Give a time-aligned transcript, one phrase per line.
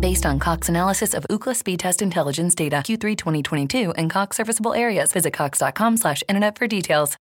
[0.00, 4.72] Based on Cox analysis of Ookla speed test intelligence data Q3 2022 and Cox serviceable
[4.72, 7.16] areas, visit cox.com slash internet for details.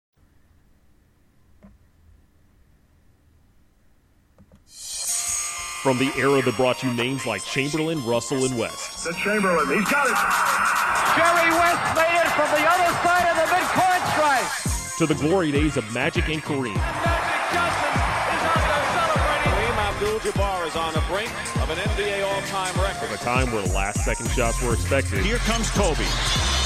[4.66, 9.03] From the era that brought you names like Chamberlain, Russell, and West.
[9.03, 10.17] The Chamberlain, he's got it.
[11.14, 14.97] Jerry West made it from the other side of the midcourt stripe.
[14.97, 16.73] To the glory days of Magic and Kareem.
[16.73, 17.83] Kareem
[20.04, 21.32] Abdul-Jabbar is on the brink
[21.64, 23.08] of an NBA all-time record.
[23.08, 25.23] From a time where last-second shots were expected.
[25.23, 26.04] Here comes Kobe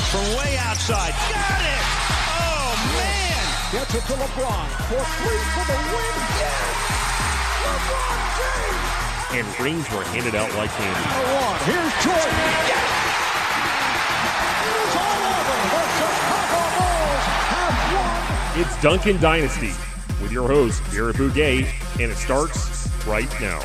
[0.10, 1.14] from way outside.
[1.30, 1.84] Got it!
[2.34, 3.46] Oh, man!
[3.78, 6.18] Gets it to LeBron for three for the win.
[6.42, 6.82] Yes!
[7.62, 9.38] LeBron James!
[9.38, 10.98] And rings were handed out like candy.
[10.98, 11.62] One.
[11.70, 12.42] Here's Jordan.
[12.66, 12.90] Yes!
[14.66, 15.62] It is all over.
[15.78, 17.22] The Chicago Bulls
[17.54, 18.66] have won.
[18.66, 19.78] It's Duncan Dynasty
[20.24, 21.68] with your host, Vera Bouguet,
[22.02, 23.62] and it starts right now.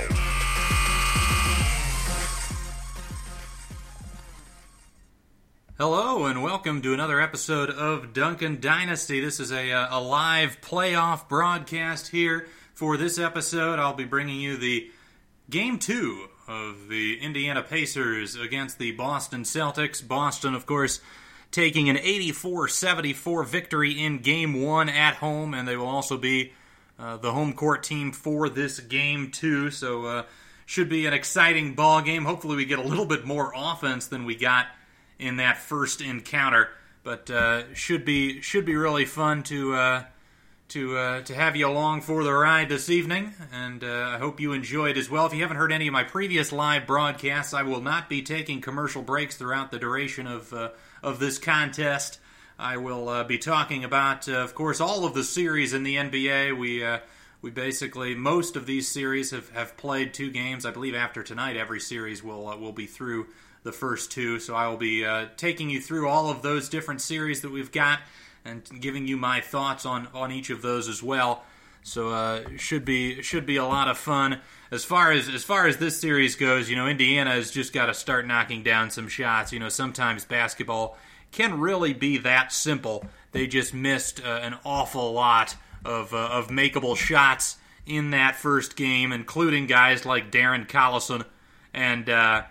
[5.78, 9.20] Hello and welcome to another episode of Duncan Dynasty.
[9.20, 12.46] This is a, uh, a live playoff broadcast here.
[12.74, 14.90] For this episode, I'll be bringing you the
[15.50, 20.06] game two of the Indiana Pacers against the Boston Celtics.
[20.06, 21.00] Boston, of course,
[21.50, 26.52] taking an 84 74 victory in game one at home, and they will also be
[27.02, 29.70] uh, the home court team for this game too.
[29.70, 30.22] So, uh,
[30.66, 32.24] should be an exciting ball game.
[32.24, 34.66] Hopefully, we get a little bit more offense than we got
[35.18, 36.68] in that first encounter.
[37.02, 40.04] But uh, should be should be really fun to uh,
[40.68, 44.52] to uh, to have you along for the ride this evening, and I hope you
[44.52, 45.26] enjoyed as well.
[45.26, 48.60] If you haven't heard any of my previous live broadcasts, I will not be taking
[48.60, 50.54] commercial breaks throughout the duration of
[51.02, 52.20] of this contest.
[52.62, 55.96] I will uh, be talking about, uh, of course, all of the series in the
[55.96, 56.56] NBA.
[56.56, 57.00] We uh,
[57.42, 60.64] we basically most of these series have, have played two games.
[60.64, 63.26] I believe after tonight, every series will uh, will be through
[63.64, 64.38] the first two.
[64.38, 67.72] So I will be uh, taking you through all of those different series that we've
[67.72, 67.98] got
[68.44, 71.42] and giving you my thoughts on on each of those as well.
[71.82, 74.38] So uh, should be should be a lot of fun.
[74.70, 77.86] As far as as far as this series goes, you know, Indiana has just got
[77.86, 79.52] to start knocking down some shots.
[79.52, 80.96] You know, sometimes basketball
[81.32, 83.04] can really be that simple.
[83.32, 87.56] They just missed uh, an awful lot of uh, of makeable shots
[87.86, 91.24] in that first game, including guys like Darren Collison
[91.74, 92.42] and uh,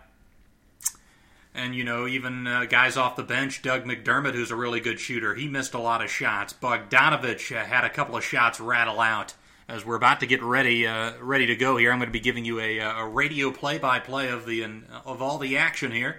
[1.53, 4.99] and you know even uh, guys off the bench, Doug McDermott, who's a really good
[4.99, 6.53] shooter, he missed a lot of shots.
[6.53, 9.33] Bogdanovich uh, had a couple of shots rattle out.
[9.67, 12.19] As we're about to get ready, uh, ready to go here, I'm going to be
[12.19, 14.65] giving you a, a radio play-by-play of the
[15.05, 16.17] of all the action here,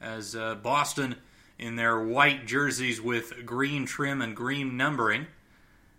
[0.00, 1.16] as uh, Boston
[1.58, 5.26] in their white jerseys with green trim and green numbering.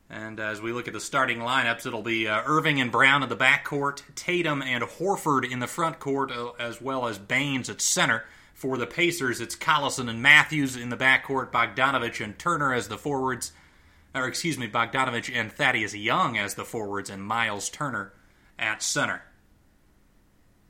[0.10, 3.30] And as we look at the starting lineups, it'll be uh, Irving and Brown in
[3.30, 7.82] the backcourt, Tatum and Horford in the front court, uh, as well as Baynes at
[7.82, 8.24] center.
[8.54, 12.98] For the Pacers, it's Collison and Matthews in the backcourt, Bogdanovich and Turner as the
[12.98, 13.52] forwards,
[14.14, 18.14] or excuse me, Bogdanovich and Thaddeus Young as the forwards, and Miles Turner
[18.58, 19.24] at center.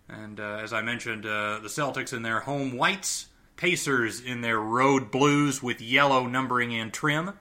[0.08, 4.60] And uh, as I mentioned, uh, the Celtics in their home whites, Pacers in their
[4.60, 7.34] road blues with yellow numbering and trim.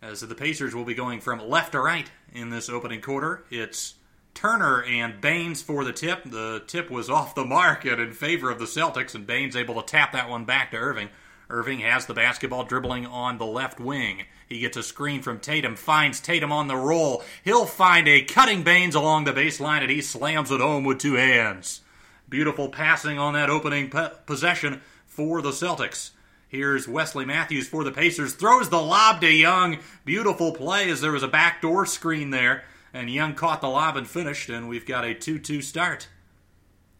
[0.00, 3.44] As the Pacers will be going from left to right in this opening quarter.
[3.50, 3.94] It's
[4.34, 6.24] Turner and Baynes for the tip.
[6.24, 9.80] The tip was off the mark and in favor of the Celtics, and Baynes able
[9.80, 11.08] to tap that one back to Irving.
[11.50, 14.24] Irving has the basketball dribbling on the left wing.
[14.48, 17.22] He gets a screen from Tatum, finds Tatum on the roll.
[17.44, 21.14] He'll find a cutting Baynes along the baseline, and he slams it home with two
[21.14, 21.82] hands.
[22.28, 24.80] Beautiful passing on that opening po- possession
[25.12, 26.10] for the Celtics.
[26.48, 28.32] Here's Wesley Matthews for the Pacers.
[28.32, 29.78] Throws the lob to Young.
[30.06, 32.64] Beautiful play as there was a backdoor screen there.
[32.94, 36.08] And Young caught the lob and finished, and we've got a 2 2 start.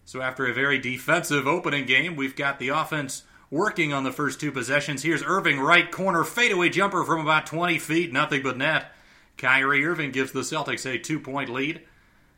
[0.04, 4.40] So after a very defensive opening game, we've got the offense working on the first
[4.40, 5.02] two possessions.
[5.02, 8.92] Here's Irving, right corner, fadeaway jumper from about 20 feet, nothing but net.
[9.38, 11.80] Kyrie Irving gives the Celtics a two point lead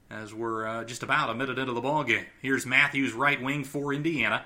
[0.09, 2.27] as we're uh, just about a minute into the ball game.
[2.41, 4.45] Here's Matthews, right wing for Indiana.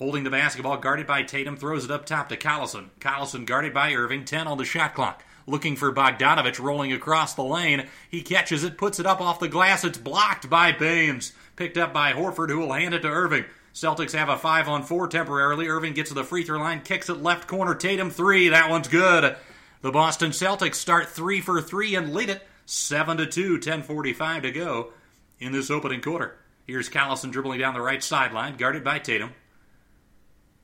[0.00, 2.88] Holding the basketball, guarded by Tatum, throws it up top to Collison.
[3.00, 5.22] Collison guarded by Irving, 10 on the shot clock.
[5.46, 7.86] Looking for Bogdanovich rolling across the lane.
[8.10, 9.84] He catches it, puts it up off the glass.
[9.84, 11.32] It's blocked by Baynes.
[11.54, 13.44] Picked up by Horford, who will hand it to Irving.
[13.74, 15.68] Celtics have a 5 on 4 temporarily.
[15.68, 17.74] Irving gets to the free throw line, kicks it left corner.
[17.74, 18.48] Tatum, 3.
[18.48, 19.36] That one's good.
[19.82, 24.50] The Boston Celtics start 3 for 3 and lead it 7 to 2, 10.45 to
[24.50, 24.92] go
[25.38, 26.38] in this opening quarter.
[26.66, 29.34] Here's Collison dribbling down the right sideline, guarded by Tatum.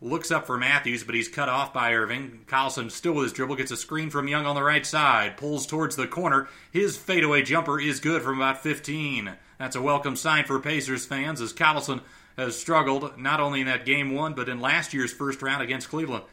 [0.02, 2.40] Looks up for Matthews, but he's cut off by Irving.
[2.46, 5.38] Collison, still with his dribble, gets a screen from Young on the right side.
[5.38, 6.48] Pulls towards the corner.
[6.70, 9.32] His fadeaway jumper is good from about 15.
[9.58, 12.02] That's a welcome sign for Pacers fans as Collison
[12.36, 15.88] has struggled not only in that game one, but in last year's first round against
[15.88, 16.24] Cleveland.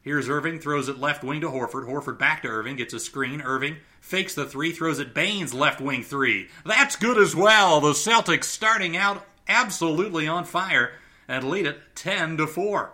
[0.00, 1.86] Here's Irving, throws it left wing to Horford.
[1.86, 3.42] Horford back to Irving, gets a screen.
[3.42, 6.48] Irving fakes the three, throws it Baynes left wing three.
[6.64, 7.78] That's good as well.
[7.82, 10.92] The Celtics starting out absolutely on fire
[11.28, 12.92] and lead it 10 to 4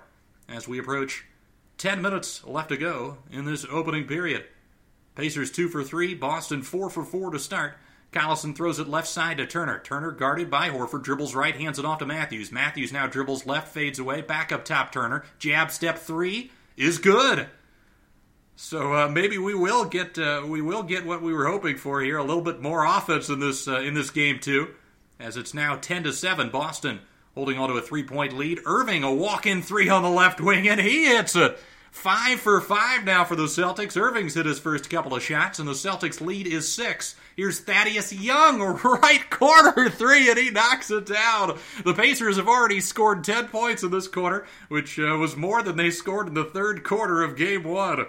[0.48, 1.24] as we approach
[1.78, 4.44] 10 minutes left to go in this opening period.
[5.14, 7.74] Pacers 2 for 3, Boston 4 for 4 to start.
[8.12, 9.80] Collison throws it left side to Turner.
[9.80, 12.50] Turner guarded by Horford, dribbles right, hands it off to Matthews.
[12.50, 15.24] Matthews now dribbles left, fades away, back up top Turner.
[15.38, 17.48] Jab step three is good.
[18.56, 22.00] So uh, maybe we will get uh, we will get what we were hoping for
[22.00, 24.74] here, a little bit more offense in this uh, in this game too,
[25.20, 26.48] as it's now ten to seven.
[26.48, 27.00] Boston
[27.38, 28.58] holding on to a three point lead.
[28.67, 31.56] Irving a walk in three on the left wing, and he hits it.
[31.93, 33.96] Five for five now for the Celtics.
[33.96, 37.14] Irving's hit his first couple of shots, and the Celtics lead is six.
[37.37, 41.56] Here's Thaddeus Young, right corner three, and he knocks it down.
[41.85, 45.76] The Pacers have already scored 10 points in this quarter, which uh, was more than
[45.76, 48.06] they scored in the third quarter of game one.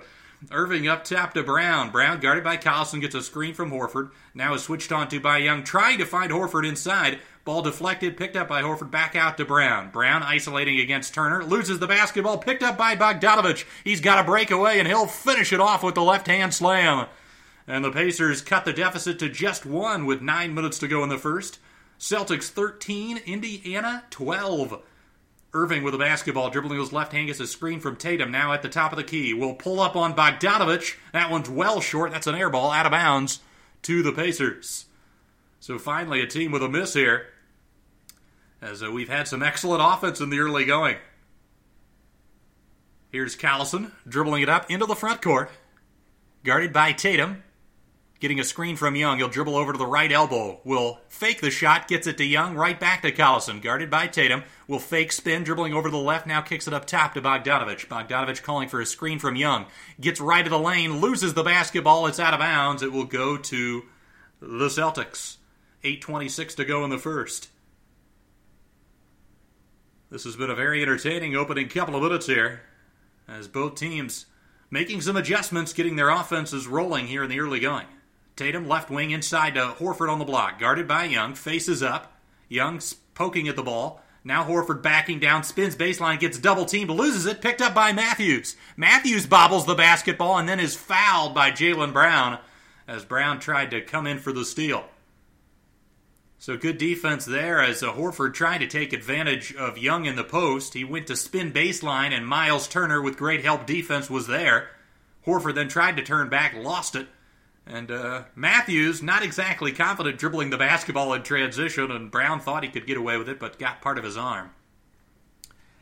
[0.52, 1.92] Irving up top to Brown.
[1.92, 4.10] Brown, guarded by Collison, gets a screen from Horford.
[4.34, 7.20] Now is switched on to by Young, trying to find Horford inside.
[7.45, 9.89] Ball deflected, picked up by Horford, back out to Brown.
[9.91, 13.65] Brown isolating against Turner, loses the basketball, picked up by Bogdanovich.
[13.83, 17.07] He's got a breakaway, and he'll finish it off with the left hand slam.
[17.68, 21.09] And the Pacers cut the deficit to just one with nine minutes to go in
[21.09, 21.59] the first.
[22.00, 24.81] Celtics 13, Indiana 12.
[25.51, 28.62] Irving with the basketball, dribbling his left hand, gets a screen from Tatum, now at
[28.62, 29.33] the top of the key.
[29.33, 30.95] Will pull up on Bogdanovich.
[31.13, 32.12] That one's well short.
[32.12, 33.39] That's an air ball out of bounds
[33.83, 34.85] to the Pacers.
[35.59, 37.27] So finally, a team with a miss here,
[38.61, 40.97] as uh, we've had some excellent offense in the early going.
[43.11, 45.51] Here's Collison dribbling it up into the front court,
[46.44, 47.44] guarded by Tatum.
[48.19, 50.59] Getting a screen from Young, he'll dribble over to the right elbow.
[50.65, 54.44] Will fake the shot, gets it to Young, right back to Collison, guarded by Tatum.
[54.67, 57.88] Will fake spin, dribbling over to the left, now kicks it up top to Bogdanovich.
[57.88, 59.67] Bogdanovich calling for a screen from Young.
[60.01, 62.83] Gets right to the lane, loses the basketball, it's out of bounds.
[62.83, 63.85] It will go to
[64.41, 65.38] the Celtics.
[65.84, 67.50] 8.26 to go in the first.
[70.10, 72.62] This has been a very entertaining opening couple of minutes here,
[73.28, 74.26] as both teams
[74.72, 77.86] making some adjustments, getting their offenses rolling here in the early going.
[78.36, 82.14] Tatum left wing inside to Horford on the block, guarded by Young, faces up.
[82.48, 84.02] Young's poking at the ball.
[84.24, 88.56] Now Horford backing down, spins baseline, gets double teamed, loses it, picked up by Matthews.
[88.76, 92.40] Matthews bobbles the basketball and then is fouled by Jaylen Brown
[92.88, 94.86] as Brown tried to come in for the steal.
[96.42, 100.24] So good defense there as uh, Horford tried to take advantage of Young in the
[100.24, 100.74] post.
[100.74, 104.69] He went to spin baseline, and Miles Turner, with great help defense, was there.
[105.28, 107.08] Horford then tried to turn back, lost it.
[107.68, 112.69] And uh, Matthews, not exactly confident dribbling the basketball in transition, and Brown thought he
[112.69, 114.52] could get away with it, but got part of his arm.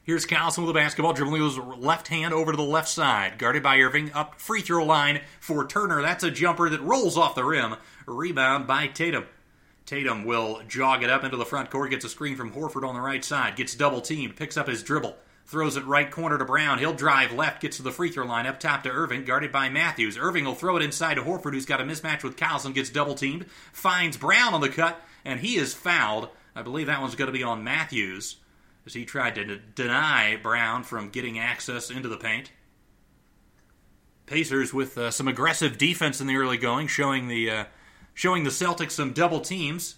[0.01, 3.61] Here's Collison with the basketball, dribbling his left hand over to the left side, guarded
[3.61, 6.01] by Irving, up free throw line for Turner.
[6.01, 7.75] That's a jumper that rolls off the rim.
[8.07, 9.25] Rebound by Tatum.
[9.87, 12.93] Tatum will jog it up into the front court, gets a screen from Horford on
[12.93, 15.15] the right side, gets double teamed, picks up his dribble,
[15.45, 16.77] throws it right corner to Brown.
[16.77, 19.69] He'll drive left, gets to the free throw line, up top to Irving, guarded by
[19.69, 20.17] Matthews.
[20.17, 23.15] Irving will throw it inside to Horford, who's got a mismatch with Collison, gets double
[23.15, 26.27] teamed, finds Brown on the cut, and he is fouled.
[26.53, 28.35] I believe that one's going to be on Matthews,
[28.85, 32.51] as he tried to deny Brown from getting access into the paint.
[34.25, 37.65] Pacers with uh, some aggressive defense in the early going, showing the uh,
[38.17, 39.95] showing the Celtics some double teams,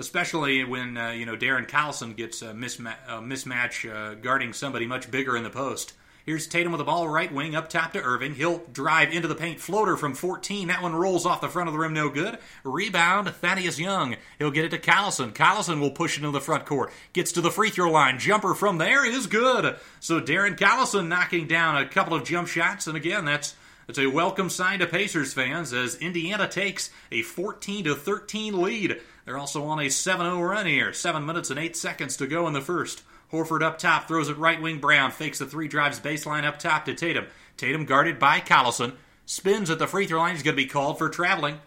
[0.00, 4.84] especially when uh, you know Darren Collison gets a, misma- a mismatch uh, guarding somebody
[4.84, 5.92] much bigger in the post.
[6.24, 8.34] Here's Tatum with the ball right wing up top to Irving.
[8.34, 9.60] He'll drive into the paint.
[9.60, 10.66] Floater from 14.
[10.66, 12.38] That one rolls off the front of the rim, no good.
[12.64, 14.16] Rebound, Thaddeus Young.
[14.40, 15.32] He'll get it to Collison.
[15.32, 16.90] Collison will push it into the front court.
[17.12, 18.18] Gets to the free throw line.
[18.18, 19.76] Jumper from there is good.
[20.00, 22.88] So Darren Collison knocking down a couple of jump shots.
[22.88, 23.54] And again, that's
[23.88, 29.00] it's a welcome sign to Pacers fans as Indiana takes a 14 to 13 lead.
[29.24, 30.92] They're also on a 7-0 run here.
[30.92, 33.02] Seven minutes and eight seconds to go in the first.
[33.30, 34.80] Horford up top throws it right wing.
[34.80, 37.26] Brown fakes the three drives baseline up top to Tatum.
[37.56, 38.94] Tatum guarded by Collison.
[39.24, 40.34] Spins at the free throw line.
[40.34, 41.60] He's going to be called for traveling.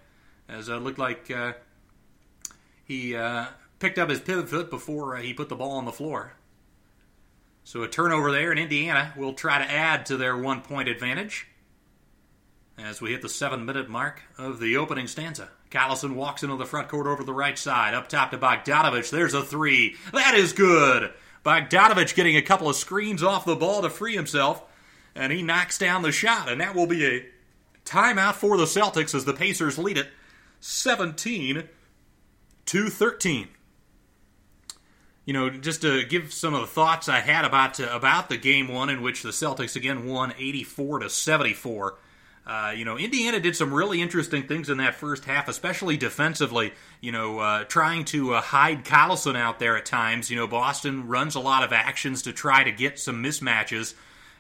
[0.50, 1.54] As it looked like uh,
[2.84, 3.46] he uh,
[3.80, 6.34] picked up his pivot foot before uh, he put the ball on the floor.
[7.64, 11.49] So a turnover there, and Indiana will try to add to their one point advantage
[12.80, 15.50] as we hit the seven minute mark of the opening stanza.
[15.70, 19.10] Collison walks into the front court over the right side, up top to Bogdanovich.
[19.10, 19.96] There's a three.
[20.14, 21.12] That is good.
[21.46, 24.64] Bogdanovich getting a couple of screens off the ball to free himself,
[25.16, 27.26] and he knocks down the shot, and that will be a
[27.86, 30.10] timeout for the Celtics as the Pacers lead it
[30.60, 31.68] 17
[32.66, 33.48] to 13.
[35.26, 38.38] You know, just to give some of the thoughts I had about uh, about the
[38.38, 41.98] game one in which the Celtics again won 84 to 74.
[42.50, 46.74] Uh, you know, Indiana did some really interesting things in that first half, especially defensively.
[47.00, 50.32] You know, uh, trying to uh, hide Collison out there at times.
[50.32, 53.94] You know, Boston runs a lot of actions to try to get some mismatches,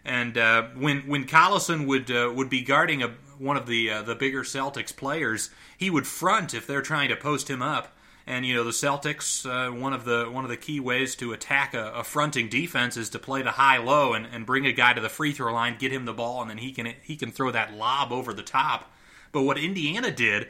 [0.04, 4.16] and uh, when when Collison would uh, would be guarding a, one of the the
[4.16, 7.96] bigger Celtics players, he would front if they're trying to post him up.
[8.30, 11.34] And you know the Celtics, uh, one of the one of the key ways to
[11.34, 14.72] attack a, a, fronting defense is to play the high low and, and bring a
[14.72, 17.16] guy to the free throw line, get him the ball, and then he can he
[17.16, 18.92] can throw that lob over the top.
[19.32, 20.48] But what Indiana did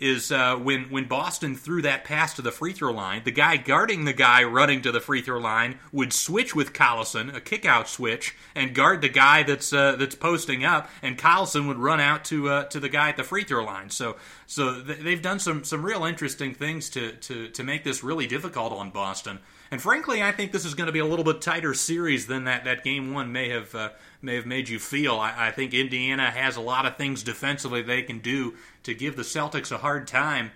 [0.00, 3.56] is uh, when when Boston threw that pass to the free throw line, the guy
[3.56, 7.64] guarding the guy running to the free throw line would switch with Collison, a kick
[7.66, 12.00] out switch, and guard the guy that's uh, that's posting up, and Collison would run
[12.00, 13.90] out to uh, to the guy at the free throw line.
[13.90, 14.16] So
[14.46, 18.26] so th- they've done some some real interesting things to to to make this really
[18.26, 19.38] difficult on Boston.
[19.70, 22.44] And frankly, I think this is going to be a little bit tighter series than
[22.44, 23.90] that, that game one may have uh,
[24.22, 25.14] may have made you feel.
[25.14, 29.16] I, I, think Indiana has a lot of things defensively they can do to give
[29.16, 30.50] the Celtics a hard time,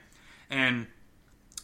[0.50, 0.86] and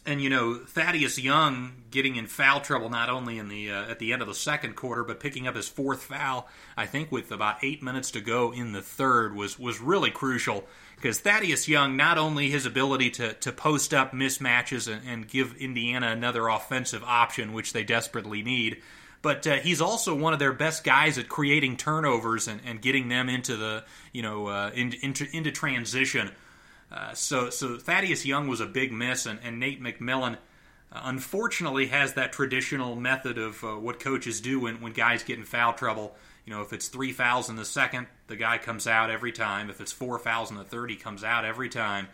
[0.05, 3.99] and you know Thaddeus Young getting in foul trouble not only in the uh, at
[3.99, 6.47] the end of the second quarter, but picking up his fourth foul.
[6.75, 10.65] I think with about eight minutes to go in the third was was really crucial
[11.01, 15.57] because Thaddeus Young, not only his ability to, to post up mismatches and, and give
[15.57, 18.81] Indiana another offensive option, which they desperately need,
[19.21, 23.09] but uh, he's also one of their best guys at creating turnovers and, and getting
[23.09, 26.31] them into the you know uh, in, into, into transition.
[26.91, 30.35] Uh, so so Thaddeus Young was a big miss, and, and Nate McMillan
[30.91, 35.37] uh, unfortunately has that traditional method of uh, what coaches do when, when guys get
[35.37, 36.15] in foul trouble.
[36.45, 39.69] You know, if it's three fouls in the second, the guy comes out every time.
[39.69, 42.07] If it's four fouls in the third, he comes out every time.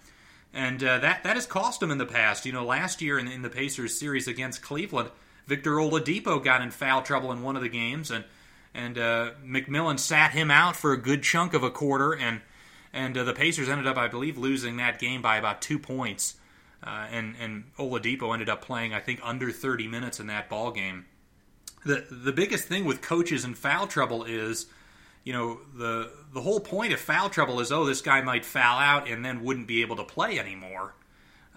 [0.54, 2.46] And uh, that that has cost him in the past.
[2.46, 5.10] You know, last year in, in the Pacers series against Cleveland,
[5.48, 8.26] Victor Oladipo got in foul trouble in one of the games, and
[8.74, 12.42] and uh, McMillan sat him out for a good chunk of a quarter, and
[12.94, 16.36] and uh, the Pacers ended up, I believe, losing that game by about two points.
[16.84, 20.72] Uh, and and Oladipo ended up playing, I think, under 30 minutes in that ball
[20.72, 21.06] game
[21.88, 24.68] the the biggest thing with coaches and foul trouble is
[25.24, 28.78] you know the the whole point of foul trouble is oh this guy might foul
[28.78, 30.94] out and then wouldn't be able to play anymore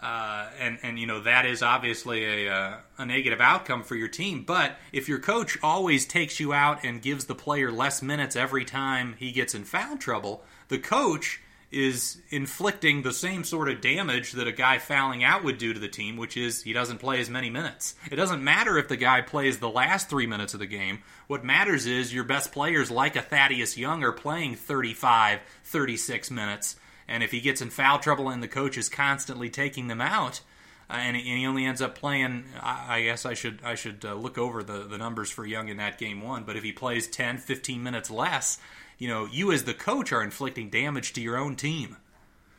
[0.00, 4.08] uh, and and you know that is obviously a, uh, a negative outcome for your
[4.08, 8.36] team but if your coach always takes you out and gives the player less minutes
[8.36, 11.40] every time he gets in foul trouble the coach
[11.70, 15.78] is inflicting the same sort of damage that a guy fouling out would do to
[15.78, 17.94] the team, which is he doesn't play as many minutes.
[18.10, 21.02] It doesn't matter if the guy plays the last three minutes of the game.
[21.28, 26.76] What matters is your best players, like a Thaddeus Young, are playing 35, 36 minutes.
[27.10, 30.40] And if he gets in foul trouble and the coach is constantly taking them out,
[30.88, 32.44] uh, and, he only ends up playing.
[32.62, 35.76] I, guess I should I should uh, look over the, the numbers for Young in
[35.76, 36.44] that game one.
[36.44, 38.58] But if he plays 10, 15 minutes less,
[38.96, 41.96] you know, you as the coach are inflicting damage to your own team.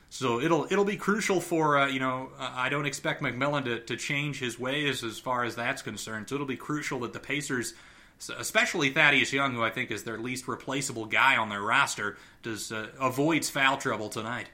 [0.10, 3.96] So it'll it'll be crucial for uh, you know I don't expect McMillan to, to
[3.96, 6.27] change his ways as far as that's concerned.
[6.27, 7.74] So it'll be crucial that the Pacers,
[8.30, 12.72] especially Thaddeus Young, who I think is their least replaceable guy on their roster, does
[12.72, 14.50] uh, avoids foul trouble tonight.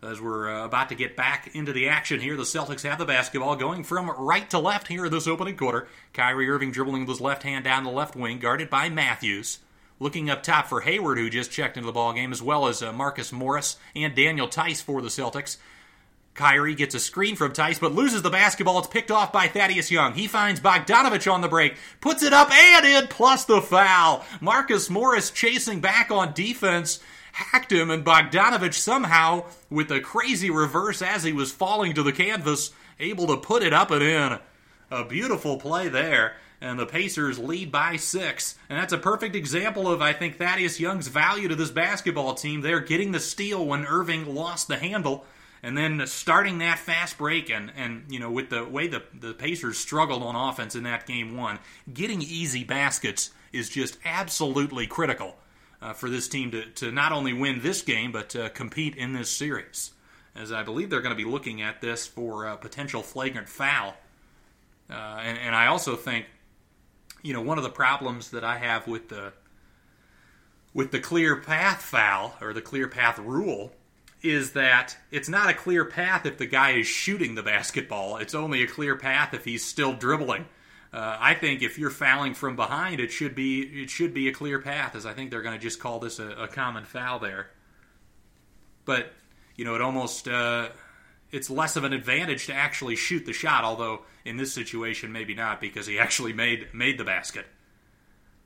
[0.00, 3.04] As we're uh, about to get back into the action here, the Celtics have the
[3.04, 5.88] basketball going from right to left here in this opening quarter.
[6.12, 9.58] Kyrie Irving dribbling with his left hand down the left wing, guarded by Matthews.
[9.98, 12.80] Looking up top for Hayward, who just checked into the ball game, as well as
[12.80, 15.56] uh, Marcus Morris and Daniel Theis for the Celtics.
[16.38, 18.78] Kyrie gets a screen from Theis, but loses the basketball.
[18.78, 20.14] It's picked off by Thaddeus Young.
[20.14, 24.24] He finds Bogdanovich on the break, puts it up and in, plus the foul.
[24.40, 27.00] Marcus Morris chasing back on defense,
[27.32, 32.12] hacked him, and Bogdanovich somehow, with a crazy reverse as he was falling to the
[32.12, 34.38] canvas, able to put it up and in.
[34.92, 38.56] A beautiful play there and the Pacers lead by six.
[38.68, 42.60] And that's a perfect example of, I think, Thaddeus Young's value to this basketball team.
[42.60, 45.24] They're getting the steal when Irving lost the handle.
[45.62, 49.34] And then starting that fast break, and, and you know, with the way the, the
[49.34, 51.58] Pacers struggled on offense in that game one,
[51.92, 55.36] getting easy baskets is just absolutely critical
[55.82, 59.12] uh, for this team to, to not only win this game, but uh, compete in
[59.12, 59.92] this series.
[60.36, 63.94] As I believe they're going to be looking at this for a potential flagrant foul.
[64.88, 66.26] Uh, and, and I also think
[67.22, 69.32] you know, one of the problems that I have with the
[70.74, 73.72] with the clear path foul or the clear path rule
[74.22, 78.16] is that it's not a clear path if the guy is shooting the basketball.
[78.16, 80.46] It's only a clear path if he's still dribbling.
[80.92, 84.32] Uh, I think if you're fouling from behind, it should be it should be a
[84.32, 87.18] clear path, as I think they're going to just call this a, a, common foul
[87.18, 87.50] there.
[88.86, 89.12] But
[89.54, 90.70] you know, it almost uh,
[91.30, 95.34] it's less of an advantage to actually shoot the shot, although in this situation maybe
[95.34, 97.46] not because he actually made made the basket.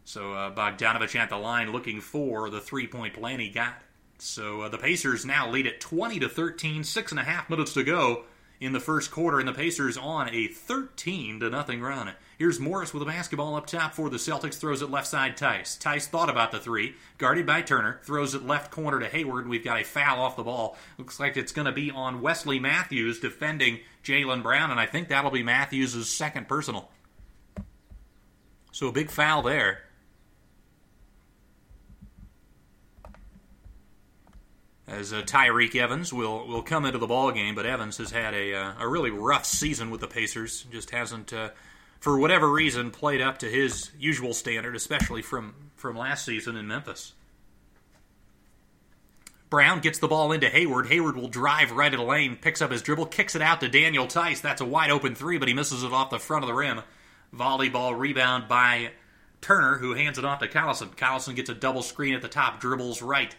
[0.05, 3.81] So uh, Bogdanovich at the line looking for the three point plan he got.
[4.25, 7.75] So uh, the Pacers now lead at 20 to 13, six and a half minutes
[7.75, 8.23] to go
[8.61, 12.12] in the first quarter, and the Pacers on a 13 to nothing run.
[12.38, 15.76] Here's Morris with a basketball up top for the Celtics, throws it left side Theis.
[15.76, 19.43] Theis thought about the three, guarded by Turner, throws it left corner to Hayward.
[19.43, 20.76] And we've got a foul off the ball.
[20.99, 25.09] Looks like it's going to be on Wesley Matthews defending Jaylen Brown, and I think
[25.09, 26.93] that'll be Matthews' second personal.
[28.71, 29.81] So a big foul there.
[34.93, 37.55] As uh, Tyreke Evans will will come into the ball game.
[37.55, 40.67] But Evans has had a uh, a really rough season with the Pacers.
[40.71, 41.49] Just hasn't, uh,
[41.99, 46.69] for whatever reason, played up to his usual standard, especially from from last season in
[46.69, 47.15] Memphis.
[49.49, 50.89] Brown gets the ball into Hayward.
[50.89, 53.69] Hayward will drive right at the lane, picks up his dribble, kicks it out to
[53.69, 54.43] Daniel Theis.
[54.43, 56.83] That's a wide open three, but he misses it off the front of the rim.
[57.35, 58.93] Volleyball rebound by
[59.41, 60.95] Turner, who hands it off to Collison.
[60.97, 63.35] Collison gets a double screen at the top, dribbles right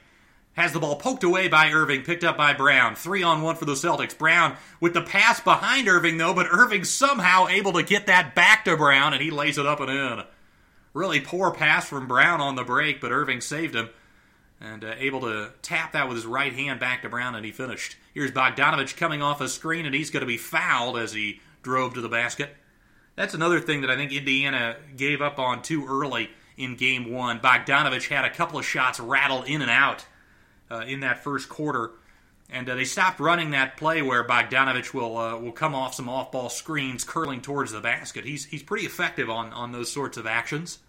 [0.54, 2.96] has the ball poked away by Irving, picked up by Brown.
[2.96, 4.18] Three on one for the Celtics.
[4.18, 8.66] Brown with the pass behind Irving, though, but Irving somehow able to get that back
[8.66, 10.24] to Brown, and he lays it up and in.
[10.94, 13.90] Really poor pass from Brown on the break, but Irving saved him
[14.62, 17.52] and uh, able to tap that with his right hand back to Brown, and he
[17.52, 17.98] finished.
[18.14, 21.96] Here's Bogdanovich coming off a screen, and he's going to be fouled as he drove
[21.96, 22.56] to the basket.
[23.16, 27.40] That's another thing that I think Indiana gave up on too early in game one.
[27.40, 30.06] Bogdanovich had a couple of shots rattle in and out
[30.70, 31.92] uh, in that first quarter.
[32.50, 36.10] And uh, they stopped running that play where Bogdanovich will uh, will come off some
[36.10, 38.26] off ball screens, curling towards the basket.
[38.26, 40.80] He's he's pretty effective on on those sorts of actions.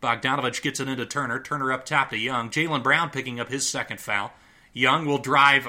[0.00, 1.40] Bogdanovich gets it into Turner.
[1.40, 2.50] Turner up top to Young.
[2.50, 4.32] Jaylen Brown picking up his second foul.
[4.72, 5.66] Young will drive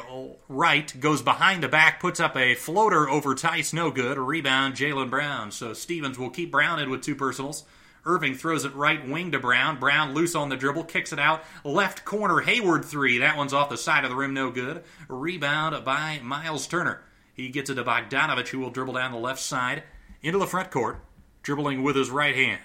[0.48, 4.18] right, goes behind the back, puts up a floater over Theis, no good.
[4.18, 5.52] A rebound, Jaylen Brown.
[5.52, 7.64] So Stevens will keep Brown in with two personals.
[8.10, 9.80] Irving throws it right wing to Brown.
[9.80, 11.44] Brown loose on the dribble, kicks it out.
[11.64, 13.20] Left corner, Hayward three.
[13.20, 14.84] That one's off the side of the rim, no good.
[15.08, 17.04] Rebound by Miles Turner.
[17.36, 19.84] He gets it to Bogdanovich, who will dribble down the left side
[20.24, 21.04] into the front court,
[21.44, 22.64] dribbling with his right hand.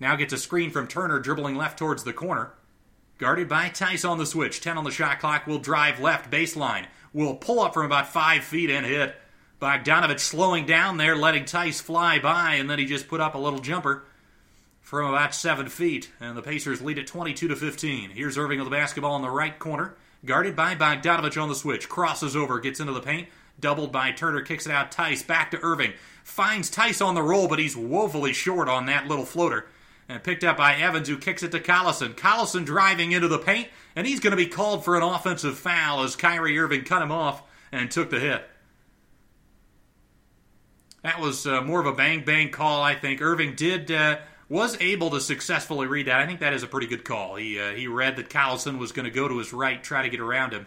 [0.00, 2.54] Now gets a screen from Turner, dribbling left towards the corner.
[3.18, 4.62] Guarded by Theis on the switch.
[4.62, 5.46] 10 on the shot clock.
[5.46, 6.86] Will drive left baseline.
[7.12, 9.14] Will pull up from about five feet and hit.
[9.60, 13.38] Bogdanovich slowing down there, letting Theis fly by, and then he just put up a
[13.38, 14.04] little jumper
[14.90, 18.10] from about seven feet, and the Pacers lead at 22 to 15.
[18.10, 21.88] Here's Irving with the basketball in the right corner, guarded by Bogdanovich on the switch.
[21.88, 23.28] Crosses over, gets into the paint,
[23.60, 24.90] doubled by Turner, kicks it out.
[24.90, 25.92] Theis back to Irving,
[26.24, 29.66] finds Theis on the roll, but he's woefully short on that little floater.
[30.08, 32.16] And picked up by Evans, who kicks it to Collison.
[32.16, 36.02] Collison driving into the paint, and he's going to be called for an offensive foul
[36.02, 38.42] as Kyrie Irving cut him off and took the hit.
[41.04, 43.22] That was uh, more of a bang bang call, I think.
[43.22, 44.18] Irving did uh,
[44.50, 46.20] was able to successfully read that.
[46.20, 47.36] I think that is a pretty good call.
[47.36, 50.10] He uh, he read that Collison was going to go to his right, try to
[50.10, 50.66] get around him,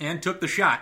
[0.00, 0.80] and took the shot.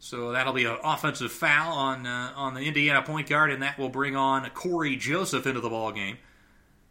[0.00, 3.78] So that'll be an offensive foul on uh, on the Indiana point guard, and that
[3.78, 6.16] will bring on Cory Joseph into the ball game.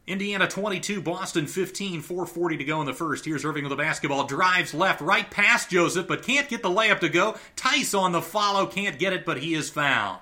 [0.05, 3.23] Indiana 22, Boston 15, 440 to go in the first.
[3.23, 4.25] Here's Irving with the basketball.
[4.25, 7.37] Drives left, right past Joseph, but can't get the layup to go.
[7.55, 10.19] Theis on the follow, can't get it, but he is fouled.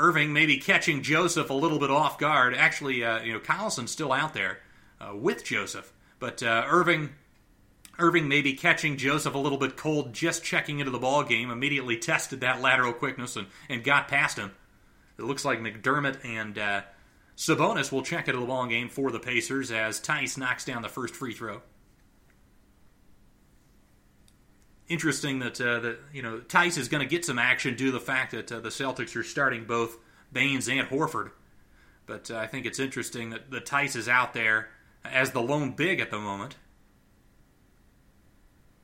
[0.00, 2.54] Irving maybe catching Joseph a little bit off guard.
[2.54, 4.60] Actually, uh, you know, Collison's still out there
[5.00, 7.10] uh, with Joseph, but uh, Irving
[7.98, 11.98] Irving maybe catching Joseph a little bit cold, just checking into the ball game, immediately
[11.98, 14.52] tested that lateral quickness and, and got past him.
[15.18, 16.80] It looks like McDermott and uh,
[17.36, 20.88] Sabonis will check into the ball game for the Pacers as Theis knocks down the
[20.88, 21.60] first free throw.
[24.90, 27.92] Interesting that uh, that you know Theis is going to get some action due to
[27.92, 29.96] the fact that uh, the Celtics are starting both
[30.32, 31.30] Baynes and Horford.
[32.06, 34.68] But uh, I think it's interesting that the Theis is out there
[35.04, 36.56] as the lone big at the moment.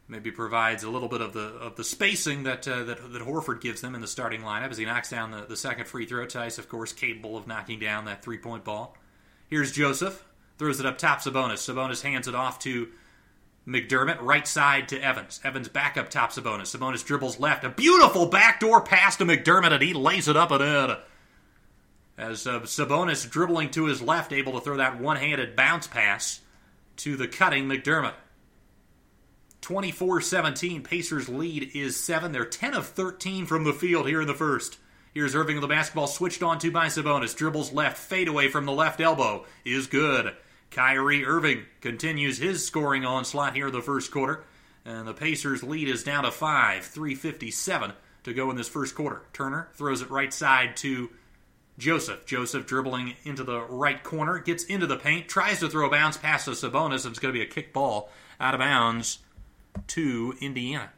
[0.07, 3.61] Maybe provides a little bit of the of the spacing that uh, that, that Horford
[3.61, 6.25] gives them in the starting lineup as he knocks down the, the second free throw.
[6.25, 8.97] Theis, of course, capable of knocking down that three point ball.
[9.49, 10.25] Here's Joseph
[10.57, 11.19] throws it up top.
[11.19, 11.59] Sabonis.
[11.59, 12.91] Sabonis hands it off to
[13.67, 15.41] McDermott, right side to Evans.
[15.43, 16.77] Evans back up top Sabonis.
[16.77, 17.65] Sabonis dribbles left.
[17.65, 20.97] A beautiful backdoor pass to McDermott, and he lays it up and in.
[22.17, 26.41] As uh, Sabonis dribbling to his left, able to throw that one handed bounce pass
[26.99, 28.15] to the cutting McDermott.
[29.63, 32.31] 24 17, Pacers lead is 7.
[32.31, 34.79] They're 10 of 13 from the field here in the first.
[35.13, 37.35] Here's Irving with the basketball switched onto by Sabonis.
[37.35, 40.37] Dribbles left, fade away from the left elbow is good.
[40.77, 44.45] Kyrie Irving continues his scoring onslaught here in the first quarter.
[44.85, 49.23] And the Pacers' lead is down to 5, 357 to go in this first quarter.
[49.33, 51.09] Turner throws it right side to
[51.79, 52.27] Joseph.
[52.27, 56.19] Joseph dribbling into the right corner, gets into the paint, tries to throw a bounce
[56.19, 59.21] pass to Sabonis, and it's going to be a kick ball out of bounds
[59.87, 60.91] to Indiana.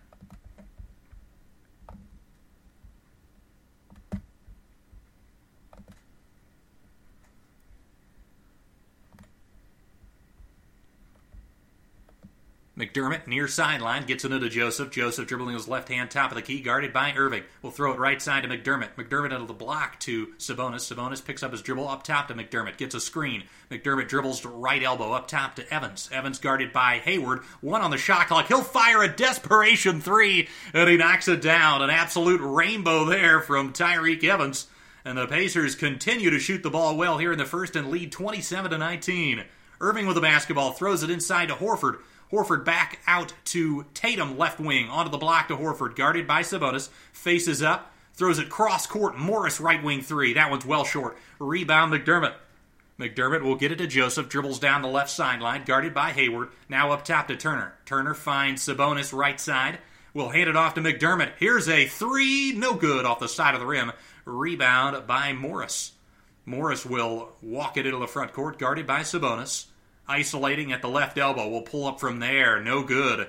[12.78, 14.90] McDermott near sideline gets it into Joseph.
[14.90, 17.42] Joseph dribbling his left hand top of the key, guarded by Irving.
[17.60, 18.94] Will throw it right side to McDermott.
[18.96, 20.94] McDermott into the block to Sabonis.
[20.94, 22.76] Sabonis picks up his dribble up top to McDermott.
[22.76, 23.42] Gets a screen.
[23.68, 26.08] McDermott dribbles to right elbow up top to Evans.
[26.12, 27.40] Evans guarded by Hayward.
[27.60, 28.46] One on the shot clock.
[28.46, 31.82] He'll fire a desperation three, and he knocks it down.
[31.82, 34.68] An absolute rainbow there from Tyreke Evans.
[35.04, 38.12] And the Pacers continue to shoot the ball well here in the first and lead
[38.12, 39.44] 27 to 19.
[39.80, 41.98] Irving with the basketball throws it inside to Horford.
[42.32, 46.90] Horford back out to Tatum, left wing, onto the block to Horford, guarded by Sabonis,
[47.12, 50.34] faces up, throws it cross court, Morris, right wing three.
[50.34, 51.16] That one's well short.
[51.38, 52.34] Rebound, McDermott.
[52.98, 56.48] McDermott will get it to Joseph, dribbles down the left sideline, guarded by Hayward.
[56.68, 57.74] Now up top to Turner.
[57.86, 59.78] Turner finds Sabonis right side.
[60.14, 61.32] Will hand it off to McDermott.
[61.38, 63.92] Here's a three, no good off the side of the rim.
[64.24, 65.92] Rebound by Morris.
[66.48, 69.66] Morris will walk it into the front court, guarded by Sabonis
[70.08, 71.48] isolating at the left elbow.
[71.48, 72.60] Will pull up from there.
[72.60, 73.28] No good.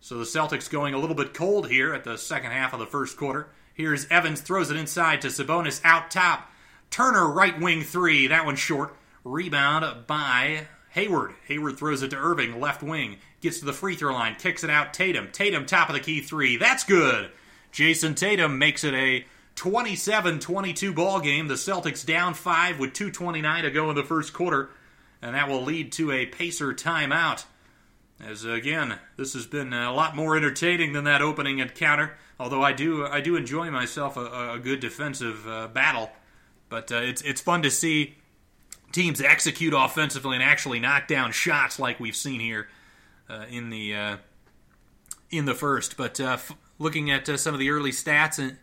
[0.00, 2.86] So the Celtics going a little bit cold here at the second half of the
[2.86, 3.48] first quarter.
[3.72, 6.50] Here's Evans throws it inside to Sabonis out top.
[6.90, 8.26] Turner right wing three.
[8.26, 8.94] That one short.
[9.24, 11.32] Rebound by Hayward.
[11.46, 13.16] Hayward throws it to Irving left wing.
[13.40, 14.36] Gets to the free throw line.
[14.36, 14.92] Kicks it out.
[14.92, 15.28] Tatum.
[15.32, 16.58] Tatum top of the key three.
[16.58, 17.30] That's good.
[17.72, 19.24] Jayson Tatum makes it a
[19.56, 21.48] 27-22 ball game.
[21.48, 24.70] The Celtics down five with 2:29 to go in the first quarter
[25.22, 27.44] and that will lead to a Pacer timeout.
[28.20, 32.16] As again, this has been a lot more entertaining than that opening encounter.
[32.38, 36.10] Although I do, I do enjoy myself a, a good defensive uh, battle,
[36.68, 38.16] but uh, it's it's fun to see
[38.92, 42.68] teams execute offensively and actually knock down shots like we've seen here
[43.28, 44.16] uh, in the uh,
[45.30, 45.96] in the first.
[45.96, 48.58] But uh, f- looking at uh, some of the early stats and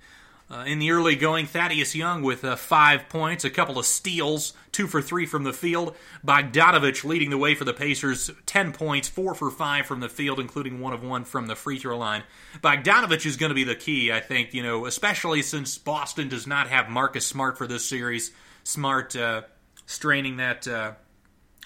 [0.49, 4.53] uh, in the early going, Thaddeus Young with uh, five points, a couple of steals,
[4.71, 5.95] two for three from the field.
[6.25, 10.39] Bogdanovich leading the way for the Pacers, 10 points, four for five from the field,
[10.39, 12.23] including one of one from the free throw line.
[12.61, 16.47] Bogdanovich is going to be the key, I think, you know, especially since Boston does
[16.47, 18.31] not have Marcus Smart for this series.
[18.63, 19.41] Smart uh,
[19.85, 20.93] straining that uh,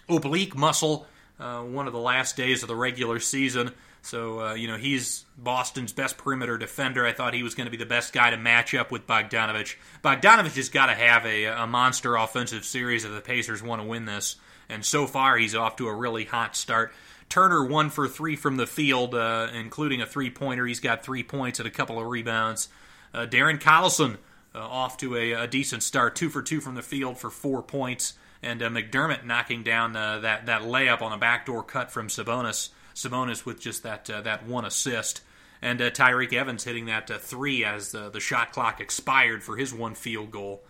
[0.09, 1.07] oblique muscle
[1.41, 3.71] uh, one of the last days of the regular season.
[4.03, 7.05] So, uh, you know, he's Boston's best perimeter defender.
[7.05, 9.75] I thought he was going to be the best guy to match up with Bogdanovich.
[10.03, 13.87] Bogdanovich has got to have a, a monster offensive series if the Pacers want to
[13.87, 14.37] win this.
[14.69, 16.93] And so far, he's off to a really hot start.
[17.29, 20.65] Turner one for three from the field, uh, including a three pointer.
[20.65, 22.69] He's got three points and a couple of rebounds.
[23.13, 24.17] Uh, Darren Collison
[24.53, 27.61] uh, off to a, a, decent start, two for two from the field for four
[27.61, 28.15] points.
[28.43, 32.69] And uh, McDermott knocking down uh, that, that layup on a backdoor cut from Sabonis.
[32.95, 35.21] Sabonis with just that uh, that one assist,
[35.61, 39.57] and uh, Tyreke Evans hitting that uh, three as the, the shot clock expired for
[39.57, 40.63] his one field goal.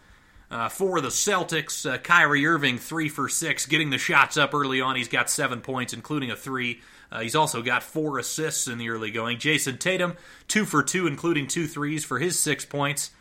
[0.50, 4.82] Uh, for the Celtics, uh, Kyrie Irving three for six, getting the shots up early
[4.82, 4.98] on.
[4.98, 6.82] He's got seven points, including a three.
[7.10, 9.38] Uh, he's also got four assists in the early going.
[9.38, 10.16] Jayson Tatum
[10.48, 13.12] two for two, including two threes for his six points.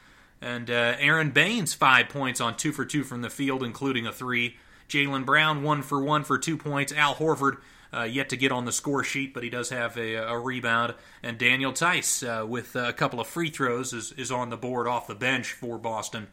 [0.42, 4.56] And Aaron Baynes five points on two for two from the field, including a three.
[4.88, 6.92] Jaylen Brown one for one for two points.
[6.92, 7.58] Al Horford
[7.92, 10.94] uh, yet to get on the score sheet, but he does have a, a rebound.
[11.22, 14.86] And Daniel Theis, uh, with a couple of free throws, is, is on the board
[14.86, 16.28] off the bench for Boston.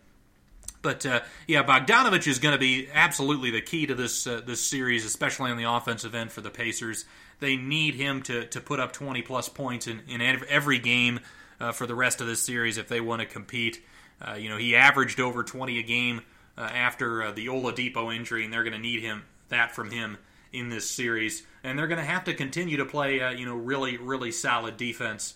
[0.82, 4.65] But uh, yeah, Bogdanovich is going to be absolutely the key to this uh, this
[4.65, 7.06] series, especially on the offensive end for the Pacers.
[7.39, 11.20] They need him to, to put up 20 plus points in, in every game
[11.60, 13.84] uh, for the rest of this series if they want to compete.
[14.22, 16.22] Uh, you know, he averaged over 20 a game
[16.58, 20.17] uh, after uh, the Oladipo injury, and they're going to need him that from him
[20.58, 21.43] in this series.
[21.63, 25.36] And they're going to have to continue to play, you know, really really solid defense,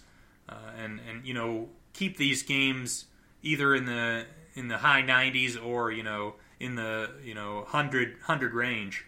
[0.50, 3.06] and and you know keep these games
[3.42, 8.14] either in the in the high 90s or you know in the you know 100
[8.14, 9.06] 100 range.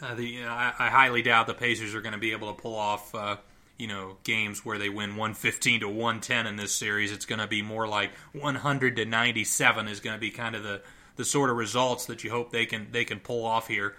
[0.00, 2.54] Uh, the you know, I, I, highly doubt the Pacers are going to be able
[2.54, 3.36] to pull off uh,
[3.78, 7.10] you know games where they win 115 to 110 in this series.
[7.10, 10.62] It's going to be more like 100 to 97 is going to be kind of
[10.62, 10.82] the
[11.18, 13.96] the sort of results that you hope they can they can pull off here.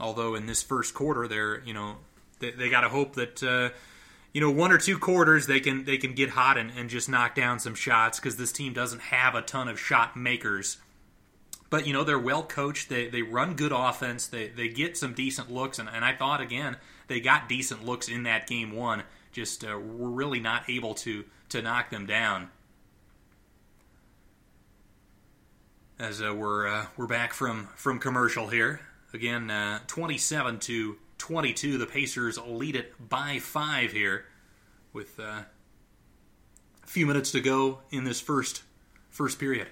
[0.00, 1.98] Although in this first quarter, they're you know
[2.40, 3.40] they, they got to hope that.
[3.40, 3.70] Uh,
[4.32, 7.06] you know, one or two quarters they can they can get hot and, and just
[7.06, 10.78] knock down some shots because this team doesn't have a ton of shot makers.
[11.68, 12.88] But you know they're well coached.
[12.88, 14.26] They they run good offense.
[14.26, 18.08] They they get some decent looks, and, and I thought again they got decent looks
[18.08, 19.02] in that game one.
[19.32, 22.48] Just uh, were really not able to to knock them down.
[25.98, 28.80] As uh, we're uh, we're back from from commercial here
[29.12, 31.78] again, uh, twenty seven to 22.
[31.78, 34.24] The Pacers lead it by five here
[34.92, 35.42] with uh,
[36.82, 38.62] a few minutes to go in this first
[39.08, 39.68] first period.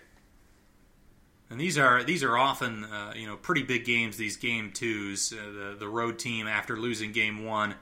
[1.51, 4.17] And these are these are often uh, you know pretty big games.
[4.17, 7.75] These game twos, uh, the the road team after losing game one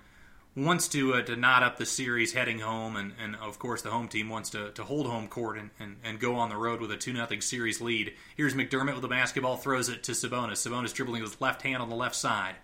[0.65, 3.91] wants to uh, to knot up the series heading home, and, and of course the
[3.91, 6.81] home team wants to, to hold home court and, and, and go on the road
[6.81, 8.15] with a two 0 series lead.
[8.37, 10.67] Here's McDermott with the basketball, throws it to Sabonis.
[10.67, 12.57] Sabonis dribbling with his left hand on the left side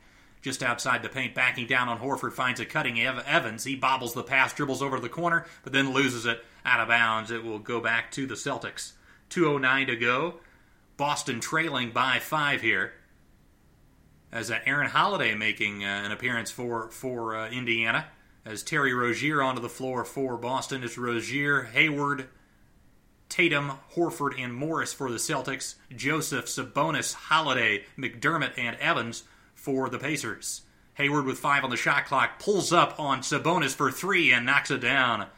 [0.45, 3.65] just outside the paint, backing down on Horford, finds a cutting Evans.
[3.65, 7.31] He bobbles the pass, dribbles over the corner, but then loses it out of bounds.
[7.31, 8.93] It will go back to the Celtics.
[9.31, 10.35] 2.09 to go.
[10.99, 12.93] Boston trailing by five here.
[14.35, 18.07] As uh, Aaron Holiday making uh, an appearance for, for uh, Indiana.
[18.45, 20.83] As Terry Rozier onto the floor for Boston.
[20.83, 22.27] It's Rozier, Hayward,
[23.29, 25.77] Tatum, Horford, and Morris for the Celtics.
[25.95, 29.23] Joseph, Sabonis, Holiday, McDermott, and Evans
[29.55, 30.63] for the Pacers.
[30.95, 34.73] Hayward with five on the shot clock pulls up on Sabonis for three and knocks
[34.73, 35.29] it down.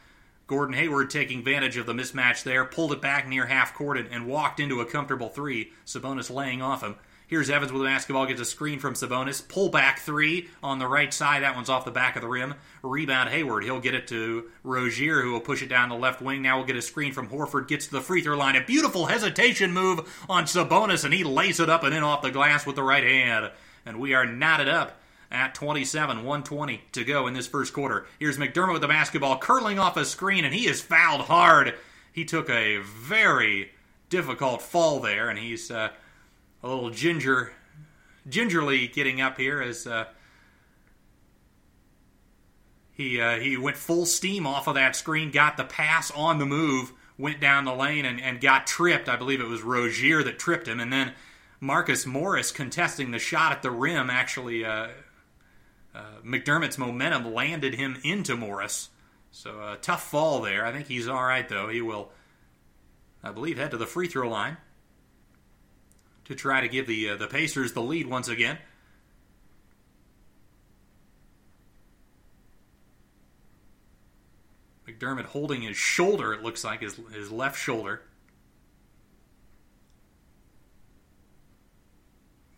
[0.46, 4.08] Gordon Hayward taking advantage of the mismatch there, pulled it back near half court and,
[4.08, 5.72] and walked into a comfortable three.
[5.84, 6.96] Sabonis laying off him.
[7.28, 9.46] Here's Evans with the basketball, gets a screen from Sabonis.
[9.46, 11.42] Pull back three on the right side.
[11.42, 12.54] That one's off the back of the rim.
[12.82, 13.64] Rebound Hayward.
[13.64, 16.42] He'll get it to Rozier, who will push it down the left wing.
[16.42, 17.66] Now we'll get a screen from Horford.
[17.66, 18.54] Gets to the free throw line.
[18.54, 22.30] A beautiful hesitation move on Sabonis, and he lays it up and in off the
[22.30, 23.50] glass with the right hand
[23.86, 28.06] and we are knotted up at 27, 120 to go in this first quarter.
[28.18, 31.74] Here's McDermott with the basketball, curling off a screen, and he is fouled hard.
[32.12, 33.70] He took a very
[34.10, 35.90] difficult fall there, and he's uh,
[36.66, 37.52] a little ginger,
[38.28, 40.06] gingerly getting up here as uh,
[42.90, 46.46] he uh, he went full steam off of that screen, got the pass on the
[46.46, 49.08] move, went down the lane, and, and got tripped.
[49.08, 51.12] I believe it was Rozier that tripped him, and then
[51.60, 54.88] Marcus Morris contesting the shot at the rim actually uh,
[55.94, 58.90] uh, McDermott's momentum landed him into Morris.
[59.30, 60.64] So a uh, tough fall there.
[60.66, 61.68] I think he's all right though.
[61.68, 62.10] He will,
[63.22, 64.56] I believe, head to the free throw line
[66.26, 68.58] to try to give the uh, the Pacers the lead once again.
[74.86, 76.32] McDermott holding his shoulder.
[76.32, 78.02] It looks like his his left shoulder.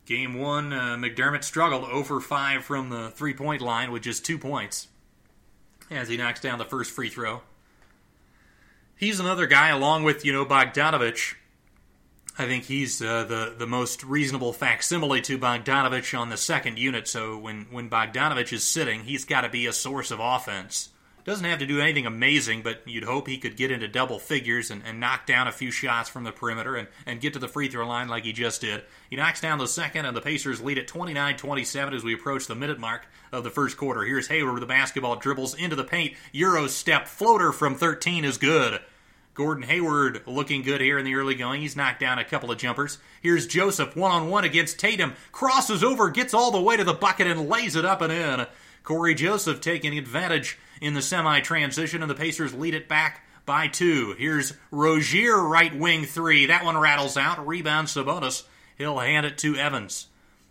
[0.09, 4.39] Game one, uh, McDermott struggled over 5 from the three point line with just two
[4.39, 4.89] points
[5.91, 7.43] as he knocks down the first free throw.
[8.97, 11.35] He's another guy, along with, you know, Bogdanovich.
[12.41, 17.09] I think he's uh, the, the most reasonable facsimile to Bogdanovich on the second unit.
[17.09, 20.91] So when, when Bogdanovich is sitting, he's got to be a source of offense.
[21.25, 24.71] Doesn't have to do anything amazing, but you'd hope he could get into double figures
[24.71, 27.49] and, and knock down a few shots from the perimeter and, and get to the
[27.49, 28.85] free throw line like he just did.
[29.11, 32.47] He knocks down the second, and the Pacers lead at 29 27 as we approach
[32.47, 34.05] the minute mark of the first quarter.
[34.05, 36.15] Here's Hayward with the basketball, dribbles into the paint.
[36.33, 38.81] Euro step floater from 13 is good.
[39.39, 41.61] Gordon Hayward looking good here in the early going.
[41.61, 42.99] He's knocked down a couple of jumpers.
[43.23, 45.15] Here's Joseph one on one against Tatum.
[45.31, 48.47] Crosses over, gets all the way to the bucket, and lays it up and in.
[48.83, 53.69] Cory Joseph taking advantage in the semi transition, and the Pacers lead it back by
[53.69, 54.17] two.
[54.19, 56.47] Here's Rozier, right wing three.
[56.47, 57.47] That one rattles out.
[57.47, 58.43] Rebound Sabonis.
[58.77, 60.09] He'll hand it to Evans.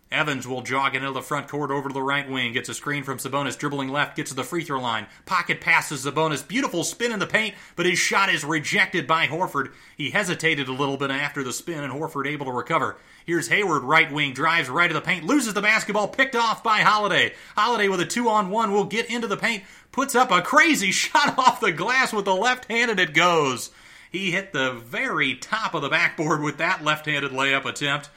[0.09, 3.03] Evans will jog into the front court over to the right wing, gets a screen
[3.03, 5.05] from Sabonis, dribbling left, gets to the free throw line.
[5.25, 9.71] Pocket passes Sabonis, beautiful spin in the paint, but his shot is rejected by Horford.
[9.97, 12.95] He hesitated a little bit after the spin, and Horford able to recover.
[13.25, 16.79] Here's Hayward, right wing, drives right to the paint, loses the basketball, picked off by
[16.79, 17.33] Holiday.
[17.57, 20.91] Holiday with a two on one will get into the paint, puts up a crazy
[20.93, 23.71] shot off the glass with the left hand, and it goes.
[24.09, 28.09] He hit the very top of the backboard with that left handed layup attempt.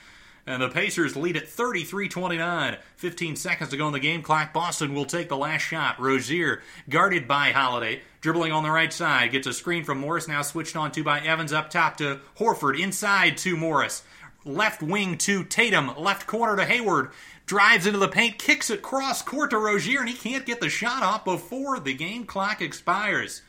[0.51, 2.77] And the Pacers lead at 33 29.
[2.97, 4.53] 15 seconds to go in the game clock.
[4.53, 6.01] Boston will take the last shot.
[6.01, 10.43] Rozier, guarded by Holiday, dribbling on the right side, gets a screen from Morris, now
[10.43, 14.03] switched on to by Evans up top to Horford, inside to Morris.
[14.45, 17.13] Left wing to Tatum, left corner to Hayward,
[17.47, 20.69] drives into the paint, kicks it cross court to Rozier, and he can't get the
[20.69, 23.43] shot off before the game clock expires.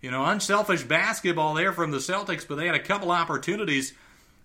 [0.00, 3.92] You know, unselfish basketball there from the Celtics, but they had a couple opportunities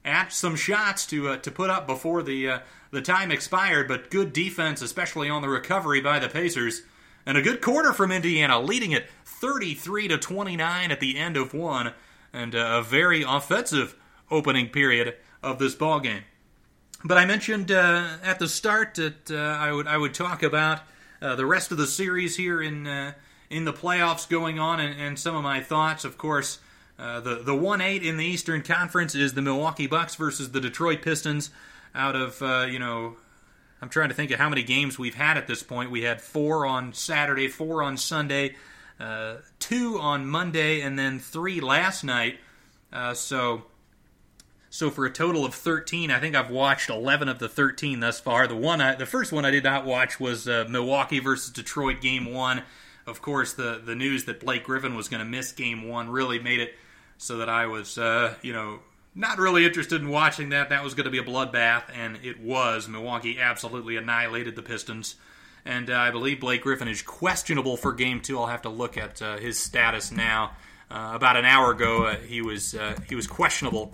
[0.08, 4.10] at some shots to uh, to put up before the uh, the time expired, but
[4.10, 6.82] good defense, especially on the recovery by the Pacers,
[7.26, 11.54] and a good quarter from Indiana, leading it 33 to 29 at the end of
[11.54, 11.93] one,
[12.32, 13.96] and uh, a very offensive
[14.32, 16.24] opening period of this ball game.
[17.04, 20.80] But I mentioned uh, at the start that uh, I would I would talk about
[21.22, 23.13] uh, the rest of the series here in
[23.50, 26.60] in the playoffs going on, and, and some of my thoughts, of course.
[26.99, 30.60] Uh, the the one eight in the Eastern Conference is the Milwaukee Bucks versus the
[30.60, 31.51] Detroit Pistons.
[31.93, 33.15] Out of uh, you know,
[33.81, 35.91] I'm trying to think of how many games we've had at this point.
[35.91, 38.55] We had four on Saturday, four on Sunday,
[38.99, 42.39] uh, two on Monday, and then three last night.
[42.91, 43.63] Uh, so.
[44.69, 48.19] So for a total of 13, I think I've watched 11 of the 13 thus
[48.19, 48.47] far.
[48.47, 52.01] The one, I, the first one I did not watch was uh, Milwaukee versus Detroit
[52.01, 52.63] Game One.
[53.07, 56.38] Of course, the the news that Blake Griffin was going to miss Game One really
[56.38, 56.75] made it
[57.17, 58.80] so that I was, uh, you know,
[59.15, 60.69] not really interested in watching that.
[60.69, 62.88] That was going to be a bloodbath, and it was.
[62.88, 65.15] Milwaukee absolutely annihilated the Pistons.
[65.65, 68.39] And uh, I believe Blake Griffin is questionable for Game Two.
[68.39, 70.51] I'll have to look at uh, his status now.
[70.89, 73.91] Uh, about an hour ago, uh, he was uh, he was questionable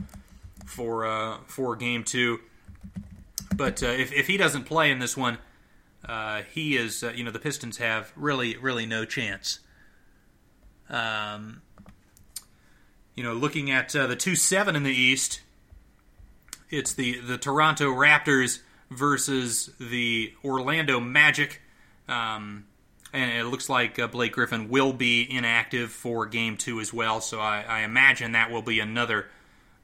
[0.65, 2.39] for for Game Two.
[3.55, 5.39] But if, if he doesn't play in this one,
[6.53, 9.59] he is you know the Pistons have really really no chance.
[10.89, 11.61] Um,
[13.15, 15.41] you know, looking at uh, the two seven in the East,
[16.69, 21.61] it's the the Toronto Raptors versus the Orlando Magic,
[22.07, 22.65] um,
[23.11, 27.21] and it looks like uh, Blake Griffin will be inactive for Game Two as well.
[27.21, 29.27] So I, I imagine that will be another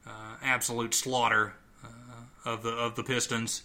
[0.06, 3.62] uh, absolute slaughter uh, of the of the Pistons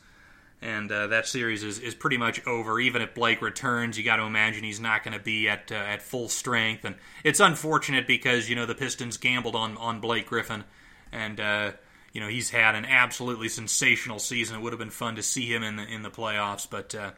[0.65, 2.79] and uh, that series is, is pretty much over.
[2.79, 5.75] Even if Blake returns, you got to imagine he's not going to be at uh,
[5.75, 10.25] at full strength, and it's unfortunate because you know the Pistons gambled on on Blake
[10.25, 10.63] Griffin,
[11.11, 11.71] and uh,
[12.13, 14.57] you know he's had an absolutely sensational season.
[14.57, 16.93] It would have been fun to see him in the in the playoffs, but.
[16.95, 17.11] Uh,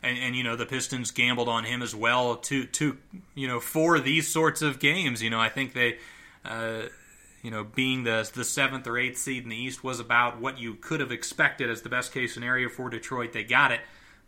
[0.00, 2.96] and, and, you know the Pistons gambled on him as well to to
[3.34, 5.20] you know for these sorts of games.
[5.20, 5.98] You know I think they
[6.44, 6.82] uh,
[7.42, 10.58] you know, being the the seventh or eighth seed in the East was about what
[10.58, 13.32] you could have expected as the best case scenario for Detroit.
[13.32, 13.80] They got it,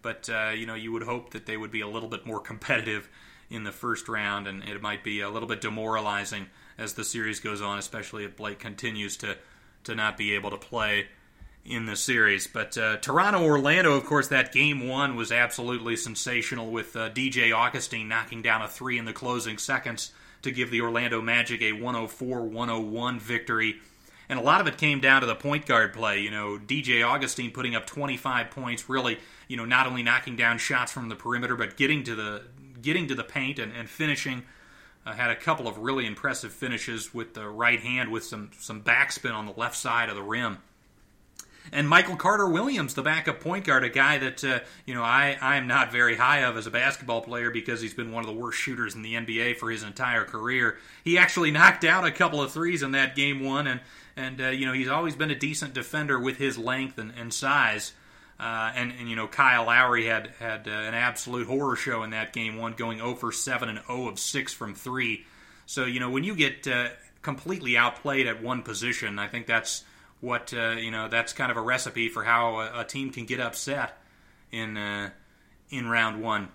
[0.03, 2.41] but uh, you know, you would hope that they would be a little bit more
[2.51, 3.09] competitive
[3.51, 6.47] in the first round, and it might be a little bit demoralizing
[6.79, 9.37] as the series goes on, especially if Blake continues to
[9.85, 11.07] to not be able to play
[11.65, 12.47] in the series.
[12.47, 17.55] But uh, Toronto Orlando, of course, that game one was absolutely sensational with uh, DJ
[17.55, 20.13] Augustin knocking down a three in the closing seconds
[20.43, 23.77] to give the Orlando Magic a 104 101 victory.
[24.29, 26.21] And a lot of it came down to the point guard play.
[26.21, 30.59] You know, DJ Augustin putting up 25 points, really, you know, not only knocking down
[30.59, 32.43] shots from the perimeter, but getting to the
[32.81, 34.45] getting to the paint and, and finishing.
[35.05, 38.83] Uh, had a couple of really impressive finishes with the right hand with some some
[38.83, 40.59] backspin on the left side of the rim
[41.73, 45.37] and Michael Carter Williams, the backup point guard, a guy that uh, you know I
[45.41, 48.27] I am not very high of as a basketball player because he's been one of
[48.27, 50.79] the worst shooters in the NBA for his entire career.
[51.05, 53.81] He actually knocked out a couple of threes in that game one, and
[54.17, 57.33] and uh, you know he's always been a decent defender with his length and, and
[57.33, 57.93] size.
[58.39, 62.11] Uh, and, and you know Kyle Lowry had had uh, an absolute horror show in
[62.11, 65.27] that game one, going 0 for 7 and 0 of 6 from three.
[65.67, 66.89] So you know when you get uh,
[67.21, 69.85] completely outplayed at one position, I think that's
[70.21, 73.27] what uh, you know that's kind of a recipe for how a, a team can
[73.27, 73.99] get upset
[74.53, 75.11] in uh,
[75.71, 76.49] in round one.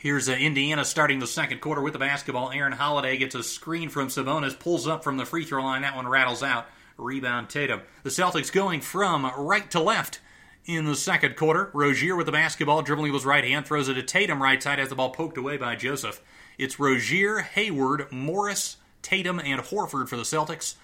[0.00, 2.50] Here's uh, Indiana starting the second quarter with the basketball.
[2.50, 5.82] Aaron Holiday gets a screen from Sabonis, pulls up from the free throw line.
[5.82, 6.66] That one rattles out.
[6.96, 7.80] Rebound Tatum.
[8.02, 10.20] The Celtics going from right to left
[10.64, 11.70] in the second quarter.
[11.72, 14.78] Rozier with the basketball, dribbling with his right hand, throws it to Tatum right side,
[14.78, 16.20] has the ball poked away by Joseph.
[16.56, 20.74] It's Rozier, Hayward, Morris, Tatum, and Horford for the Celtics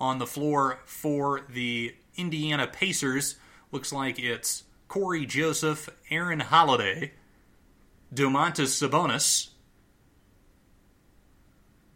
[0.00, 3.36] on the floor for the Indiana Pacers.
[3.70, 7.12] Looks like it's Cory Joseph, Aaron Holiday,
[8.12, 9.50] Domantas Sabonis,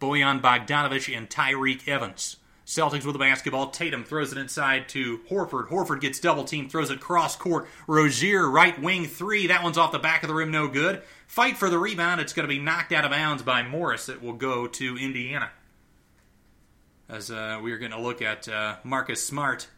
[0.00, 2.36] Bojan Bogdanovich, and Tyreke Evans.
[2.66, 3.70] Celtics with the basketball.
[3.70, 5.68] Tatum throws it inside to Horford.
[5.68, 7.68] Horford gets double teamed, throws it cross court.
[7.86, 9.48] Rozier, right wing three.
[9.48, 11.02] That one's off the back of the rim, no good.
[11.26, 12.22] Fight for the rebound.
[12.22, 14.08] It's going to be knocked out of bounds by Morris.
[14.08, 15.50] It will go to Indiana.
[17.08, 19.68] As uh, we're going to look at uh, Marcus Smart.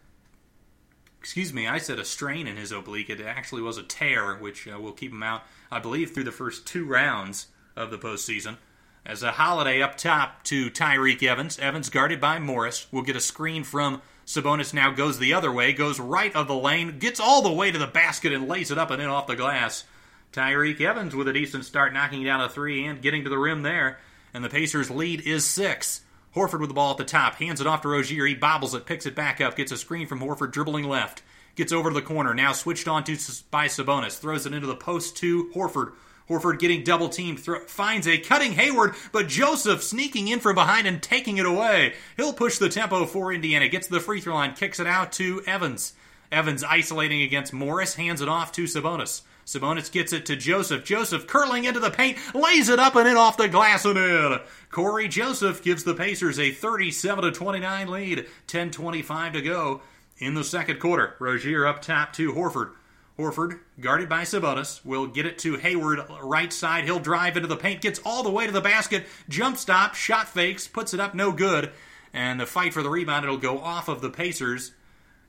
[1.21, 3.11] Excuse me, I said a strain in his oblique.
[3.11, 6.33] It actually was a tear, which uh, will keep him out, I believe, through the
[6.33, 8.59] first two rounds of the postseason.
[9.05, 11.59] As a holiday up top to Tyreke Evans.
[11.59, 12.87] Evans guarded by Morris.
[12.93, 16.57] Will get a screen from Sabonis now goes the other way, goes right of the
[16.57, 19.29] lane, gets all the way to the basket and lays it up and in off
[19.29, 19.85] the glass.
[20.33, 23.63] Tyreke Evans with a decent start, knocking down a three and getting to the rim
[23.63, 23.99] there.
[24.35, 26.03] And the Pacers' lead is six.
[26.37, 28.27] Horford with the ball at the top, hands it off to Rozier.
[28.27, 31.23] He bobbles it, picks it back up, gets a screen from Horford, dribbling left.
[31.55, 33.17] Gets over to the corner, now switched on to
[33.51, 34.19] by Sabonis.
[34.19, 35.95] Throws it into the post to Horford.
[36.29, 40.87] Horford getting double teamed, thro- finds a cutting Hayward, but Joseph sneaking in from behind
[40.87, 41.95] and taking it away.
[42.19, 45.43] He'll push the tempo for Indiana, gets the free throw line, kicks it out to
[45.47, 45.95] Evans.
[46.31, 49.23] Evans isolating against Morris, hands it off to Sabonis.
[49.47, 50.85] Sabonis gets it to Joseph.
[50.85, 54.41] Joseph curling into the paint, lays it up and in off the glass and in.
[54.71, 58.27] Cory Joseph gives the Pacers a 37 to 29 lead.
[58.49, 59.83] 10:25 to go
[60.19, 61.15] in the second quarter.
[61.21, 62.73] Rozier up top to Horford.
[63.17, 66.85] Horford, guarded by Sabonis, will get it to Hayward, right side.
[66.85, 70.29] He'll drive into the paint, gets all the way to the basket, jump stop, shot
[70.29, 71.71] fakes, puts it up, no good.
[72.13, 74.73] And the fight for the rebound, it'll go off of the Pacers,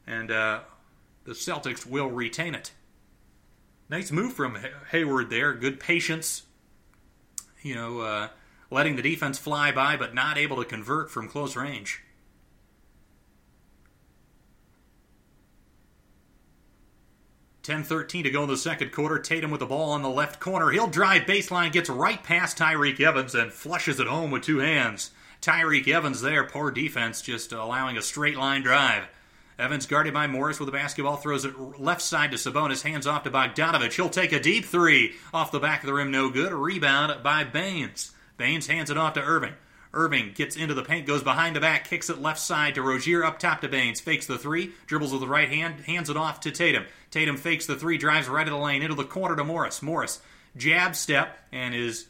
[0.05, 0.61] and uh,
[1.23, 2.71] the Celtics will retain it.
[3.89, 4.57] Nice move from
[4.91, 5.53] Hayward there.
[5.53, 6.43] Good patience.
[7.61, 8.27] You know, uh,
[8.69, 12.01] letting the defense fly by, but not able to convert from close range.
[17.67, 19.19] 10-13 to go in the second quarter.
[19.19, 20.71] Tatum with the ball on the left corner.
[20.71, 25.11] He'll drive baseline, gets right past Tyreke Evans, and flushes it home with two hands.
[25.41, 29.03] Tyreke Evans there, poor defense, just allowing a straight line drive.
[29.59, 33.23] Evans guarded by Morris with the basketball, throws it left side to Sabonis, hands off
[33.23, 33.93] to Bogdanovich.
[33.93, 36.53] He'll take a deep three off the back of the rim, no good.
[36.53, 38.11] Rebound by Baynes.
[38.37, 39.53] Baynes hands it off to Irving.
[39.93, 43.23] Irving gets into the paint, goes behind the back, kicks it left side to Rozier,
[43.23, 46.39] up top to Baynes, fakes the three, dribbles with the right hand, hands it off
[46.41, 46.85] to Tatum.
[47.09, 49.81] Tatum fakes the three, drives right of the lane into the corner to Morris.
[49.81, 50.21] Morris
[50.55, 52.05] jab step and is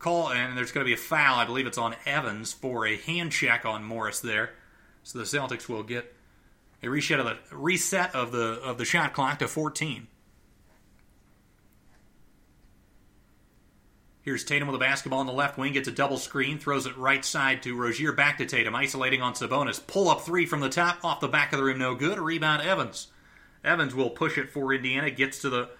[0.00, 1.38] call, and there's going to be a foul.
[1.38, 4.50] I believe it's on Evans for a hand check on Morris there.
[5.02, 6.14] So the Celtics will get
[6.82, 10.06] a reset of the reset of the of the shot clock to 14.
[14.22, 16.96] Here's Tatum with the basketball on the left wing, gets a double screen, throws it
[16.98, 19.84] right side to Rozier, back to Tatum, isolating on Sabonis.
[19.86, 22.18] Pull up three from the top, off the back of the rim, no good.
[22.18, 23.08] Rebound, Evans.
[23.64, 25.70] Evans will push it for Indiana, gets to the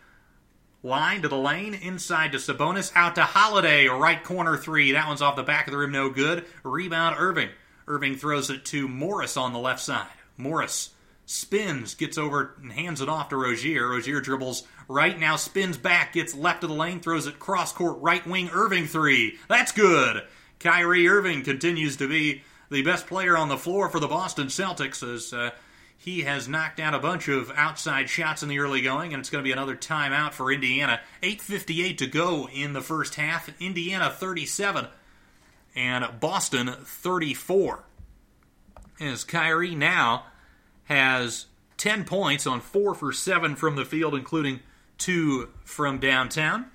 [0.82, 4.92] line, to the lane, inside to Sabonis, out to Holiday, right corner three.
[4.92, 6.46] That one's off the back of the rim, no good.
[6.62, 7.50] Rebound, Irving.
[7.86, 10.06] Irving throws it to Morris on the left side.
[10.36, 10.90] Morris
[11.26, 13.88] spins, gets over and hands it off to Rozier.
[13.88, 17.98] Rozier dribbles right now, spins back, gets left of the lane, throws it cross court,
[18.00, 19.38] right wing, Irving three.
[19.48, 20.24] That's good.
[20.58, 25.02] Kyrie Irving continues to be the best player on the floor for the Boston Celtics
[25.08, 25.50] as uh,
[25.96, 29.30] he has knocked down a bunch of outside shots in the early going, and it's
[29.30, 31.00] going to be another timeout for Indiana.
[31.22, 33.50] 8.58 to go in the first half.
[33.60, 34.88] Indiana 37
[35.74, 37.84] and Boston 34.
[39.00, 40.26] As Kyrie now
[40.84, 41.46] has
[41.78, 44.60] 10 points on 4 for 7 from the field, including
[44.98, 46.66] 2 from downtown.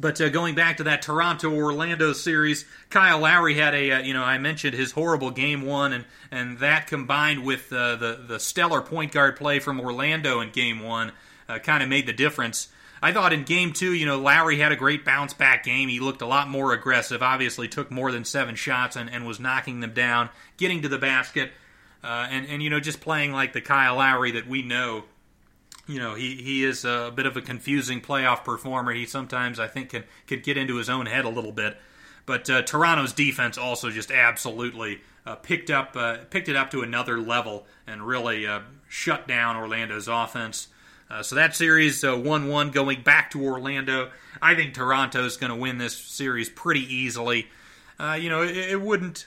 [0.00, 4.14] But uh, going back to that Toronto Orlando series, Kyle Lowry had a uh, you
[4.14, 8.40] know I mentioned his horrible game one, and and that combined with uh, the the
[8.40, 11.12] stellar point guard play from Orlando in game one
[11.50, 12.68] uh, kind of made the difference.
[13.02, 15.88] I thought in game two, you know, Lowry had a great bounce back game.
[15.88, 17.22] He looked a lot more aggressive.
[17.22, 20.98] Obviously, took more than seven shots and, and was knocking them down, getting to the
[20.98, 21.52] basket,
[22.04, 25.04] uh, and and you know just playing like the Kyle Lowry that we know
[25.86, 28.92] you know he, he is a bit of a confusing playoff performer.
[28.92, 31.78] He sometimes I think can could get into his own head a little bit.
[32.26, 36.82] But uh, Toronto's defense also just absolutely uh, picked up uh, picked it up to
[36.82, 40.68] another level and really uh, shut down Orlando's offense.
[41.10, 44.10] Uh, so that series one one going back to Orlando.
[44.40, 47.48] I think Toronto's going to win this series pretty easily.
[47.98, 49.26] Uh, you know it, it wouldn't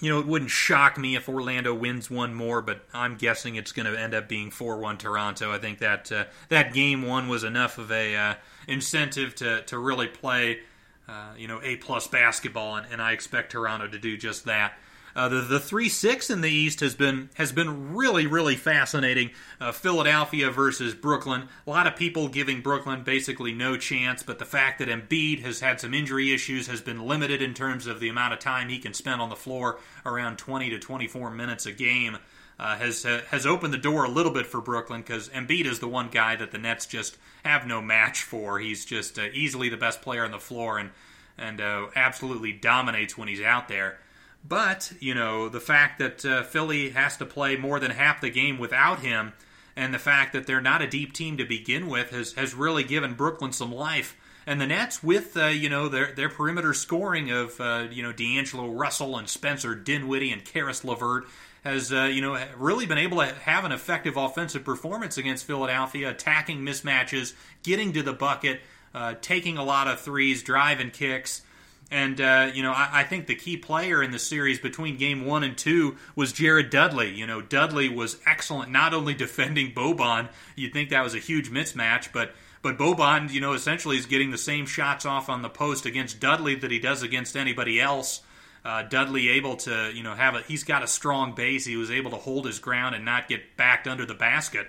[0.00, 3.72] you know, it wouldn't shock me if Orlando wins one more, but I'm guessing it's
[3.72, 5.52] going to end up being 4-1 Toronto.
[5.52, 8.34] I think that uh, that game one was enough of a uh,
[8.68, 10.60] incentive to to really play,
[11.08, 14.74] uh, you know, A plus basketball, and, and, I expect Toronto to do just that.
[15.16, 19.30] Uh, the the three six in the East has been has been really really fascinating.
[19.58, 21.48] Uh, Philadelphia versus Brooklyn.
[21.66, 25.60] A lot of people giving Brooklyn basically no chance, but the fact that Embiid has
[25.60, 28.78] had some injury issues has been limited in terms of the amount of time he
[28.78, 32.18] can spend on the floor, around 20 to 24 minutes a game.
[32.58, 35.78] Uh, has uh, has opened the door a little bit for Brooklyn because Embiid is
[35.78, 38.58] the one guy that the Nets just have no match for.
[38.58, 40.90] He's just uh, easily the best player on the floor and
[41.38, 43.98] and uh, absolutely dominates when he's out there.
[44.46, 48.30] But, you know, the fact that uh, Philly has to play more than half the
[48.30, 49.32] game without him,
[49.74, 52.84] and the fact that they're not a deep team to begin with, has, has really
[52.84, 54.16] given Brooklyn some life.
[54.46, 58.12] And the Nets, with uh, you know their their perimeter scoring of uh, you know
[58.12, 61.26] D'Angelo Russell and Spencer Dinwiddie and Caris LeVert,
[61.64, 66.10] has uh, you know really been able to have an effective offensive performance against Philadelphia,
[66.10, 67.32] attacking mismatches,
[67.64, 68.60] getting to the bucket,
[68.94, 71.42] uh, taking a lot of threes, driving kicks.
[71.90, 75.24] And, uh, you know, I, I, think the key player in the series between game
[75.24, 77.14] one and two was Jared Dudley.
[77.14, 81.50] You know, Dudley was excellent, not only defending Boban, you'd think that was a huge
[81.50, 82.34] mismatch, but.
[82.62, 86.18] But Boban, you know, essentially is getting the same shots off on the post against
[86.18, 88.22] Dudley that he does against anybody else.
[88.64, 91.64] Uh, Dudley able to, you know, have a he's got a strong base.
[91.64, 94.66] He was able to hold his ground and not get backed under the basket.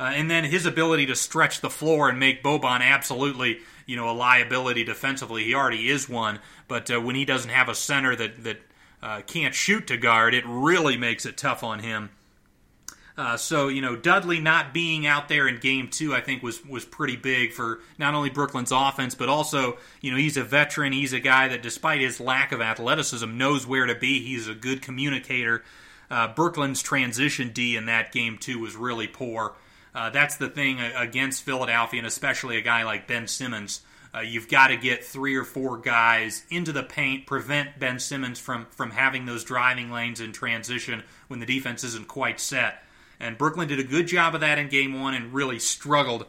[0.00, 4.10] Uh, and then his ability to stretch the floor and make Boban absolutely, you know,
[4.10, 5.44] a liability defensively.
[5.44, 8.58] He already is one, but uh, when he doesn't have a center that that
[9.02, 12.10] uh, can't shoot to guard, it really makes it tough on him.
[13.18, 16.64] Uh, so you know, Dudley not being out there in Game Two, I think was
[16.66, 20.92] was pretty big for not only Brooklyn's offense, but also you know he's a veteran.
[20.92, 24.22] He's a guy that, despite his lack of athleticism, knows where to be.
[24.22, 25.64] He's a good communicator.
[26.10, 29.54] Uh, Brooklyn's transition D in that game two was really poor.
[29.96, 33.80] Uh, that's the thing against Philadelphia, and especially a guy like Ben Simmons.
[34.14, 38.38] Uh, you've got to get three or four guys into the paint, prevent Ben Simmons
[38.38, 42.82] from from having those driving lanes in transition when the defense isn't quite set.
[43.18, 46.26] And Brooklyn did a good job of that in Game One, and really struggled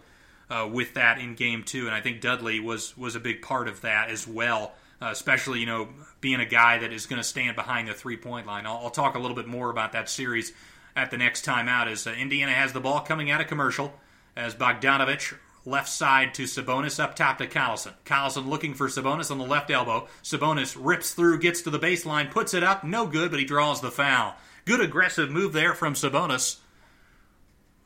[0.50, 1.88] uh, with that in Game Two.
[1.88, 4.76] And I think Dudley was was a big part of that as well.
[5.02, 5.90] Uh, especially, you know,
[6.22, 8.66] being a guy that is going to stand behind the three point line.
[8.66, 10.54] I'll, I'll, talk a little bit more about that series
[10.98, 13.94] at the next time out as uh, Indiana has the ball coming out of commercial
[14.36, 17.94] as Bogdanovich left side to Sabonis up top to Collison.
[18.04, 20.08] Collison looking for Sabonis on the left elbow.
[20.24, 23.80] Sabonis rips through, gets to the baseline, puts it up, no good, but he draws
[23.80, 24.36] the foul.
[24.66, 26.58] Good aggressive move there from Sabonis.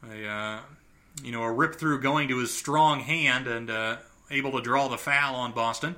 [0.10, 0.60] A uh,
[1.22, 3.98] you know a rip through going to his strong hand and uh,
[4.32, 5.96] able to draw the foul on Boston.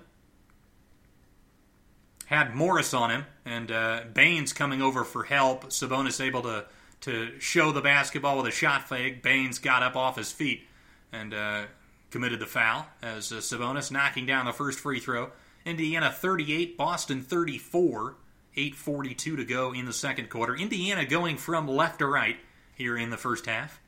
[2.26, 5.66] Had Morris on him and uh, Baynes coming over for help.
[5.66, 6.66] Sabonis able to
[7.04, 9.22] to show the basketball with a shot fake.
[9.22, 10.66] Baynes got up off his feet
[11.12, 11.64] and uh,
[12.12, 15.32] committed the foul as uh, Sabonis knocking down the first free throw.
[15.66, 18.16] Indiana 38, Boston 34,
[18.56, 20.56] 8.42 to go in the second quarter.
[20.56, 22.38] Indiana going from left to right
[22.74, 23.82] here in the first half.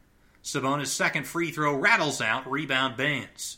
[0.44, 3.58] Sabonis' second free throw rattles out, rebound Baynes.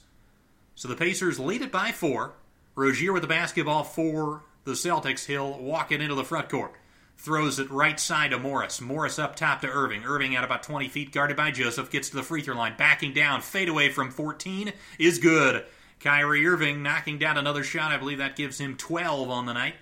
[0.76, 2.34] So the Pacers lead it by four.
[2.76, 5.26] Rozier with the basketball for the Celtics.
[5.26, 6.76] He'll walk it into the front court
[7.18, 8.80] throws it right side to Morris.
[8.80, 10.03] Morris up top to Irving.
[10.05, 13.13] Irving at about 20 feet, guarded by Joseph, gets to the free throw line, backing
[13.13, 15.65] down, fade away from 14 is good.
[15.99, 17.91] Kyrie Irving knocking down another shot.
[17.91, 19.76] I believe that gives him 12 on the night.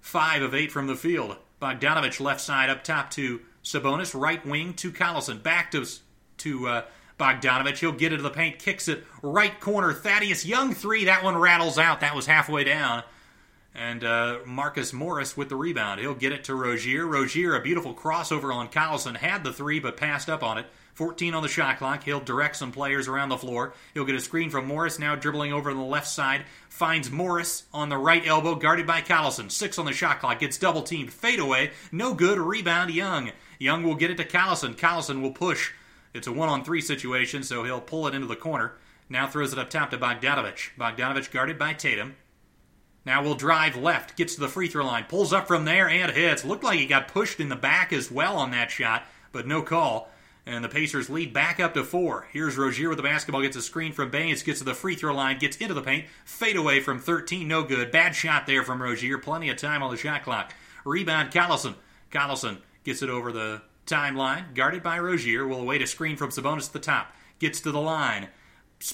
[0.00, 1.36] Five of eight from the field.
[1.60, 5.84] Bogdanovich left side up top to Sabonis, right wing to Collison, back to
[6.38, 6.82] to uh,
[7.18, 7.78] Bogdanovich.
[7.78, 9.92] He'll get into the paint, kicks it right corner.
[9.92, 11.06] Thaddeus Young three.
[11.06, 12.00] That one rattles out.
[12.00, 13.02] That was halfway down.
[13.76, 16.00] And uh, Marcus Morris with the rebound.
[16.00, 17.06] He'll get it to Rozier.
[17.06, 20.66] Rozier, a beautiful crossover on Collison, had the three but passed up on it.
[20.94, 22.02] 14 on the shot clock.
[22.04, 23.74] He'll direct some players around the floor.
[23.92, 26.46] He'll get a screen from Morris, now dribbling over on the left side.
[26.70, 29.50] Finds Morris on the right elbow, guarded by Collison.
[29.50, 30.38] Six on the shot clock.
[30.38, 31.12] Gets double teamed.
[31.12, 31.72] Fade away.
[31.92, 32.38] No good.
[32.38, 33.32] Rebound Young.
[33.58, 34.74] Young will get it to Collison.
[34.74, 35.72] Collison will push.
[36.14, 38.72] It's a one on three situation, so he'll pull it into the corner.
[39.10, 40.70] Now throws it up top to Bogdanovich.
[40.78, 42.16] Bogdanovich guarded by Tatum.
[43.06, 46.10] Now we'll drive left, gets to the free throw line, pulls up from there and
[46.10, 46.44] hits.
[46.44, 49.62] Looked like he got pushed in the back as well on that shot, but no
[49.62, 50.10] call.
[50.44, 52.28] And the Pacers lead back up to four.
[52.32, 55.14] Here's Rozier with the basketball, gets a screen from Baynes, gets to the free throw
[55.14, 57.92] line, gets into the paint, fade away from 13, no good.
[57.92, 60.52] Bad shot there from Rozier, plenty of time on the shot clock.
[60.84, 61.74] Rebound Collison.
[62.10, 66.66] Collison gets it over the timeline, guarded by Rozier, will await a screen from Sabonis
[66.66, 67.12] at the top.
[67.38, 68.28] Gets to the line,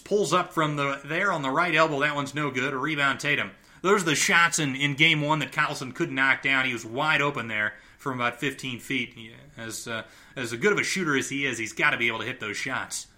[0.05, 2.01] pulls up from the there on the right elbow.
[2.01, 2.73] That one's no good.
[2.73, 3.53] A rebound Tatum
[3.83, 6.65] those are the shots in, in game one that Collison couldn't knock down.
[6.65, 9.15] He was wide open there from about 15 feet.
[9.57, 10.05] As uh,
[10.35, 12.41] as good of a shooter as he is, he's got to be able to hit
[12.41, 13.09] those shots.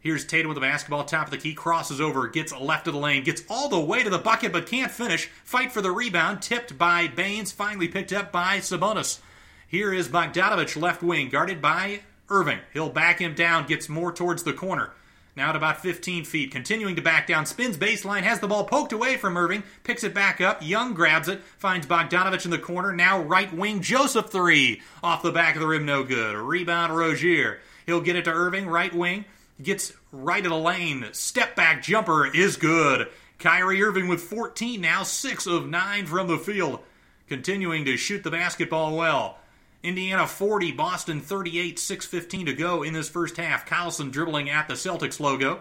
[0.00, 3.00] Here's Tatum with the basketball, top of the key, crosses over, gets left of the
[3.00, 5.26] lane, gets all the way to the bucket, but can't finish.
[5.44, 9.20] Fight for the rebound, tipped by Baynes, finally picked up by Sabonis.
[9.68, 12.00] Here is Bogdanovich, left wing, guarded by
[12.30, 12.60] Irving.
[12.72, 14.92] He'll back him down, gets more towards the corner.
[15.36, 18.92] Now at about 15 feet, continuing to back down, spins baseline, has the ball poked
[18.92, 20.60] away from Irving, picks it back up.
[20.60, 22.92] Young grabs it, finds Bogdanovich in the corner.
[22.92, 26.36] Now right wing, Joseph three off the back of the rim, no good.
[26.36, 27.60] Rebound, Rozier.
[27.86, 29.24] He'll get it to Irving, right wing,
[29.62, 31.06] gets right of the lane.
[31.12, 33.08] Step back jumper is good.
[33.38, 36.80] Kyrie Irving with 14 now, 6 of 9 from the field.
[37.28, 39.38] Continuing to shoot the basketball well.
[39.82, 43.64] Indiana 40, Boston 38, 6.15 to go in this first half.
[43.64, 45.60] Collison dribbling at the Celtics logo.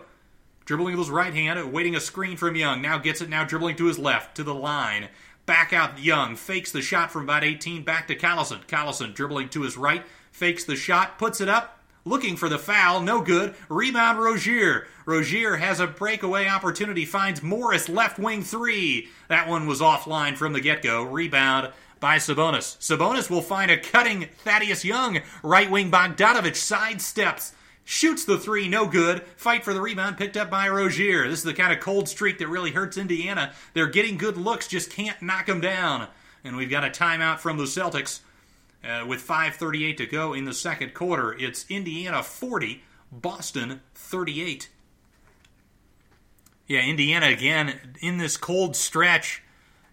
[0.66, 2.82] Dribbling with his right hand, awaiting a screen from Young.
[2.82, 5.08] Now gets it, now dribbling to his left, to the line.
[5.46, 8.68] Back out Young, fakes the shot from about 18, back to Collison.
[8.68, 13.02] Collison dribbling to his right, fakes the shot, puts it up, looking for the foul,
[13.02, 13.56] no good.
[13.70, 14.86] Rebound Rozier.
[15.06, 19.08] Rozier has a breakaway opportunity, finds Morris left wing three.
[19.30, 21.04] That one was offline from the get go.
[21.04, 22.78] Rebound by Sabonis.
[22.80, 25.22] Sabonis will find a cutting Thaddeus Young.
[25.44, 27.54] Right wing Bogdanovich sidesteps.
[27.84, 29.24] Shoots the three, no good.
[29.36, 31.28] Fight for the rebound, picked up by Rozier.
[31.28, 33.54] This is the kind of cold streak that really hurts Indiana.
[33.74, 36.08] They're getting good looks, just can't knock them down.
[36.44, 38.20] And we've got a timeout from the Celtics.
[38.82, 44.70] Uh, with 5.38 to go in the second quarter, it's Indiana 40, Boston 38.
[46.68, 49.42] Yeah, Indiana again in this cold stretch,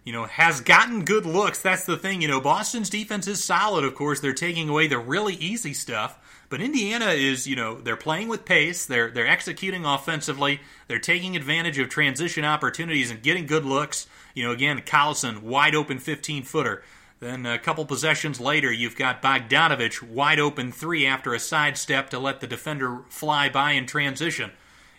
[0.07, 1.59] you know, has gotten good looks.
[1.59, 2.21] That's the thing.
[2.21, 4.21] You know, Boston's defense is solid, of course.
[4.21, 6.17] They're taking away the really easy stuff.
[6.47, 8.85] But Indiana is, you know, they're playing with pace.
[8.85, 10.61] They're they're executing offensively.
[10.87, 14.07] They're taking advantage of transition opportunities and getting good looks.
[14.33, 16.83] You know, again, Collison, wide open 15 footer.
[17.19, 22.19] Then a couple possessions later, you've got Bogdanovich wide open three after a sidestep to
[22.19, 24.51] let the defender fly by in transition.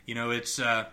[0.04, 0.84] You know, it's uh,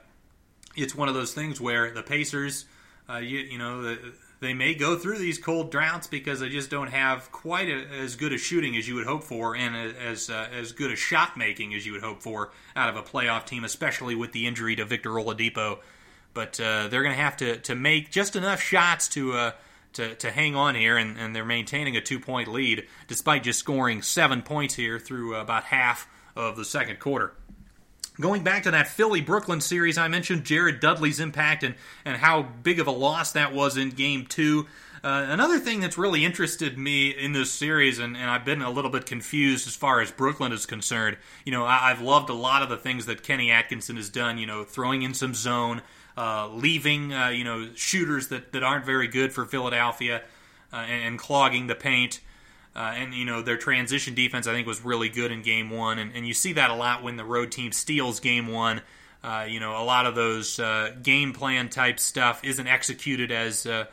[0.78, 2.64] it's one of those things where the Pacers,
[3.10, 3.98] uh, you, you know,
[4.40, 8.16] they may go through these cold droughts because they just don't have quite a, as
[8.16, 11.38] good a shooting as you would hope for, and as uh, as good a shot
[11.38, 14.76] making as you would hope for out of a playoff team, especially with the injury
[14.76, 15.80] to Victor Oladipo.
[16.34, 19.52] But uh, they're going to have to to make just enough shots to uh,
[19.94, 23.60] to, to hang on here, and, and they're maintaining a two point lead despite just
[23.60, 27.32] scoring seven points here through about half of the second quarter.
[28.20, 32.44] Going back to that Philly Brooklyn series, I mentioned Jared Dudley's impact and, and how
[32.44, 34.68] big of a loss that was in game two.
[35.04, 38.72] Uh, another thing that's really interested me in this series, and, and, I've been a
[38.72, 41.18] little bit confused as far as Brooklyn is concerned.
[41.46, 44.40] You know, I, have loved a lot of the things that Kenny Atkinson has done.
[44.40, 45.84] You know, throwing in some zone,
[46.18, 50.24] uh, leaving uh, you know shooters that, that aren't very good for Philadelphia,
[50.74, 52.22] uh, and, and, clogging the paint.
[52.76, 55.98] Uh, and you know their transition defense, I think, was really good in Game One,
[55.98, 58.82] and, and you see that a lot when the road team steals Game One.
[59.24, 63.66] Uh, you know, a lot of those uh, game plan type stuff isn't executed as
[63.66, 63.86] uh,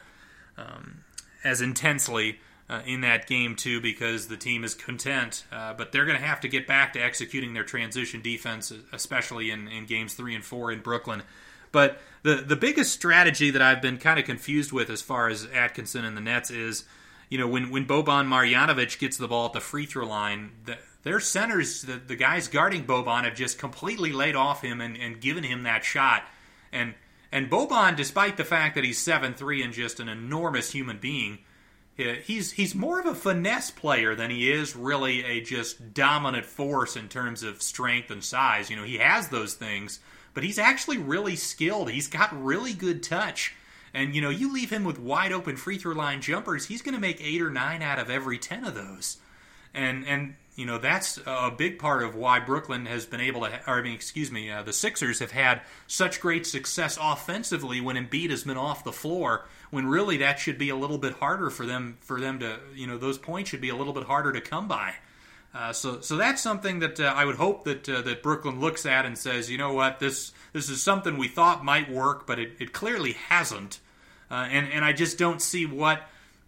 [0.59, 1.05] um,
[1.45, 5.45] as intensely uh, in that game too because the team is content.
[5.53, 9.51] Uh, but they're going to have to get back to executing their transition defense, especially
[9.51, 11.22] in, in games three and four in Brooklyn.
[11.70, 15.47] But the the biggest strategy that I've been kind of confused with as far as
[15.55, 16.85] Atkinson and the Nets is
[17.33, 20.76] you know, when when Boban Marjanovic gets the ball at the free throw line, the,
[21.03, 25.18] their centers, the, the guys guarding Boban, have just completely laid off him and, and
[25.18, 26.24] given him that shot.
[26.72, 26.93] And
[27.33, 31.39] and Boban, despite the fact that he's seven three and just an enormous human being,
[31.97, 36.97] he's he's more of a finesse player than he is really a just dominant force
[36.97, 38.68] in terms of strength and size.
[38.68, 40.01] You know, he has those things,
[40.35, 41.91] but he's actually really skilled.
[41.91, 43.55] He's got really good touch.
[43.95, 46.95] And, you know, you leave him with wide open free throw line jumpers, he's going
[46.95, 49.18] to make eight or nine out of every 10 of those.
[49.74, 53.61] And, and, you know, that's a big part of why Brooklyn has been able to,
[53.66, 57.97] or I mean, excuse me, uh, the Sixers have had such great success offensively when
[57.97, 59.47] Embiid has been off the floor.
[59.70, 62.86] When really that should be a little bit harder for them, for them to, you
[62.86, 64.95] know, those points should be a little bit harder to come by.
[65.55, 68.86] Uh, so, so that's something that uh, I would hope that uh, that Brooklyn looks
[68.86, 72.38] at and says, you know what, this this is something we thought might work, but
[72.38, 73.80] it, it clearly hasn't.
[74.33, 76.01] Uh, and and I just don't see what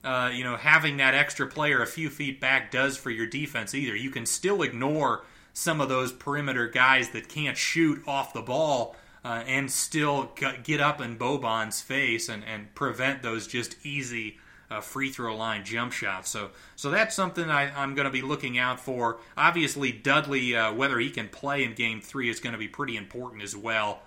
[0.03, 3.75] uh, you know having that extra player a few feet back does for your defense
[3.75, 3.95] either.
[3.95, 5.23] You can still ignore
[5.53, 8.97] some of those perimeter guys that can't shoot off the ball.
[9.27, 10.31] Uh, and still
[10.65, 14.37] get up in Boban's face and, and prevent those just easy
[14.71, 16.31] uh, free throw line jump shots.
[16.31, 19.19] So, so that's something I, am going to be looking out for.
[19.37, 22.97] Obviously, Dudley, uh, whether he can play in Game Three, is going to be pretty
[22.97, 24.01] important as well.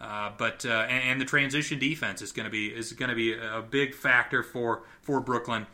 [0.00, 3.16] Uh, but uh, and, and, the transition defense is going to be is going to
[3.16, 5.66] be a big factor for for Brooklyn.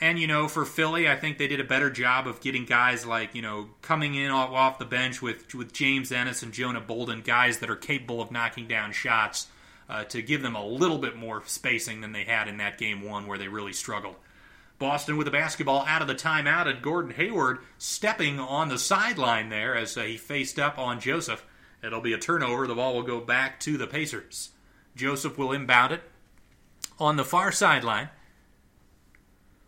[0.00, 3.04] And, you know, for Philly, I think they did a better job of getting guys
[3.04, 7.20] like, you know, coming in off, the bench with, with James Ennis and Jonah Bolden,
[7.20, 9.48] guys that are capable of knocking down shots
[9.90, 13.02] uh, to give them a little bit more spacing than they had in that game
[13.02, 14.16] one where they really struggled.
[14.78, 19.50] Boston with the basketball out of the timeout, and Gordon Hayward stepping on the sideline
[19.50, 21.44] there as uh, he faced up on Joseph.
[21.82, 22.66] It'll be a turnover.
[22.66, 24.50] The ball will go back to the Pacers.
[24.94, 26.02] Joseph will inbound it
[26.98, 28.10] on the far sideline.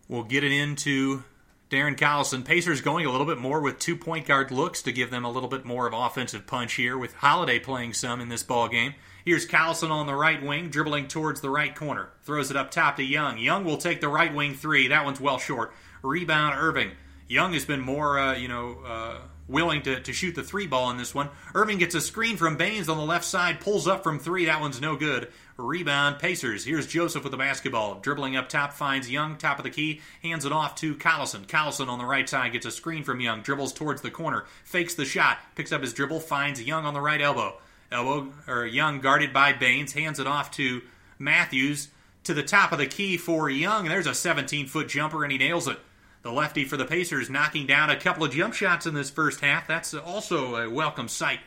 [0.08, 1.24] We'll get it into
[1.70, 2.44] Darren Collison.
[2.44, 5.30] Pacers going a little bit more with two point guard looks to give them a
[5.30, 8.94] little bit more of offensive punch here, with Holiday playing some in this ball game.
[9.24, 12.10] Here's Collison on the right wing, dribbling towards the right corner.
[12.24, 13.38] Throws it up top to Young.
[13.38, 14.88] Young will take the right wing three.
[14.88, 15.72] That one's well short.
[16.02, 16.90] Rebound Irving.
[17.28, 19.18] Young has been more, uh, you know, uh,
[19.49, 21.28] willing to, to shoot the three ball in this one.
[21.55, 24.47] Irving gets a screen from Baynes on the left side, pulls up from three.
[24.47, 25.28] That one's no good.
[25.57, 26.64] Rebound Pacers.
[26.64, 28.01] Here's Joseph with the basketball.
[28.01, 31.47] Dribbling up top, finds Young, top of the key, hands it off to Collison.
[31.47, 34.95] Collison on the right side gets a screen from Young, dribbles towards the corner, fakes
[34.95, 37.59] the shot, picks up his dribble, finds Young on the right elbow.
[37.90, 40.82] Elbow or Young guarded by Baynes, hands it off to
[41.18, 41.88] Matthews
[42.24, 43.86] to the top of the key for Young.
[43.86, 45.78] There's a 17 foot jumper and he nails it.
[46.22, 49.40] The lefty for the Pacers knocking down a couple of jump shots in this first
[49.40, 49.66] half.
[49.66, 51.40] That's also a welcome sight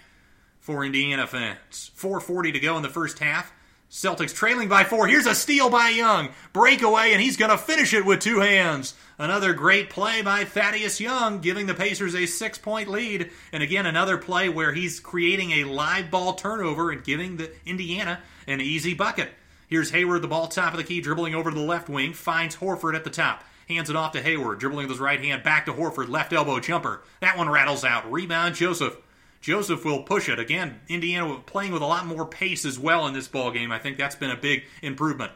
[0.59, 1.91] for Indiana fans.
[1.95, 3.53] 4:40 to go in the first half.
[3.89, 5.07] Celtics trailing by four.
[5.07, 6.29] Here's a steal by Young.
[6.51, 8.95] Breakaway, and he's going to finish it with two hands.
[9.17, 13.31] Another great play by Thaddeus Young, giving the Pacers a six point lead.
[13.53, 18.19] And again, another play where he's creating a live ball turnover and giving the Indiana
[18.45, 19.29] an easy bucket.
[19.69, 22.57] Here's Hayward, the ball top of the key, dribbling over to the left wing, finds
[22.57, 23.45] Horford at the top.
[23.67, 26.59] Hands it off to Hayward, dribbling with his right hand back to Horford, left elbow
[26.59, 27.01] jumper.
[27.19, 28.11] That one rattles out.
[28.11, 28.97] Rebound Joseph.
[29.41, 30.39] Joseph will push it.
[30.39, 33.71] Again, Indiana playing with a lot more pace as well in this ball game.
[33.71, 35.31] I think that's been a big improvement.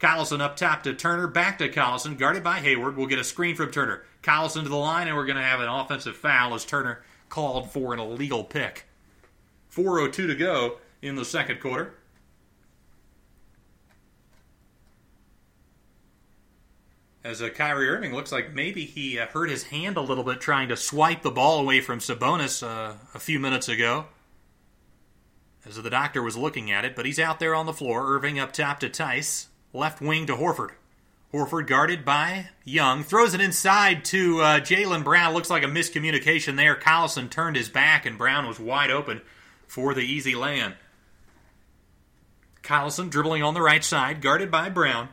[0.00, 2.96] Collison up top to Turner, back to Collison, guarded by Hayward.
[2.96, 4.02] We'll get a screen from Turner.
[4.22, 7.70] Collison to the line, and we're going to have an offensive foul as Turner called
[7.70, 8.86] for an illegal pick.
[9.74, 11.94] 4.02 to go in the second quarter.
[17.24, 20.42] As uh, Kyrie Irving looks like maybe he uh, hurt his hand a little bit
[20.42, 24.06] trying to swipe the ball away from Sabonis uh, a few minutes ago.
[25.66, 28.14] As the doctor was looking at it, but he's out there on the floor.
[28.14, 30.72] Irving up top to Theis, Left wing to Horford.
[31.32, 33.02] Horford guarded by Young.
[33.02, 35.32] Throws it inside to uh, Jaylen Brown.
[35.32, 36.76] Looks like a miscommunication there.
[36.76, 39.22] Collison turned his back, and Brown was wide open
[39.66, 40.74] for the easy land.
[42.62, 45.08] Collison dribbling on the right side, guarded by Brown.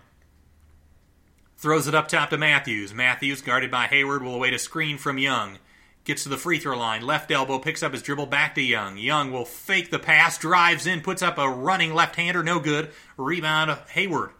[1.61, 2.91] Throws it up top to Matthews.
[2.91, 5.59] Matthews, guarded by Hayward, will await a screen from Young.
[6.05, 7.03] Gets to the free throw line.
[7.03, 8.97] Left elbow, picks up his dribble back to Young.
[8.97, 12.89] Young will fake the pass, drives in, puts up a running left hander, no good.
[13.15, 14.31] Rebound, Hayward.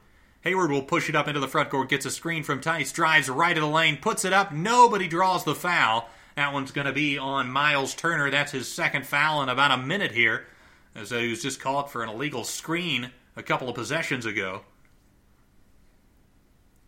[0.42, 3.30] Hayward will push it up into the front court, gets a screen from Theis, drives
[3.30, 4.52] right of the lane, puts it up.
[4.52, 6.10] Nobody draws the foul.
[6.36, 8.32] That one's going to be on Miles Turner.
[8.32, 10.48] That's his second foul in about a minute here,
[10.96, 14.64] as he was just called for an illegal screen a couple of possessions ago.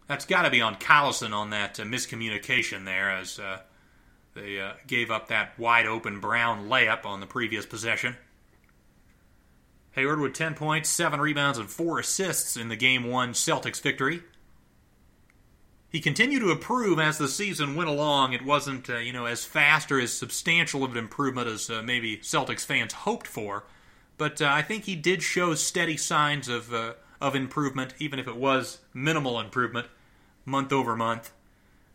[0.08, 3.60] That's got to be on Collison on that uh, miscommunication there, as uh,
[4.36, 8.18] they uh, gave up that wide open Brown layup on the previous possession.
[9.92, 14.24] Hayward with 10 points, 7 rebounds, and 4 assists in the Game 1 Celtics victory.
[15.88, 18.34] He continued to improve as the season went along.
[18.34, 21.84] It wasn't, uh, you know, as fast or as substantial of an improvement as uh,
[21.84, 23.66] maybe Celtics fans hoped for,
[24.18, 26.74] but uh, I think he did show steady signs of
[27.24, 29.88] of improvement, even if it was minimal improvement,
[30.46, 31.32] month over month.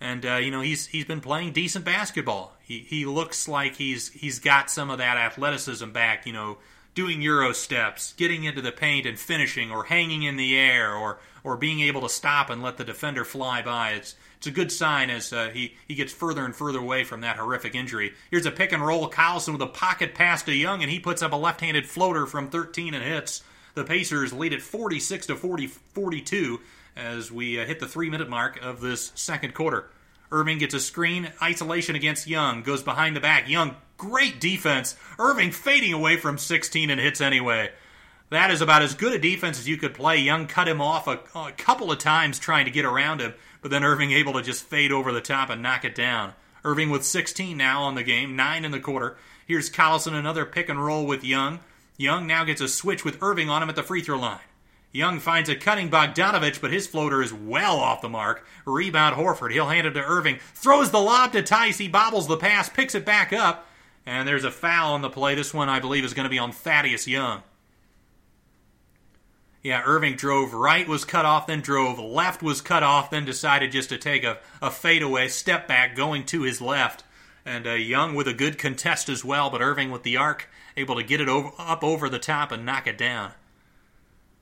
[0.01, 2.57] And uh, you know he's he's been playing decent basketball.
[2.63, 6.25] He he looks like he's he's got some of that athleticism back.
[6.25, 6.59] You know,
[6.95, 11.19] doing euro steps, getting into the paint and finishing, or hanging in the air, or
[11.45, 13.91] or being able to stop and let the defender fly by.
[13.91, 17.21] It's it's a good sign as uh, he he gets further and further away from
[17.21, 18.15] that horrific injury.
[18.31, 21.23] Here's a pick and roll, Collison with a pocket pass to Young, and he puts
[21.23, 23.43] up a left-handed floater from 13 and hits.
[23.79, 26.59] The Pacers lead at 46 to 40, 42
[26.97, 29.89] as we uh, hit the three minute mark of this second quarter.
[30.33, 33.49] Irving gets a screen, isolation against Young, goes behind the back.
[33.49, 34.97] Young, great defense.
[35.17, 37.71] Irving fading away from 16 and hits anyway.
[38.31, 40.17] That is about as good a defense as you could play.
[40.19, 43.71] Young cut him off a, a couple of times trying to get around him, but
[43.71, 46.33] then Irving able to just fade over the top and knock it down.
[46.65, 49.17] Irving with 16 now on the game, 9 in the quarter.
[49.47, 51.61] Here's Collison, another pick and roll with Young.
[51.99, 54.39] Young now gets a switch with Irving on him at the free throw line.
[54.93, 58.47] Young finds a cutting Bogdanovich, but his floater is well off the mark.
[58.65, 59.53] Rebound Horford.
[59.53, 60.39] He'll hand it to Irving.
[60.55, 61.77] Throws the lob to Theis.
[61.77, 63.67] He bobbles the pass, picks it back up,
[64.07, 65.35] and there's a foul on the play.
[65.35, 67.43] This one, I believe, is going to be on Thaddeus Young.
[69.63, 73.73] Yeah, Irving drove right, was cut off, then drove left, was cut off, then decided
[73.73, 77.03] just to take a, a fadeaway step back going to his left.
[77.45, 80.97] And uh, Young with a good contest as well, but Irving with the arc able
[80.97, 83.33] to get it over, up over the top and knock it down.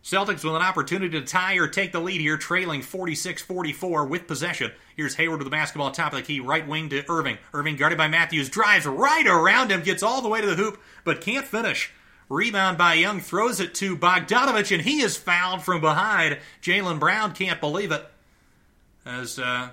[0.06, 4.28] Celtics with an opportunity to tie or take the lead here, trailing 46 44 with
[4.28, 4.70] possession.
[4.94, 7.38] Here's Hayward with the basketball top of the key, right wing to Irving.
[7.52, 10.80] Irving guarded by Matthews, drives right around him, gets all the way to the hoop,
[11.02, 11.92] but can't finish.
[12.28, 16.38] Rebound by Young, throws it to Bogdanovich, and he is fouled from behind.
[16.62, 18.04] Jaylen Brown can't believe it,
[19.04, 19.70] as uh,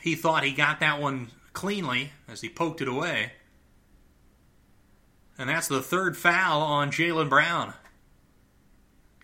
[0.00, 3.32] he thought he got that one cleanly as he poked it away.
[5.38, 7.74] And that's the third foul on Jaylen Brown.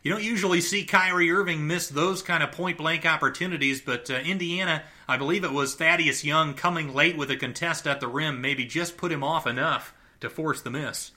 [0.03, 4.15] You don't usually see Kyrie Irving miss those kind of point blank opportunities, but uh,
[4.15, 8.41] Indiana, I believe it was Thaddeus Young coming late with a contest at the rim,
[8.41, 11.13] maybe just put him off enough to force the miss.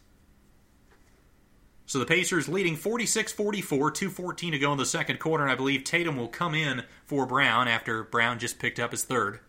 [1.85, 5.55] So the Pacers leading 46 44, 2.14 to go in the second quarter, and I
[5.55, 9.39] believe Tatum will come in for Brown after Brown just picked up his third.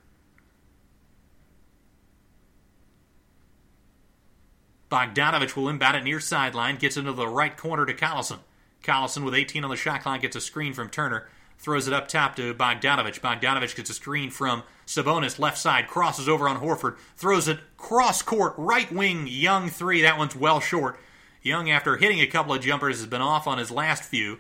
[4.95, 8.39] Bogdanovich will inbound it near sideline, gets into the right corner to Collison.
[8.85, 11.27] Collison with 18 on the shot clock gets a screen from Turner,
[11.59, 13.19] throws it up top to Bogdanovich.
[13.19, 18.23] Bogdanovich gets a screen from Sabonis, left side, crosses over on Horford, throws it cross
[18.23, 20.01] court, right wing, Young three.
[20.01, 20.97] That one's well short.
[21.43, 24.39] Young, after hitting a couple of jumpers, has been off on his last few.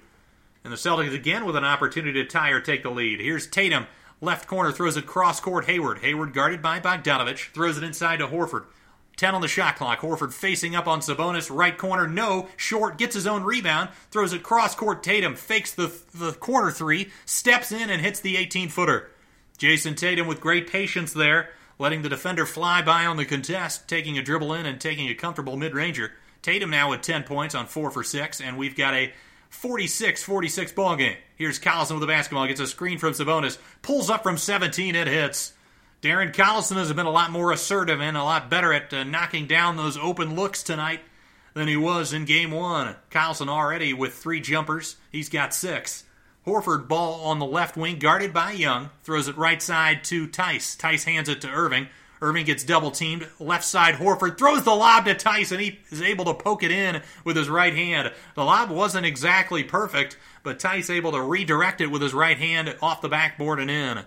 [0.62, 3.18] And the Celtics again with an opportunity to tie or take the lead.
[3.18, 3.88] Here's Tatum,
[4.20, 5.64] left corner, throws it cross court.
[5.64, 5.98] Hayward.
[5.98, 8.66] Hayward guarded by Bogdanovich, throws it inside to Horford.
[9.16, 10.00] 10 on the shot clock.
[10.00, 14.42] Horford facing up on Sabonis, right corner, no, short, gets his own rebound, throws it
[14.42, 15.02] cross court.
[15.02, 19.10] Tatum fakes the, the corner three, steps in and hits the 18 footer.
[19.58, 24.18] Jayson Tatum with great patience there, letting the defender fly by on the contest, taking
[24.18, 26.12] a dribble in and taking a comfortable mid ranger.
[26.42, 29.12] Tatum now with 10 points on 4 for 6, and we've got a
[29.48, 31.16] 46 46 ball game.
[31.36, 35.06] Here's Collison with the basketball, gets a screen from Sabonis, pulls up from 17, it
[35.06, 35.54] hits.
[36.04, 39.46] Darren Collison has been a lot more assertive and a lot better at uh, knocking
[39.46, 41.00] down those open looks tonight
[41.54, 42.94] than he was in game one.
[43.10, 44.96] Collison already with three jumpers.
[45.10, 46.04] He's got six.
[46.46, 50.76] Horford ball on the left wing, guarded by Young, throws it right side to Theis.
[50.76, 51.88] Theis hands it to Irving.
[52.20, 53.26] Irving gets double teamed.
[53.40, 56.70] Left side, Horford throws the lob to Theis, and he is able to poke it
[56.70, 58.12] in with his right hand.
[58.34, 62.76] The lob wasn't exactly perfect, but Theis able to redirect it with his right hand
[62.82, 64.04] off the backboard and in.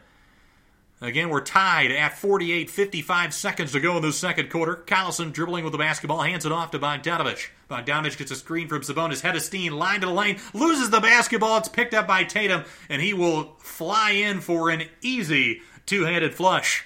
[1.00, 4.84] Again, we're tied at 48, 55 seconds to go in the second quarter.
[4.88, 7.50] Collison dribbling with the basketball, hands it off to Bogdanovich.
[7.70, 9.22] Bogdanovich gets a screen from Sabonis.
[9.22, 11.60] Head of Steen, line to the lane, loses the basketball.
[11.60, 16.34] It's picked up by Tatum, and he will fly in for an easy two handed
[16.34, 16.84] flush.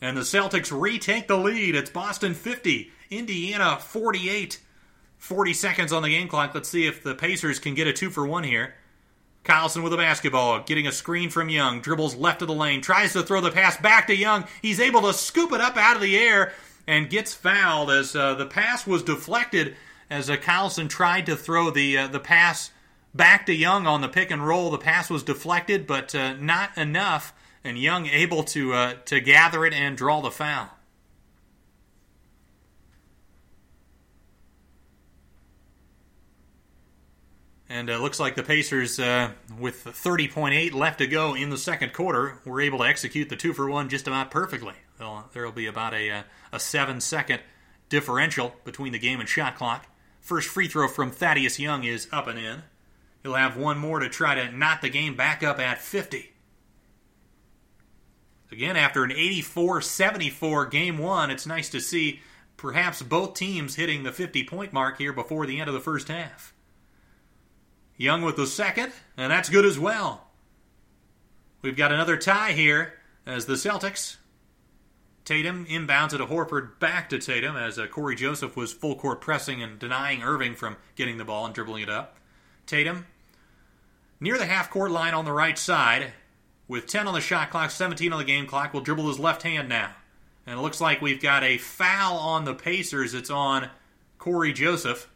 [0.00, 1.74] And the Celtics retake the lead.
[1.74, 4.60] It's Boston 50, Indiana 48.
[5.18, 6.54] 40 seconds on the game clock.
[6.54, 8.74] Let's see if the Pacers can get a two for one here.
[9.44, 13.12] Collison with a basketball, getting a screen from Young, dribbles left of the lane, tries
[13.12, 14.44] to throw the pass back to Young.
[14.60, 16.52] He's able to scoop it up out of the air
[16.86, 19.76] and gets fouled as uh, the pass was deflected
[20.08, 22.70] as uh, Collison tried to throw the uh, the pass
[23.14, 24.70] back to Young on the pick and roll.
[24.70, 27.32] The pass was deflected, but uh, not enough,
[27.64, 30.70] and Young able to uh, to gather it and draw the foul.
[37.72, 41.56] And it uh, looks like the Pacers, uh, with 30.8 left to go in the
[41.56, 44.74] second quarter, were able to execute the two for one just about perfectly.
[44.98, 47.40] There will be about a, uh, a seven second
[47.88, 49.86] differential between the game and shot clock.
[50.20, 52.64] First free throw from Thaddeus Young is up and in.
[53.22, 56.30] He'll have one more to try to knot the game back up at 50.
[58.50, 62.20] Again, after an 84 74 game one, it's nice to see
[62.58, 66.08] perhaps both teams hitting the 50 point mark here before the end of the first
[66.08, 66.52] half.
[67.96, 70.28] Young with the second, and that's good as well.
[71.62, 72.94] We've got another tie here
[73.26, 74.16] as the Celtics.
[75.24, 79.20] Tatum inbounds it to Horford back to Tatum as uh, Cory Joseph was full court
[79.20, 82.16] pressing and denying Irving from getting the ball and dribbling it up.
[82.66, 83.06] Tatum
[84.18, 86.12] near the half court line on the right side
[86.66, 88.74] with 10 on the shot clock, 17 on the game clock.
[88.74, 89.94] Will dribble his left hand now.
[90.46, 93.14] And it looks like we've got a foul on the Pacers.
[93.14, 93.70] It's on
[94.18, 95.08] Cory Joseph.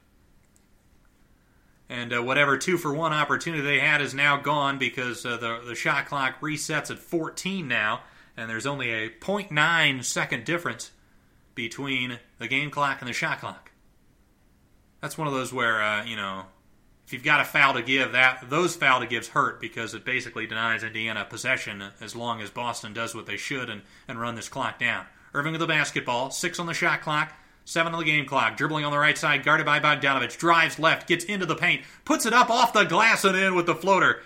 [1.89, 5.61] And uh, whatever two for one opportunity they had is now gone because uh, the,
[5.64, 8.03] the shot clock resets at 14 now,
[8.37, 10.91] and there's only a 0.9 second difference
[11.55, 13.70] between the game clock and the shot clock.
[15.01, 16.47] That's one of those where, uh, you know,
[17.07, 20.05] if you've got a foul to give, that those foul to gives hurt because it
[20.05, 24.34] basically denies Indiana possession as long as Boston does what they should and, and run
[24.34, 25.07] this clock down.
[25.32, 27.32] Irving with the basketball, six on the shot clock,
[27.69, 28.57] Seven on the game clock.
[28.57, 30.39] Dribbling on the right side, guarded by Bogdanovich.
[30.39, 33.67] Drives left, gets into the paint, puts it up off the glass and in with
[33.67, 34.23] the floater.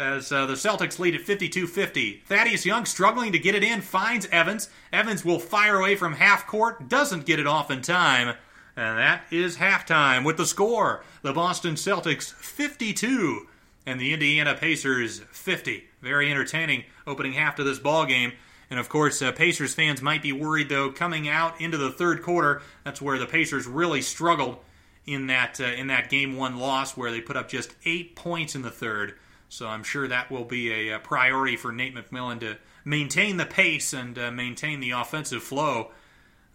[0.00, 2.24] As uh, the Celtics lead at 52 50.
[2.26, 4.70] Thaddeus Young struggling to get it in, finds Evans.
[4.92, 8.34] Evans will fire away from half court, doesn't get it off in time.
[8.76, 13.46] And that is halftime with the score the Boston Celtics 52
[13.86, 15.84] and the Indiana Pacers 50.
[16.02, 18.32] Very entertaining opening half to this ball game.
[18.70, 22.22] And of course, uh, Pacers fans might be worried though coming out into the third
[22.22, 22.62] quarter.
[22.84, 24.58] That's where the Pacers really struggled
[25.06, 28.54] in that uh, in that game one loss, where they put up just eight points
[28.54, 29.14] in the third.
[29.48, 33.46] So I'm sure that will be a, a priority for Nate McMillan to maintain the
[33.46, 35.90] pace and uh, maintain the offensive flow,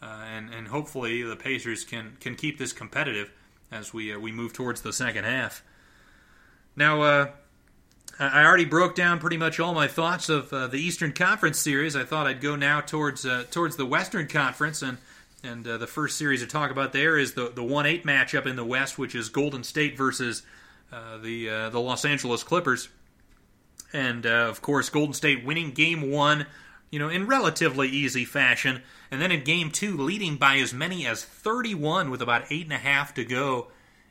[0.02, 3.32] uh, and and hopefully the Pacers can can keep this competitive
[3.72, 5.64] as we uh, we move towards the second half.
[6.78, 7.28] Now uh,
[8.18, 11.98] I already broke down pretty much all my thoughts of uh, the Eastern Conference series.
[11.98, 15.00] I thought I'd go now towards uh, towards the Western Conference, and
[15.44, 18.46] and uh, the first series to talk about there is the the one eight matchup
[18.46, 20.44] in the West, which is Golden State versus
[20.94, 22.88] uh, the uh, the Los Angeles Clippers,
[23.92, 26.46] and uh, of course Golden State winning Game One,
[26.92, 31.06] you know, in relatively easy fashion, and then in Game Two leading by as many
[31.06, 33.68] as thirty one with about eight and a half to go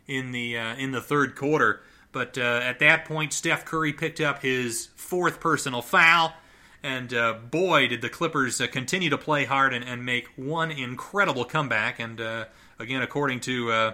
[0.07, 1.81] in the in the third quarter.
[2.15, 6.33] But uh, at that point, Steph Curry picked up his fourth personal foul.
[6.81, 10.71] And uh, boy, did the Clippers uh, continue to play hard and, and, make one
[10.71, 11.99] incredible comeback.
[11.99, 12.45] And uh,
[12.79, 13.93] again, according to, uh,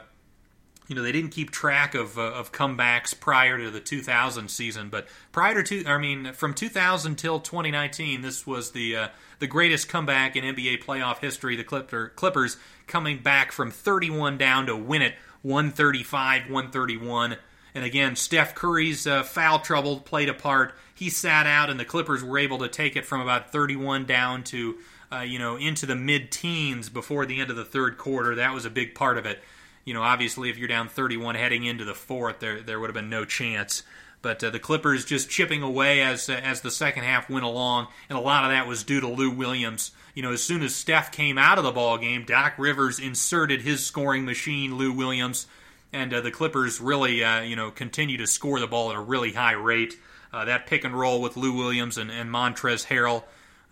[0.89, 4.91] you know, they didn't keep track of, uh, of comebacks prior to the 2000 season.
[4.91, 9.09] But prior to, I mean, from 2000 till 2019, this was the
[9.39, 11.57] the greatest comeback in NBA playoff history.
[11.57, 17.37] The Clipper, Clippers coming back from 31 down to win it 135 131.
[17.75, 20.75] And again, Steph Curry's uh, foul trouble played a part.
[20.95, 24.43] He sat out, and the Clippers were able to take it from about 31 down
[24.45, 24.79] to,
[25.13, 28.35] uh, you know, into the mid-teens before the end of the third quarter.
[28.35, 29.41] That was a big part of it.
[29.85, 32.95] You know, obviously, if you're down 31 heading into the fourth, there there would have
[32.95, 33.83] been no chance.
[34.23, 37.87] But uh, the Clippers just chipping away as uh, as the second half went along,
[38.09, 39.93] and a lot of that was due to Lou Williams.
[40.15, 43.63] You know, as soon as Steph came out of the ball game, Doc Rivers inserted
[43.63, 45.47] his scoring machine, Lou Williams
[45.93, 49.01] and uh, the Clippers really, uh, you know, continue to score the ball at a
[49.01, 49.95] really high rate.
[50.33, 53.25] Uh, that pick and roll with Lou Williams and, and Montrezl Harrell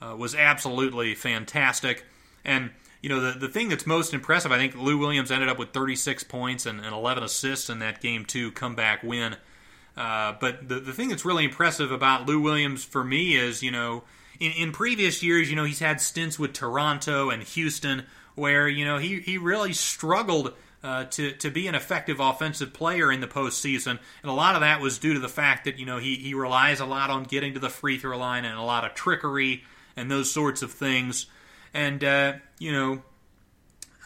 [0.03, 2.05] uh, was absolutely fantastic.
[2.45, 5.59] And you know, the the thing that's most impressive, I think, Lou Williams ended up
[5.59, 9.37] with 36 points and, and 11 assists in that game two comeback win.
[9.97, 13.71] Uh, but the the thing that's really impressive about Lou Williams for me is, you
[13.71, 14.03] know,
[14.41, 18.05] in, in previous years, you know, he's had stints with Toronto and Houston
[18.39, 23.11] where you know he he really struggled uh, to to be an effective offensive player
[23.11, 25.87] in the postseason, and a lot of that was due to the fact that you
[25.87, 28.62] know he he relies a lot on getting to the free throw line and a
[28.62, 29.64] lot of trickery
[29.97, 31.26] and those sorts of things,
[31.74, 33.03] and uh, you know.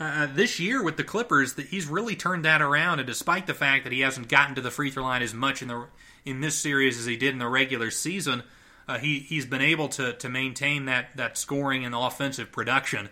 [0.01, 3.55] Uh, this year with the Clippers, that he's really turned that around, and despite the
[3.55, 5.87] fact that he hasn't gotten to the free throw line as much in the
[6.25, 8.43] in this series as he did in the regular season,
[8.89, 13.11] uh, he he's been able to to maintain that that scoring and offensive production.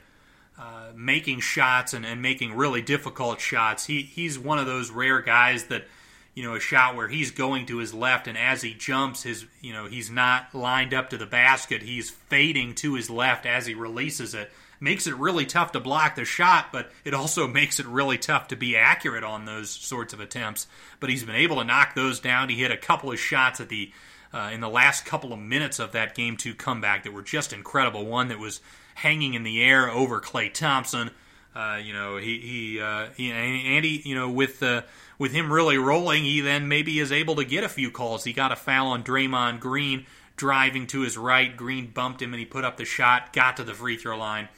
[0.60, 3.86] Uh, making shots and, and making really difficult shots.
[3.86, 5.86] He he's one of those rare guys that
[6.34, 9.46] you know a shot where he's going to his left and as he jumps his
[9.62, 11.80] you know he's not lined up to the basket.
[11.80, 14.52] He's fading to his left as he releases it.
[14.80, 18.48] Makes it really tough to block the shot but it also makes it really tough
[18.48, 20.66] to be accurate on those sorts of attempts.
[20.98, 22.50] But he's been able to knock those down.
[22.50, 23.92] He hit a couple of shots at the
[24.34, 27.54] uh, in the last couple of minutes of that game two comeback that were just
[27.54, 28.04] incredible.
[28.04, 28.60] One that was
[29.00, 31.10] hanging in the air over Klay Thompson.
[31.54, 34.82] Uh, you know, he he, uh, he Andy, you know, with uh,
[35.18, 38.24] with him really rolling, he then maybe is able to get a few calls.
[38.24, 41.54] He got a foul on Draymond Green driving to his right.
[41.54, 44.48] Green bumped him and he put up the shot, got to the free throw line.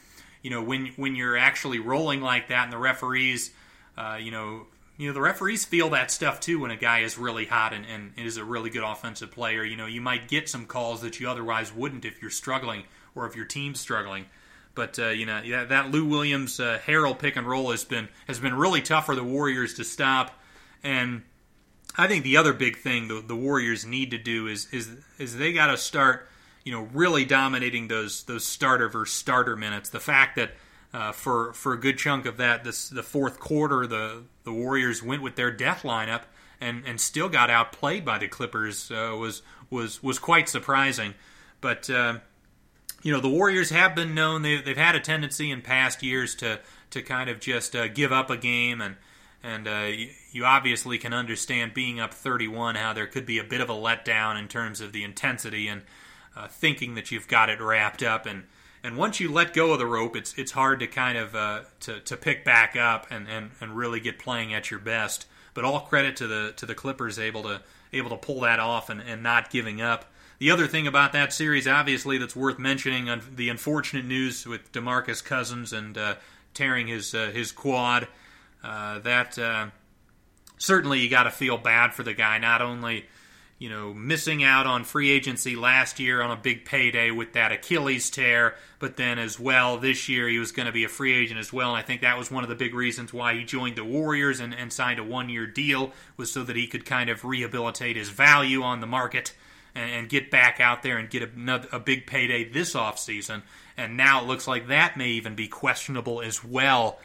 [0.41, 3.51] You know, when when you're actually rolling like that, and the referees,
[3.97, 4.67] uh, you know,
[4.97, 7.85] you know the referees feel that stuff too when a guy is really hot and,
[7.85, 9.63] and is a really good offensive player.
[9.63, 12.83] You know, you might get some calls that you otherwise wouldn't if you're struggling
[13.15, 14.25] or if your team's struggling.
[14.75, 16.79] But uh, you know that, Lou Williams uh,
[17.19, 20.39] pick and roll has been has been really tough for the Warriors to stop,
[20.83, 21.23] and
[21.95, 24.89] I think the other big thing the, the Warriors need to do is is
[25.19, 26.27] is they got to start
[26.63, 29.89] you know really dominating those those starter versus starter minutes.
[29.89, 30.51] The fact that
[30.91, 35.03] uh, for for a good chunk of that this the fourth quarter the the Warriors
[35.03, 36.23] went with their death lineup
[36.59, 41.13] and and still got outplayed by the Clippers uh, was was was quite surprising.
[41.61, 42.19] But uh,
[43.03, 46.33] you know the Warriors have been known they, they've had a tendency in past years
[46.35, 48.95] to to kind of just uh, give up a game and
[49.45, 49.89] and uh,
[50.31, 53.73] you, obviously can understand being up 31 how there could be a bit of a
[53.73, 55.81] letdown in terms of the intensity and
[56.37, 58.43] uh, thinking that you've got it wrapped up and
[58.83, 61.61] And once you let go of the rope, it's it's hard to kind of uh,
[61.81, 65.25] to to pick back up and, and, and really get playing at your best.
[65.53, 67.61] But all credit to the to the Clippers able to
[67.93, 70.05] able to pull that off and, and not giving up.
[70.43, 75.23] The other thing about that series, obviously, that's worth mentioning, the unfortunate news with Demarcus
[75.23, 76.15] Cousins and uh,
[76.53, 78.09] tearing his uh, his quad.
[78.61, 79.67] Uh, that uh,
[80.57, 82.39] certainly you got to feel bad for the guy.
[82.39, 83.05] Not only
[83.57, 87.53] you know missing out on free agency last year on a big payday with that
[87.53, 91.13] Achilles tear, but then as well this year he was going to be a free
[91.13, 91.69] agent as well.
[91.69, 94.41] And I think that was one of the big reasons why he joined the Warriors
[94.41, 97.95] and, and signed a one year deal was so that he could kind of rehabilitate
[97.95, 99.33] his value on the market
[99.75, 103.41] and, and get back out there and get a, a big payday this offseason.
[103.77, 106.99] And now it looks like that may even be questionable as well.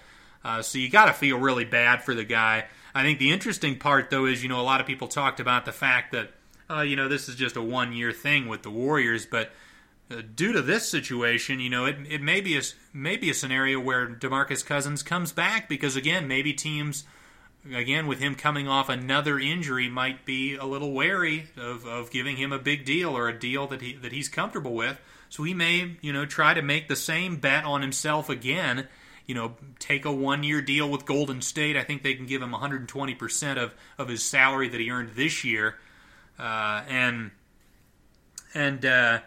[0.45, 2.67] Uh, so you got to feel really bad for the guy.
[2.95, 5.65] I think the interesting part, though, is you know a lot of people talked about
[5.65, 6.31] the fact that
[6.71, 9.51] uh, you know this is just a one year thing with the Warriors, but
[10.11, 12.63] uh, due to this situation, you know it it may be a
[12.93, 17.05] maybe a scenario where Demarcus Cousins comes back because again maybe teams
[17.75, 22.37] again with him coming off another injury might be a little wary of, of giving
[22.37, 25.01] him a big deal or a deal that he that he's comfortable with.
[25.29, 28.89] So he may you know try to make the same bet on himself again
[29.29, 31.77] you know, take a one year deal with Golden State.
[31.77, 35.45] I think they can give him 120% of, of his salary that he earned this
[35.45, 35.77] year.
[36.39, 37.31] Uh, and,
[38.55, 39.21] and, uh,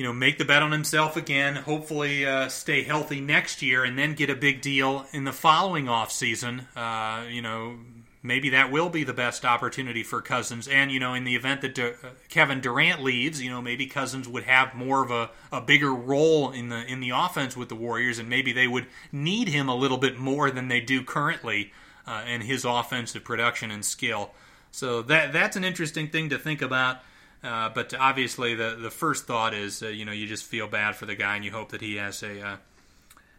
[0.00, 3.98] you know, make the bet on himself again, hopefully uh, stay healthy next year, and
[3.98, 6.64] then get a big deal in the following offseason.
[6.74, 7.76] Uh, you know,
[8.22, 10.66] maybe that will be the best opportunity for Cousins.
[10.66, 13.84] And you know, in the event that De- uh, Kevin Durant leaves, you know, maybe
[13.84, 17.68] Cousins would have more of a, a bigger role in the in the offense with
[17.68, 21.04] the Warriors, and maybe they would need him a little bit more than they do
[21.04, 21.74] currently
[22.06, 24.30] uh, in his offensive production and skill.
[24.70, 27.02] So that that's an interesting thing to think about.
[27.42, 30.94] Uh, but obviously, the the first thought is, uh, you know, you just feel bad
[30.94, 32.56] for the guy, and you hope that he has a uh,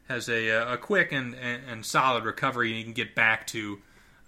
[0.08, 3.80] has a, a quick and, and, and solid recovery, and he can get back to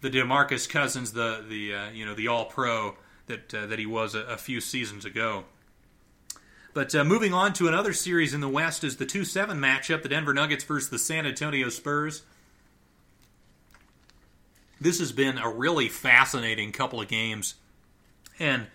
[0.02, 2.96] the Demarcus Cousins, the the uh, you know the All Pro
[3.28, 5.46] that uh, that he was a, a, few seasons ago.
[6.74, 10.04] But uh, moving on to another series in the West is the two seven matchup:
[10.04, 12.24] the Denver Nuggets versus the San Antonio Spurs.
[14.80, 17.56] This has been a really fascinating couple of games,
[18.38, 18.68] and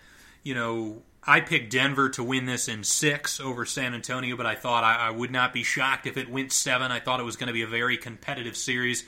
[0.49, 4.55] you know I picked Denver to win this in six over San Antonio, but I
[4.55, 6.91] thought I, I would not be shocked if it went seven.
[6.91, 9.05] I thought it was going to be a very competitive series.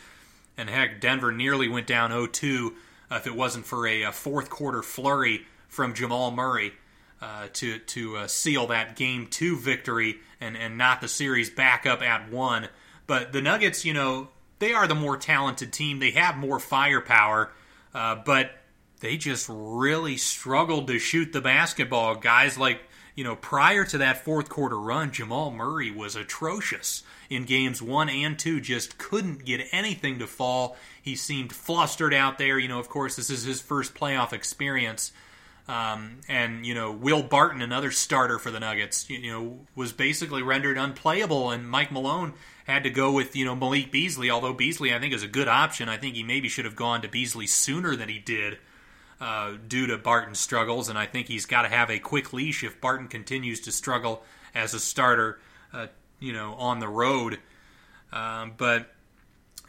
[0.58, 2.74] And heck, Denver nearly went down 0 2
[3.10, 6.74] uh, if it wasn't for a, a, fourth quarter flurry from Jamal Murray
[7.22, 11.86] uh, to, to uh, seal that game two victory and, and not the series back
[11.86, 12.68] up at one.
[13.06, 14.28] But the Nuggets, you know,
[14.58, 16.00] they are the more talented team.
[16.00, 17.50] They have more firepower,
[17.94, 18.59] uh, but
[19.00, 22.14] they just really struggled to shoot the basketball.
[22.14, 22.80] Guys like,
[23.14, 28.08] you know, prior to that fourth quarter run, Jamal Murray was atrocious in games one
[28.08, 30.76] and two just couldn't get anything to fall.
[31.00, 32.58] He seemed flustered out there.
[32.58, 35.12] You know, of course, this is his first playoff experience.
[35.68, 40.42] Um, and you know, Will Barton, another starter for the Nuggets, you know, was basically
[40.42, 42.32] rendered unplayable, and Mike Malone
[42.66, 44.30] had to go with you know Malik Beasley.
[44.30, 45.88] Although Beasley, I think, is a good option.
[45.88, 48.58] I think he maybe should have gone to Beasley sooner than he did.
[49.20, 52.64] Uh, due to Barton's struggles, and I think he's got to have a quick leash
[52.64, 55.38] if Barton continues to struggle as a starter
[55.74, 55.88] uh,
[56.20, 57.38] you know, on the road.
[58.12, 58.92] Um, but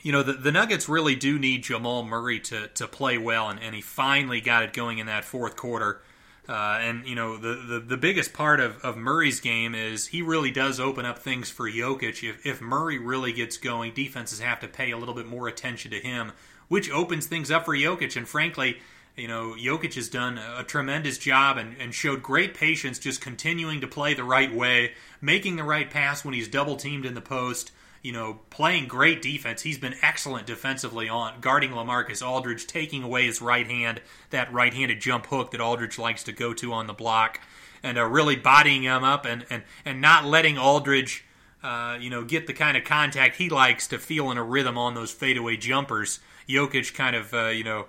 [0.02, 3.60] you know, the, the Nuggets really do need Jamal Murray to, to play well, and,
[3.60, 6.02] and he finally got it going in that fourth quarter.
[6.50, 10.24] Uh, and you know the, the, the biggest part of, of Murray's game is he
[10.24, 12.28] really does open up things for Jokic.
[12.28, 15.92] If if Murray really gets going, defenses have to pay a little bit more attention
[15.92, 16.32] to him,
[16.68, 18.18] which opens things up for Jokic.
[18.18, 18.80] And frankly,
[19.18, 23.82] you know, Jokic has done a tremendous job and, and showed great patience just continuing
[23.82, 27.22] to play the right way, making the right pass when he's double teamed in the
[27.22, 29.62] post, you know, playing great defense.
[29.62, 34.74] He's been excellent defensively on guarding Lamarcus Aldridge, taking away his right hand, that right
[34.74, 37.42] handed jump hook that Aldridge likes to go to on the block,
[37.84, 41.26] and uh, really bodying him up and, and, and not letting Aldridge.
[41.64, 44.80] Uh, you know, get the kind of contact he likes to feel in a rhythm
[44.80, 46.20] on those fadeaway jumpers.
[46.50, 47.86] Jokic kind of, uh, you know,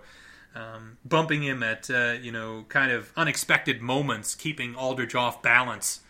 [0.55, 6.01] um, bumping him at uh, you know kind of unexpected moments, keeping Aldridge off balance.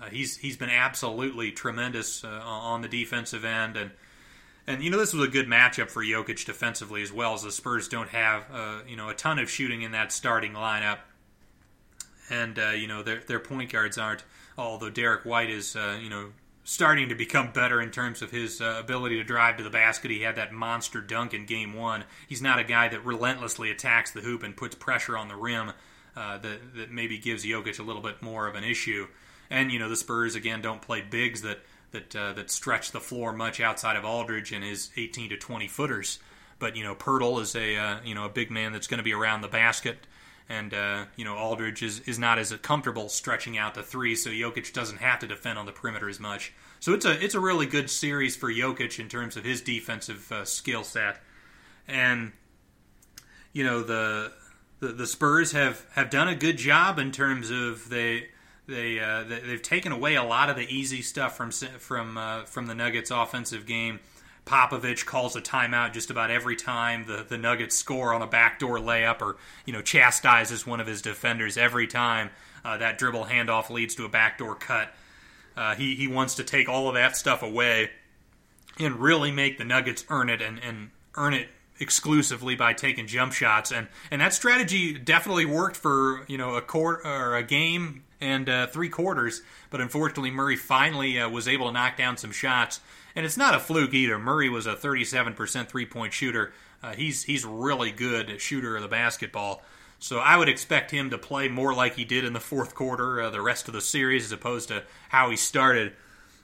[0.00, 3.90] Uh, he's he's been absolutely tremendous uh, on the defensive end, and
[4.66, 7.52] and you know this was a good matchup for Jokic defensively as well, as the
[7.52, 10.98] Spurs don't have uh, you know a ton of shooting in that starting lineup,
[12.30, 14.24] and uh, you know their their point guards aren't.
[14.58, 16.32] Although Derrick White is uh, you know
[16.66, 20.10] starting to become better in terms of his uh, ability to drive to the basket.
[20.10, 22.02] He had that monster dunk in game one.
[22.28, 25.70] He's not a guy that relentlessly attacks the hoop and puts pressure on the rim
[26.16, 29.06] uh, that, that maybe gives Jokic a little bit more of an issue.
[29.48, 31.60] And you know the Spurs again don't play bigs that
[31.92, 35.68] that uh, that stretch the floor much outside of Aldridge and his 18 to 20
[35.68, 36.18] footers.
[36.58, 39.04] But you know Poeltl is a uh, you know a big man that's going to
[39.04, 39.98] be around the basket,
[40.48, 44.30] and uh, you know Aldridge is, is not as comfortable stretching out the three, so
[44.30, 46.52] Jokic doesn't have to defend on the perimeter as much.
[46.80, 50.30] So it's a it's a really good series for Jokic in terms of his defensive
[50.30, 51.20] uh, skill set,
[51.88, 52.32] and
[53.52, 54.32] you know the,
[54.80, 58.28] the the Spurs have have done a good job in terms of they
[58.68, 62.44] they, uh, they have taken away a lot of the easy stuff from from uh,
[62.44, 64.00] from the Nuggets offensive game.
[64.46, 68.78] Popovich calls a timeout just about every time the, the Nuggets score on a backdoor
[68.78, 69.36] layup or
[69.66, 72.30] you know chastises one of his defenders every time
[72.64, 74.94] uh, that dribble handoff leads to a backdoor cut.
[75.56, 77.90] Uh, he he wants to take all of that stuff away
[78.78, 81.48] and really make the Nuggets earn it and, and earn it
[81.80, 86.62] exclusively by taking jump shots and and that strategy definitely worked for you know a
[86.62, 91.66] quarter or a game and uh, three quarters but unfortunately Murray finally uh, was able
[91.66, 92.80] to knock down some shots
[93.16, 96.52] and it's not a fluke either Murray was a 37% three point shooter
[96.82, 99.62] uh, he's he's really good shooter of the basketball
[99.98, 103.20] so I would expect him to play more like he did in the fourth quarter
[103.20, 105.94] uh, the rest of the series as opposed to how he started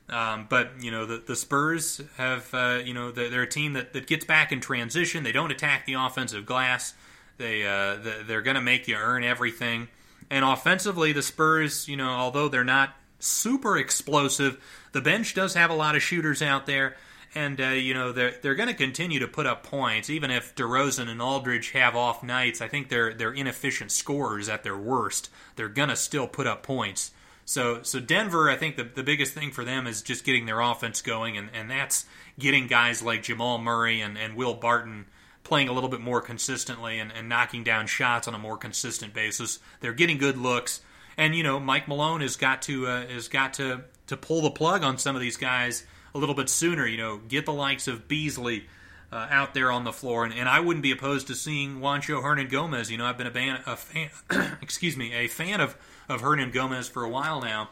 [0.08, 3.72] um, but you know the, the Spurs have uh, you know they're, they're, a team
[3.74, 5.22] that, that gets back in transition.
[5.22, 6.94] They don't attack the offensive glass.
[7.38, 7.96] They uh,
[8.26, 9.88] they're going to make you earn everything.
[10.28, 14.62] And offensively, the Spurs, you know, although they're not super explosive,
[14.92, 16.96] the bench does have a lot of shooters out there.
[17.34, 20.54] And uh, you know they're they're going to continue to put up points, even if
[20.54, 22.60] DeRozan and Aldridge have off nights.
[22.60, 25.30] I think they're they're inefficient scorers at their worst.
[25.56, 27.10] They're going to still put up points.
[27.46, 30.60] So so Denver, I think the, the biggest thing for them is just getting their
[30.60, 32.04] offense going, and, and that's
[32.38, 35.06] getting guys like Jamal Murray and, and Will Barton
[35.44, 39.12] playing a little bit more consistently and, and knocking down shots on a more consistent
[39.12, 39.58] basis.
[39.80, 40.80] They're getting good looks,
[41.16, 44.50] and you know Mike Malone has got to uh, has got to to pull the
[44.50, 45.84] plug on some of these guys
[46.14, 46.86] a little bit sooner.
[46.86, 48.66] You know, get the likes of Beasley.
[49.10, 52.22] Uh, out there on the floor, and, and I wouldn't be opposed to seeing Juancho
[52.22, 52.88] Hernangomez.
[52.88, 54.08] You know, I've been a, ban- a fan,
[54.62, 55.76] excuse me, a fan of
[56.08, 57.68] of Hernangomez for a while now,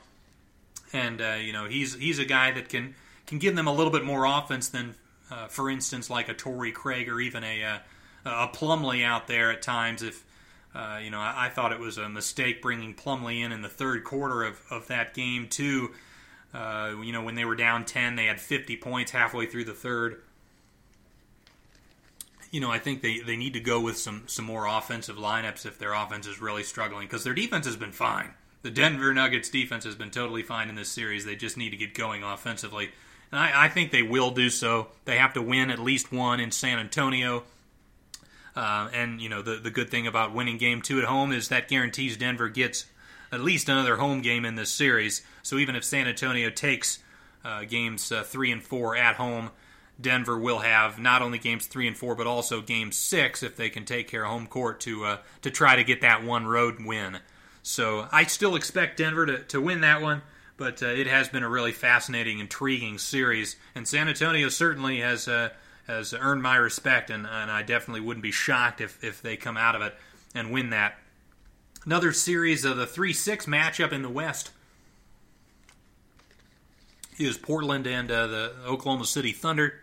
[0.93, 2.95] and uh, you know he's he's a guy that can
[3.27, 4.97] can give them a little bit more offense than,
[5.31, 7.79] uh, for instance, like a Torrey Craig or even a uh,
[8.25, 10.03] a Plumlee out there at times.
[10.03, 10.25] If
[10.75, 13.69] uh, you know, I, I, thought it was a mistake bringing Plumlee in in the
[13.69, 15.93] third quarter of, of that game too.
[16.53, 19.75] Uh, you know, when they were down ten, they had 50 points halfway through the
[19.75, 20.21] third
[22.51, 25.67] you know, I think they, they need to go with some, some more offensive lineups
[25.67, 28.31] if their offense is really struggling because their defense has been fine.
[28.63, 31.25] The Denver Nuggets defense has been totally fine in this series.
[31.25, 32.91] They just need to get going offensively.
[33.31, 34.89] And I, I think they will do so.
[35.05, 37.45] They have to win at least one in San Antonio.
[38.57, 41.49] Uh, and, you know, the, the good thing about winning game two at home is
[41.49, 42.87] that guarantees Denver gets
[43.33, 45.23] at least another home game in this series.
[45.43, 46.99] So even if San Antonio takes
[47.45, 49.51] uh, games uh, three and four at home,
[50.01, 53.71] Denver will have not only games three and four, but also game six if they
[53.71, 56.85] can take care of home court to uh, to try to get that one road
[56.85, 57.19] win.
[57.63, 60.23] So I still expect Denver to, to win that one,
[60.57, 65.29] but uh, it has been a really fascinating, intriguing series, and San Antonio certainly has
[65.29, 65.51] uh,
[65.87, 69.57] has earned my respect, and, and I definitely wouldn't be shocked if if they come
[69.57, 69.95] out of it
[70.35, 70.99] and win that.
[71.85, 74.51] Another series of the three six matchup in the West
[77.19, 79.81] is Portland and uh, the Oklahoma City Thunder.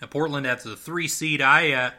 [0.00, 1.42] Now, Portland at the three seed.
[1.42, 1.90] I, uh,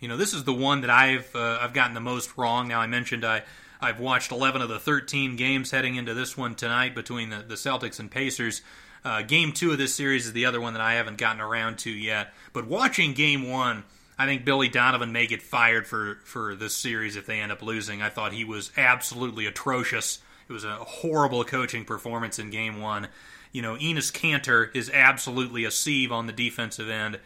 [0.00, 2.68] you know, this is the one that I've uh, I've gotten the most wrong.
[2.68, 3.42] Now, I mentioned I
[3.78, 7.54] I've watched 11 of the 13 games heading into this one tonight between the, the
[7.54, 8.62] Celtics and Pacers.
[9.04, 11.78] Uh, game two of this series is the other one that I haven't gotten around
[11.80, 12.32] to yet.
[12.52, 13.84] But watching game one,
[14.20, 17.62] I think Billy Donovan may get fired for, for this series if they end up
[17.62, 18.02] losing.
[18.02, 20.18] I thought he was absolutely atrocious.
[20.46, 23.08] It was a horrible coaching performance in game one.
[23.50, 27.18] You know, Enes Kanter is absolutely a sieve on the defensive end.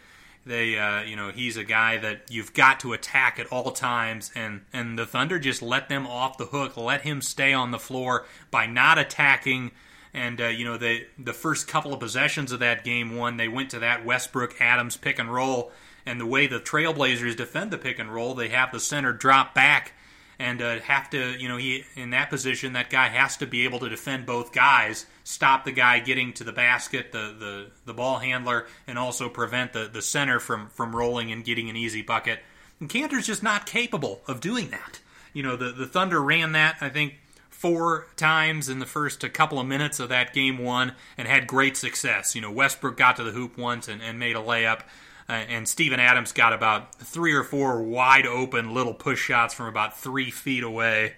[0.45, 4.31] They, uh, you know, he's a guy that you've got to attack at all times,
[4.33, 7.79] and and the Thunder just let them off the hook, let him stay on the
[7.79, 9.71] floor by not attacking.
[10.13, 13.49] And uh, you know, they the first couple of possessions of that game one, they
[13.49, 15.73] went to that Westbrook Adams pick and roll,
[16.05, 19.55] and the way the Trailblazers defend the pick and roll, they have the center drop
[19.55, 19.93] back
[20.37, 23.63] and uh, have to, you know, he in that position, that guy has to be
[23.63, 27.93] able to defend both guys, stop the guy getting to the basket, the the, the
[27.93, 32.01] ball handler, and also prevent the, the center from from rolling and getting an easy
[32.01, 32.39] bucket.
[32.79, 34.99] And Kanter's just not capable of doing that.
[35.33, 37.15] You know, the the Thunder ran that I think
[37.49, 41.77] four times in the first couple of minutes of that game one and had great
[41.77, 42.35] success.
[42.35, 44.81] You know, Westbrook got to the hoop once and, and made a layup.
[45.27, 49.65] Uh, and Steven Adams got about three or four wide open little push shots from
[49.67, 51.13] about three feet away.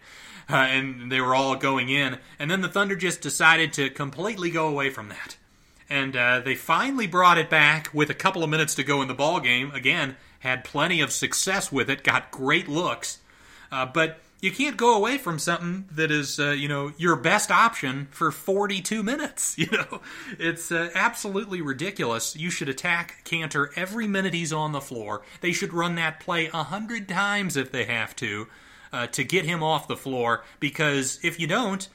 [0.49, 2.17] uh, and they were all going in.
[2.39, 5.37] And then the Thunder just decided to completely go away from that.
[5.89, 9.07] And uh, they finally brought it back with a couple of minutes to go in
[9.07, 9.71] the ball game.
[9.71, 13.19] Again, had plenty of success with it, got great looks.
[13.71, 17.49] Uh, but you can't go away from something that is, uh, you know, your best
[17.49, 19.55] option for 42 minutes.
[19.67, 20.01] You know,
[20.39, 22.35] it's uh, absolutely ridiculous.
[22.35, 25.23] You should attack Kanter every minute he's on the floor.
[25.41, 28.47] They should run that play a hundred times if they have to,
[28.93, 30.43] uh, to get him off the floor.
[30.59, 31.89] Because if you don't,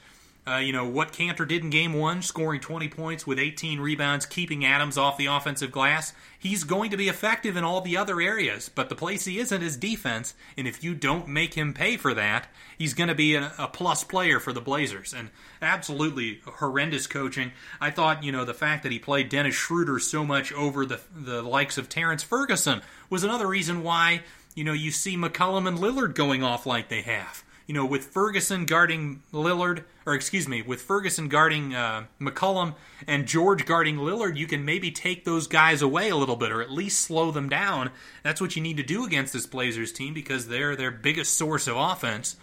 [0.45, 4.25] uh, you know, what Kanter did in game one, scoring 20 points with 18 rebounds,
[4.25, 6.13] keeping Adams off the offensive glass,
[6.43, 8.69] he's going to be effective in all the other areas.
[8.69, 10.35] But the place he isn't is defense.
[10.57, 12.47] And if you don't make him pay for that,
[12.77, 15.13] he's going to be a, a plus player for the Blazers.
[15.13, 15.29] And
[15.61, 17.53] absolutely horrendous coaching.
[17.79, 20.99] I thought, you know, the fact that he played Dennis Schroeder so much over the,
[21.15, 24.21] the likes of Terrence Ferguson was another reason why,
[24.53, 28.05] you know, you see McCollum and Lillard going off like they have you know, with
[28.05, 32.75] Ferguson guarding Lillard, or excuse me, with Ferguson guarding uh, McCollum
[33.07, 36.61] and George guarding Lillard, you can maybe take those guys away a little bit, or
[36.61, 37.91] at least slow them down.
[38.21, 41.67] That's what you need to do against this Blazers team because they're their biggest source
[41.67, 42.35] of offense.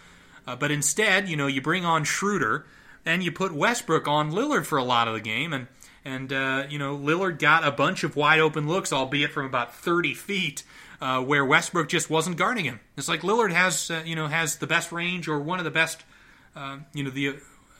[0.47, 2.65] Uh, but instead, you know, you bring on Schroeder
[3.05, 5.67] and you put Westbrook on Lillard for a lot of the game, and
[6.03, 9.75] and uh, you know, Lillard got a bunch of wide open looks, albeit from about
[9.75, 10.63] 30 feet
[11.01, 12.79] uh, where Westbrook just wasn't guarding him.
[12.95, 15.71] It's like Lillard has uh, you know has the best range or one of the
[15.71, 16.03] best
[16.55, 17.37] uh, you know the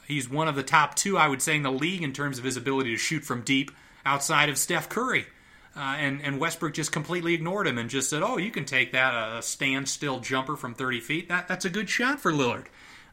[0.07, 2.43] he's one of the top two I would say in the league in terms of
[2.43, 3.71] his ability to shoot from deep
[4.05, 5.27] outside of Steph Curry.
[5.73, 8.91] Uh, and and Westbrook just completely ignored him and just said, "Oh, you can take
[8.91, 11.29] that a standstill jumper from 30 feet.
[11.29, 12.65] That that's a good shot for Lillard."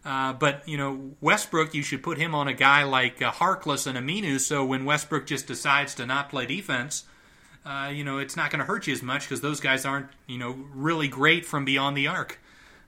[0.04, 3.86] Uh, but you know Westbrook, you should put him on a guy like uh, Harkless
[3.86, 4.40] and Aminu.
[4.40, 7.04] So when Westbrook just decides to not play defense,
[7.64, 10.08] uh, you know, it's not going to hurt you as much because those guys aren't,
[10.26, 12.38] you know, really great from beyond the arc.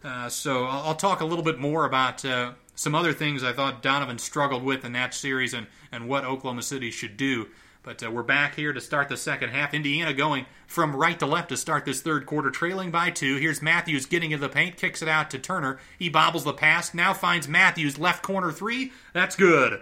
[0.02, 3.52] Uh, so I'll, I'll, talk a little bit more about uh, some other things I
[3.52, 7.48] thought Donovan struggled with in that series and, and what Oklahoma City should do.
[7.82, 9.72] But uh, we're back here to start the second half.
[9.72, 13.36] Indiana going from right to left to start this third quarter, trailing by two.
[13.36, 15.78] Here's Matthews getting into the paint, kicks it out to Turner.
[15.98, 18.92] He bobbles the pass, now finds Matthews left corner three.
[19.14, 19.80] That's good.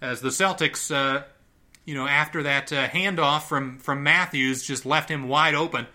[0.00, 1.24] As the Celtics uh,
[1.86, 5.86] you know, after that uh, handoff from from Matthews just left him wide open.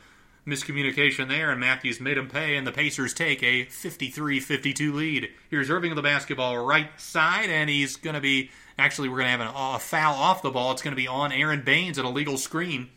[0.48, 5.30] Miscommunication there, and Matthews made him pay, and the Pacers take a 53-52 lead.
[5.52, 8.50] Here's Irving with the basketball right side, and he's going to be
[8.80, 10.72] actually we're going to have an, a foul off the ball.
[10.72, 12.90] It's going to be on Aron Baynes, an illegal screen,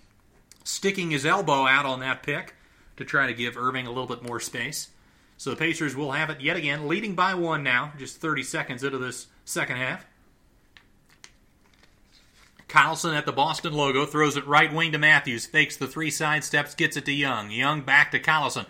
[0.64, 2.54] sticking his elbow out on that pick
[2.96, 4.88] to try to give Irving a little bit more space.
[5.36, 8.84] So the Pacers will have it yet again, leading by one now, just 30 seconds
[8.84, 10.06] into this second half.
[12.74, 16.42] Collison at the Boston logo throws it right wing to Matthews, fakes the three side
[16.42, 17.52] steps, gets it to Young.
[17.52, 18.66] Young back to Collison.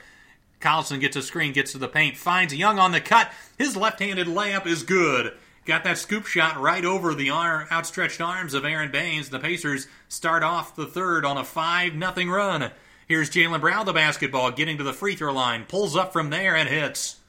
[0.61, 3.33] Collison gets a screen, gets to the paint, finds Young on the cut.
[3.57, 5.33] His left handed layup is good.
[5.65, 9.31] Got that scoop shot right over the arm, outstretched arms of Aron Baynes.
[9.31, 12.73] The Pacers start off the third on a 5 0 run.
[13.09, 16.55] Here's Jaylen Brown, the basketball, getting to the free throw line, pulls up from there
[16.55, 17.21] and hits.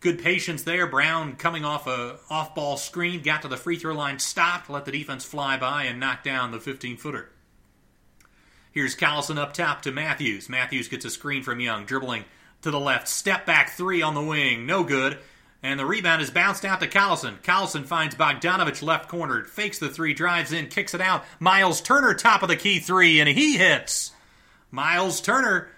[0.00, 0.86] Good patience there.
[0.86, 4.86] Brown coming off a off ball screen, got to the free throw line, stopped, let
[4.86, 7.28] the defense fly by, and knocked down the 15 footer.
[8.72, 10.48] Here's Collison up top to Matthews.
[10.48, 12.24] Matthews gets a screen from Young, dribbling
[12.62, 13.08] to the left.
[13.08, 14.64] Step back three on the wing.
[14.64, 15.18] No good.
[15.62, 17.42] And the rebound is bounced out to Collison.
[17.42, 21.24] Collison finds Bogdanovich left corner, fakes the three, drives in, kicks it out.
[21.38, 24.12] Miles Turner, top of the key three, and he hits.
[24.70, 25.68] Miles Turner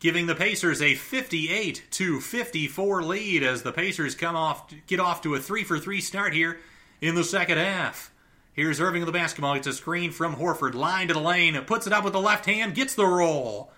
[0.00, 5.22] giving the Pacers a 58 to 54 lead as the Pacers come off get off
[5.22, 6.58] to a 3 for 3 start here
[7.00, 8.12] in the second half.
[8.52, 9.54] Here's Irving of the basketball.
[9.54, 12.46] It's a screen from Horford, line to the lane, puts it up with the left
[12.46, 13.70] hand, gets the roll.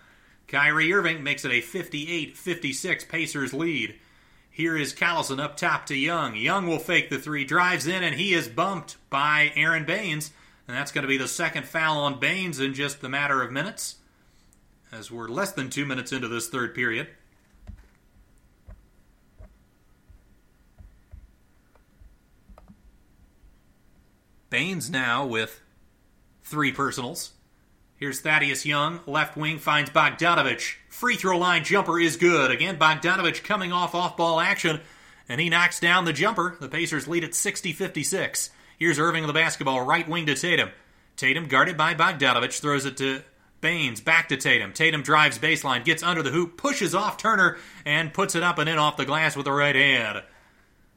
[0.48, 3.96] Kyrie Irving makes it a 58 56 Pacers lead.
[4.50, 6.34] Here is Collison up top to Young.
[6.34, 10.32] Young will fake the three, drives in, and he is bumped by Aron Baynes.
[10.66, 13.52] And that's going to be the second foul on Baynes in just the matter of
[13.52, 13.96] minutes
[14.92, 17.08] as we're less than two minutes into this third period.
[24.50, 25.60] Baynes now with
[26.42, 27.32] three personals.
[27.96, 30.76] Here's Thaddeus Young, left wing finds Bogdanovich.
[30.88, 32.50] Free throw line jumper is good.
[32.50, 34.80] Again, Bogdanovich coming off off ball action,
[35.28, 36.56] and he knocks down the jumper.
[36.60, 38.50] The Pacers lead at 60 56.
[38.78, 40.70] Here's Irving the basketball, right wing to Tatum.
[41.16, 43.22] Tatum, guarded by Bogdanovich, throws it to
[43.60, 44.72] Baynes back to Tatum.
[44.72, 48.68] Tatum drives baseline, gets under the hoop, pushes off Turner, and puts it up and
[48.68, 50.22] in off the glass with the right hand.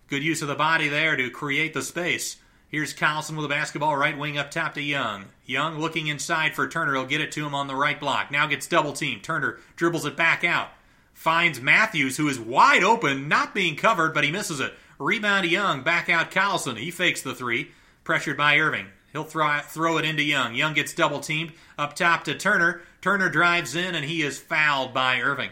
[0.07, 2.37] Good use of the body there to create the space.
[2.69, 5.25] Here's Collison with the basketball, right wing up top to Young.
[5.45, 6.93] Young looking inside for Turner.
[6.93, 8.31] He'll get it to him on the right block.
[8.31, 9.23] Now gets double teamed.
[9.23, 10.69] Turner dribbles it back out.
[11.13, 14.73] Finds Matthews, who is wide open, not being covered, but he misses it.
[14.97, 16.77] Rebound to Young, back out Collison.
[16.77, 17.71] He fakes the three,
[18.03, 18.87] pressured by Irving.
[19.13, 20.55] He'll throw, throw it into Young.
[20.55, 22.81] Young gets double teamed up top to Turner.
[22.99, 25.51] Turner drives in and he is fouled by Irving.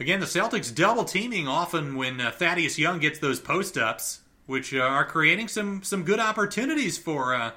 [0.00, 4.74] Again, the Celtics double teaming often when uh, Thaddeus Young gets those post ups, which
[4.74, 7.52] uh, are creating some some good opportunities for uh,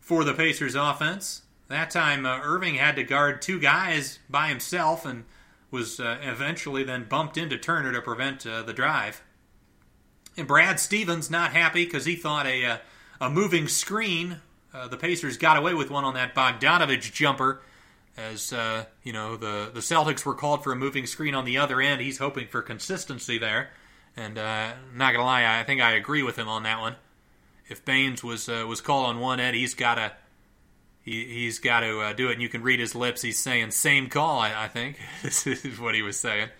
[0.00, 1.42] for the Pacers offense.
[1.68, 5.24] That time, uh, Irving had to guard two guys by himself and
[5.70, 9.22] was uh, eventually then bumped into Turner to prevent uh, the drive.
[10.36, 12.80] And Brad Stevens not happy because he thought a
[13.24, 14.40] a moving screen.
[14.90, 17.62] the Pacers got away with one on that Bogdanovich jumper
[18.16, 21.58] as uh, you know the the Celtics were called for a moving screen on the
[21.58, 22.00] other end.
[22.00, 23.70] He's hoping for consistency there,
[24.16, 26.96] and uh, not gonna lie, I think I agree with him on that one.
[27.68, 30.12] If Baynes was uh, was called on one end, he's gotta
[31.02, 32.34] he he's got to uh, do it.
[32.34, 35.80] And you can read his lips; he's saying "same call." I, I think this is
[35.80, 36.50] what he was saying.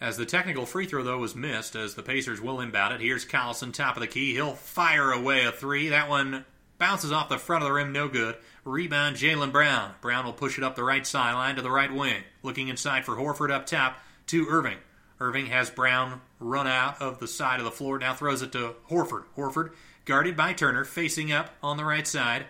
[0.00, 3.00] As the technical free throw, though, was missed, as the Pacers will inbound it.
[3.00, 4.34] Here's Collison, top of the key.
[4.34, 5.88] He'll fire away a three.
[5.88, 6.44] That one
[6.78, 8.36] bounces off the front of the rim, no good.
[8.64, 9.94] Rebound, Jaylen Brown.
[10.02, 12.24] Brown will push it up the right sideline to the right wing.
[12.42, 13.96] Looking inside for Horford up top
[14.26, 14.78] to Irving.
[15.18, 17.98] Irving has Brown run out of the side of the floor.
[17.98, 19.24] Now throws it to Horford.
[19.34, 19.72] Horford,
[20.04, 22.44] guarded by Turner, facing up on the right side.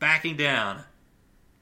[0.00, 0.82] Backing down.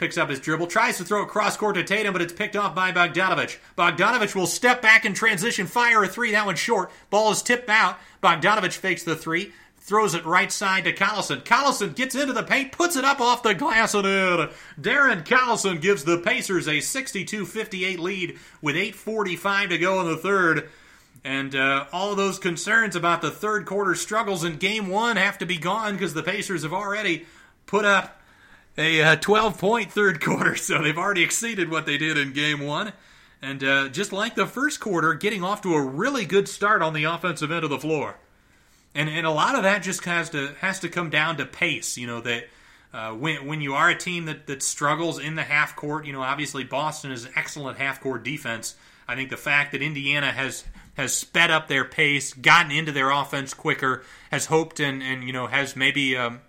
[0.00, 2.56] Picks up his dribble, tries to throw a cross court to Tatum, but it's picked
[2.56, 3.58] off by Bogdanovich.
[3.76, 6.32] Bogdanovich will step back in transition, fire a three.
[6.32, 6.90] That one's short.
[7.10, 7.98] Ball is tipped out.
[8.22, 11.44] Bogdanovich fakes the three throws it right side to Collison.
[11.44, 14.48] Collison gets into the paint, puts it up off the glass and in.
[14.80, 20.70] Darren Collison gives the Pacers a 62-58 lead with 8:45 to go in the third.
[21.22, 25.44] And uh, all those concerns about the third quarter struggles in Game One have to
[25.44, 27.26] be gone because the Pacers have already
[27.66, 28.19] put up
[28.80, 32.60] a 12 uh, point third quarter, so they've already exceeded what they did in Game
[32.60, 32.92] One.
[33.42, 36.92] And uh, just like the first quarter, getting off to a really good start on
[36.92, 38.16] the offensive end of the floor
[38.94, 41.96] and and a lot of that just has to has to come down to pace.
[41.96, 42.48] You know that
[42.92, 46.12] uh, when when you are a team that that struggles in the half court, you
[46.12, 48.74] know obviously Boston is an excellent half court defense.
[49.06, 53.10] I think the fact that Indiana has has sped up their pace, gotten into their
[53.10, 56.40] offense quicker, has hoped and and you know has maybe um,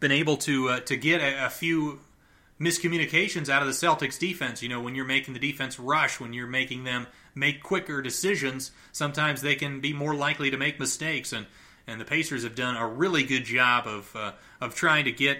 [0.00, 2.00] been able to uh, to get a, a few
[2.60, 4.62] miscommunications out of the Celtics defense.
[4.62, 8.70] You know, when you're making the defense rush, when you're making them make quicker decisions,
[8.92, 11.32] sometimes they can be more likely to make mistakes.
[11.32, 11.46] And,
[11.86, 15.38] and the Pacers have done a really good job of, uh, of trying to get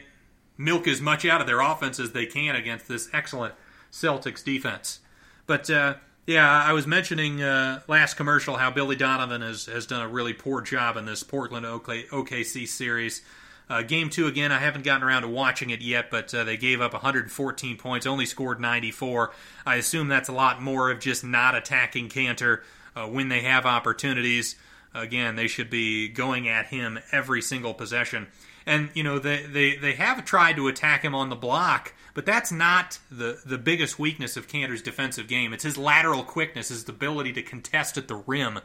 [0.57, 3.55] milk as much out of their offense as they can against this excellent
[3.93, 5.01] Celtics defense.
[5.47, 5.95] But uh,
[6.27, 10.32] yeah, I was mentioning uh, last commercial how Billy Donovan has, has done a really
[10.32, 13.23] poor job in this Portland OKC series.
[13.70, 16.56] Uh, game two again, I haven't gotten around to watching it yet, but uh, they
[16.56, 19.30] gave up 114 points, only scored 94.
[19.64, 22.62] I assume that's a lot more of just not attacking Kanter
[22.97, 24.56] uh, when they have opportunities.
[24.92, 28.26] Again, they should be going at him every single possession.
[28.66, 32.26] And, you know, they, they, they have tried to attack him on the block, but
[32.26, 35.52] that's not the, the biggest weakness of Kanter's defensive game.
[35.52, 38.59] It's his lateral quickness, his ability to contest at the rim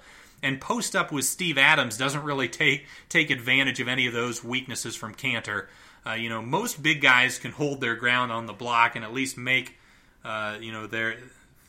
[0.45, 4.43] and post up with Steve Adams doesn't really take take advantage of any of those
[4.43, 5.65] weaknesses from Kanter.
[6.05, 9.11] Uh, you know, most big guys can hold their ground on the block and at
[9.11, 9.75] least make
[10.23, 11.17] uh, you know their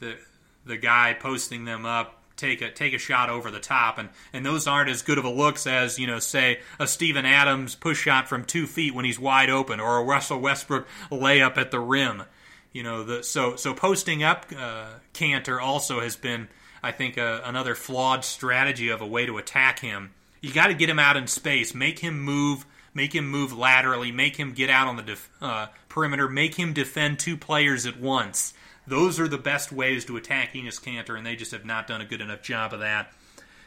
[0.00, 0.16] the
[0.66, 4.44] the guy posting them up take a take a shot over the top and and
[4.44, 8.02] those aren't as good of a looks as you know say a Steven Adams push
[8.02, 11.80] shot from two feet when he's wide open or a Russell Westbrook layup at the
[11.80, 12.24] rim.
[12.74, 16.48] You know the so so posting up uh, Kanter also has been
[16.86, 20.12] I think, uh, another flawed strategy of a way to attack him.
[20.40, 22.64] You got to get him out in space, make him move,
[22.94, 26.72] make him move laterally, make him get out on the def- uh, perimeter, make him
[26.72, 28.54] defend two players at once.
[28.86, 32.00] Those are the best ways to attack Enes Kanter, and they just have not done
[32.00, 33.12] a good enough job of that.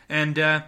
[0.08, 0.62] And uh,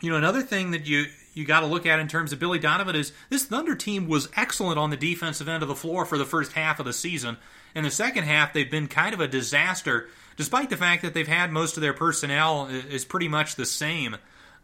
[0.00, 2.60] you know, another thing that you you got to look at in terms of Billy
[2.60, 6.18] Donovan is this Thunder team was excellent on the defensive end of the floor for
[6.18, 7.38] the first half of the season.
[7.74, 11.28] In the second half, they've been kind of a disaster despite the fact that they've
[11.28, 14.16] had most of their personnel is pretty much the same.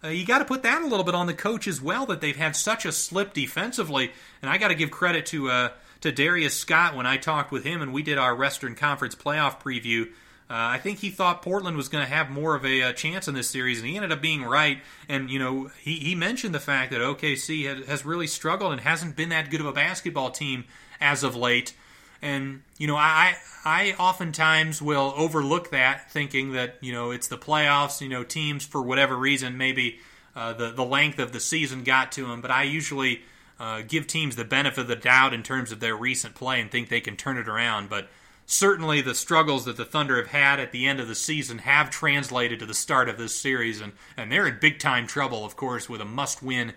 [0.02, 2.20] Uh, you got to put that a little bit on the coach as well that
[2.20, 4.12] they've had such a slip defensively.
[4.40, 5.68] And I got to give credit to uh,
[6.00, 9.60] to Darius Scott when I talked with him and we did our Western Conference playoff
[9.60, 10.08] preview.
[10.50, 13.28] Uh, I think he thought Portland was going to have more of a, a, chance
[13.28, 14.78] in this series, and he ended up being right.
[15.06, 19.14] And you know, he, he mentioned the fact that OKC has really struggled and hasn't
[19.14, 20.64] been that good of a basketball team
[21.02, 21.74] as of late.
[22.20, 27.38] And you know, I I oftentimes will overlook that, thinking that you know it's the
[27.38, 28.00] playoffs.
[28.00, 30.00] You know, teams for whatever reason, maybe
[30.34, 32.40] uh, the the length of the season got to them.
[32.40, 33.22] But I usually
[33.60, 36.70] uh, give teams the benefit of the doubt in terms of their recent play and
[36.70, 37.88] think they can turn it around.
[37.88, 38.08] But
[38.46, 41.90] certainly the struggles that the Thunder have had at the end of the season have
[41.90, 45.56] translated to the start of this series, and, and they're in big time trouble, of
[45.56, 46.72] course, with a must win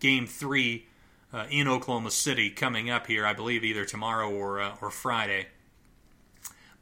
[0.00, 0.85] game three
[1.32, 5.46] uh, in Oklahoma City coming up here, I believe, either tomorrow or, uh, or Friday.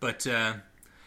[0.00, 0.54] But uh,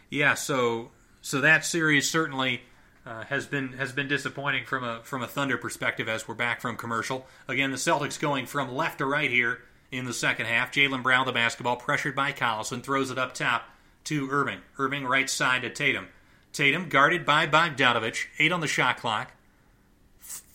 [0.09, 0.91] yeah, so
[1.21, 2.61] so that series certainly
[3.05, 6.61] uh, has been has been disappointing from a from a Thunder perspective as we're back
[6.61, 7.27] from commercial.
[7.47, 9.59] Again, the Celtics going from left to right here
[9.91, 10.71] in the second half.
[10.71, 13.69] Jaylen Brown, the basketball, pressured by Collison, throws it up top
[14.05, 14.59] to Irving.
[14.77, 16.07] Irving right side to Tatum.
[16.53, 19.31] Tatum guarded by Bogdanovich, eight on the shot clock.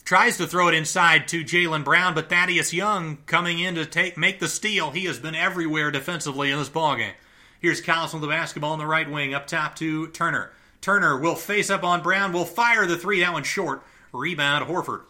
[0.04, 4.16] Tries to throw it inside to Jaylen Brown, but Thaddeus Young coming in to take
[4.16, 4.90] make the steal.
[4.90, 7.12] He has been everywhere defensively in this ballgame.
[7.60, 10.50] Here's Collison with the basketball on the right wing, up top to Turner.
[10.80, 13.20] Turner will face up on Brown, will fire the three.
[13.20, 13.84] That one's short.
[14.12, 15.02] Rebound, Horford.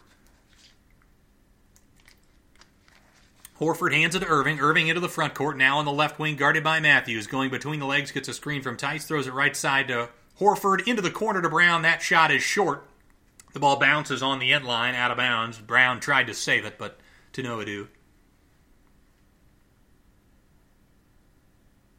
[3.59, 4.59] Horford hands it to Irving.
[4.59, 7.27] Irving into the front court, now on the left wing, guarded by Matthews.
[7.27, 10.09] Going between the legs, gets a screen from Theis, throws it right side to
[10.39, 11.81] Horford, into the corner to Brown.
[11.81, 12.85] That shot is short.
[13.53, 15.59] The ball bounces on the end line, out of bounds.
[15.59, 16.99] Brown tried to save it, but
[17.33, 17.87] to no ado.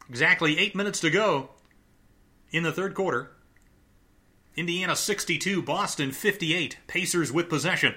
[0.09, 1.49] Exactly eight minutes to go
[2.51, 3.31] in the third quarter.
[4.55, 6.77] Indiana 62, Boston 58.
[6.87, 7.95] Pacers with possession.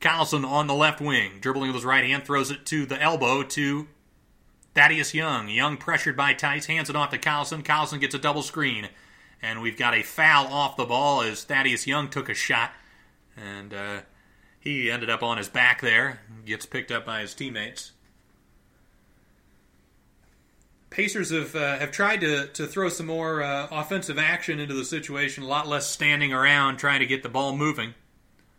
[0.00, 3.42] Collison on the left wing, dribbling with his right hand, throws it to the elbow
[3.42, 3.88] to
[4.74, 5.48] Thaddeus Young.
[5.48, 7.62] Young pressured by Theis, hands it off to Collison.
[7.62, 8.88] Collison gets a double screen.
[9.40, 12.72] And we've got a foul off the ball as Thaddeus Young took a shot.
[13.36, 14.00] And uh,
[14.58, 17.92] he ended up on his back there, gets picked up by his teammates.
[20.88, 24.84] Pacers have uh, have tried to, to throw some more uh, offensive action into the
[24.84, 27.94] situation, a lot less standing around trying to get the ball moving.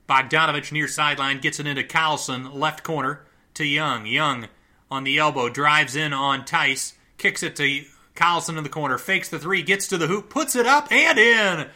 [0.08, 3.26] Bogdanovich near sideline gets it into Collison, left corner
[3.56, 4.06] to Young.
[4.06, 4.48] Young
[4.90, 7.84] on the elbow drives in on Theis, kicks it to
[8.16, 11.18] Collison in the corner, fakes the three, gets to the hoop, puts it up and
[11.20, 11.68] in.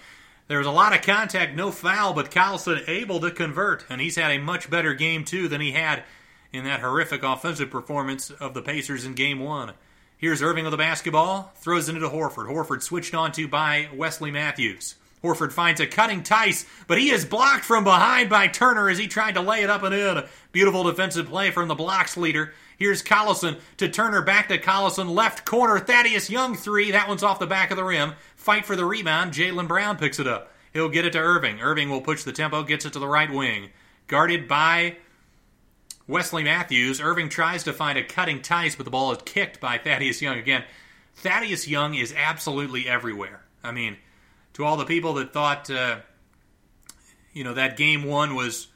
[0.52, 4.18] There was a lot of contact, no foul, but Collison able to convert, and he's
[4.18, 6.04] had a much better game too than he had
[6.52, 9.72] in that horrific offensive performance of the Pacers in Game One.
[10.18, 12.52] Here's Irving with the basketball, throws it into Horford.
[12.52, 14.96] Horford switched on to by Wesley Matthews.
[15.24, 19.08] Horford finds a cutting Theis, but he is blocked from behind by Turner as he
[19.08, 20.26] tried to lay it up and in.
[20.52, 22.54] Beautiful defensive play from the blocks leader.
[22.78, 25.80] Here's Collison to Turner, back to Collison, left corner.
[25.80, 26.90] Thaddeus Young three.
[26.90, 28.14] That one's off the back of the rim.
[28.42, 29.34] Fight for the rebound.
[29.34, 30.52] Jaylen Brown picks it up.
[30.74, 31.62] He'll get it to Irving.
[31.62, 33.70] Irving will push the tempo, gets it to the right wing.
[34.08, 34.98] Guarded by
[36.08, 37.00] Wesley Matthews.
[37.00, 40.40] Irving tries to find a cutting Theis, but the ball is kicked by Thaddeus Young
[40.40, 40.64] again.
[41.18, 43.44] Thaddeus Young is absolutely everywhere.
[43.64, 43.98] I mean,
[44.54, 45.98] to all the people that thought, uh,
[47.34, 48.70] you know, that game one was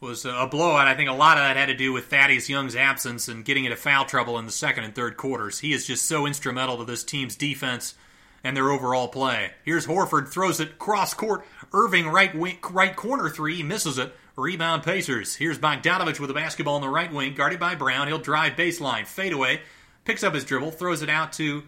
[0.00, 0.88] was a blowout.
[0.88, 3.66] I think a lot of that had to do with Thaddeus Young's absence and getting
[3.66, 5.58] into foul trouble in the second and third quarters.
[5.58, 7.94] He is just so instrumental to this team's defense
[8.44, 9.50] and their overall play.
[9.64, 11.44] Here's Horford throws it cross court.
[11.72, 14.14] Irving right wing, right corner three misses it.
[14.36, 15.34] Rebound Pacers.
[15.34, 18.06] Here's Bogdanovich with the basketball in the right wing, guarded by Brown.
[18.06, 19.62] He'll drive baseline, fade away,
[20.04, 21.64] picks up his dribble, throws it out to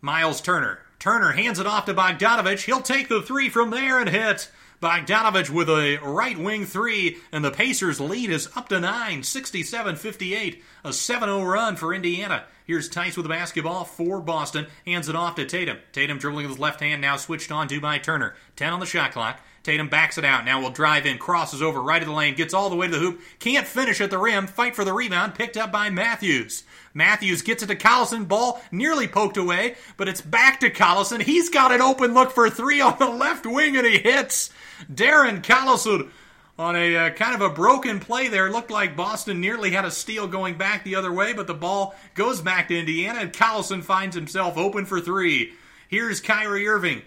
[0.00, 0.80] Miles Turner.
[0.98, 2.64] Turner hands it off to Bogdanovich.
[2.64, 4.50] He'll take the three from there and hit.
[4.84, 9.96] Bogdanovich with a right wing three, and the Pacers' lead is up to 9, 67
[9.96, 10.62] 58.
[10.84, 12.44] A 7 0 run for Indiana.
[12.66, 14.66] Here's Theis with the basketball for Boston.
[14.84, 15.78] Hands it off to Tatum.
[15.92, 18.34] Tatum dribbling with his left hand, now switched on to by Turner.
[18.56, 19.40] 10 on the shot clock.
[19.64, 20.44] Tatum backs it out.
[20.44, 22.92] Now will drive in, crosses over right of the lane, gets all the way to
[22.92, 26.64] the hoop, can't finish at the rim, fight for the rebound, picked up by Matthews.
[26.92, 31.22] Matthews gets it to Collison, ball nearly poked away, but it's back to Collison.
[31.22, 34.50] He's got an open look for three on the left wing, and he hits.
[34.92, 36.10] Darren Collison
[36.58, 38.50] on a uh, kind of a broken play there.
[38.50, 41.94] Looked like Boston nearly had a steal going back the other way, but the ball
[42.14, 45.54] goes back to Indiana, and Collison finds himself open for three.
[45.88, 47.00] Here's Kyrie Irving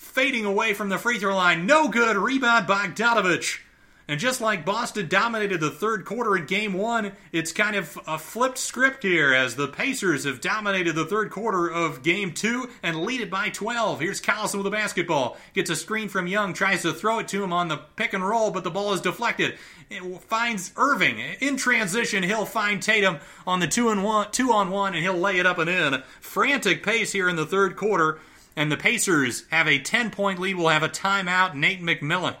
[0.00, 1.66] fading away from the free throw line.
[1.66, 2.16] No good.
[2.16, 3.60] Rebound Bogdanovich.
[4.08, 8.18] And just like Boston dominated the third quarter in game one, it's kind of a
[8.18, 13.04] flipped script here as the Pacers have dominated the third quarter of game two and
[13.04, 14.00] lead it by 12.
[14.00, 15.36] Here's Collison with the basketball.
[15.52, 18.26] Gets a screen from Young, tries to throw it to him on the pick and
[18.26, 19.58] roll, but the ball is deflected.
[19.90, 21.20] It finds Irving.
[21.40, 25.14] In transition, he'll find Tatum on the two and one, two on one, and he'll
[25.14, 26.02] lay it up and in.
[26.20, 28.18] Frantic pace here in the third quarter,
[28.60, 30.56] and the Pacers have a 10 point lead.
[30.56, 31.54] We'll have a timeout.
[31.54, 32.36] Nate McMillan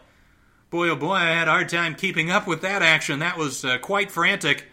[0.70, 3.18] boy, oh boy, I had a hard time keeping up with that action.
[3.18, 4.66] That was uh, quite frantic.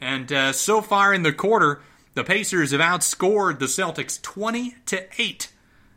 [0.00, 1.80] And uh, so far in the quarter,
[2.14, 5.52] the Pacers have outscored the Celtics 20 to 8.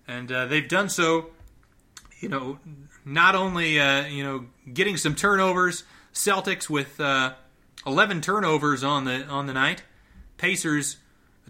[0.07, 1.31] And uh, they've done so,
[2.19, 2.59] you know,
[3.03, 7.33] not only, uh, you know, getting some turnovers, Celtics with uh,
[7.85, 9.83] 11 turnovers on the on the night,
[10.37, 10.97] Pacers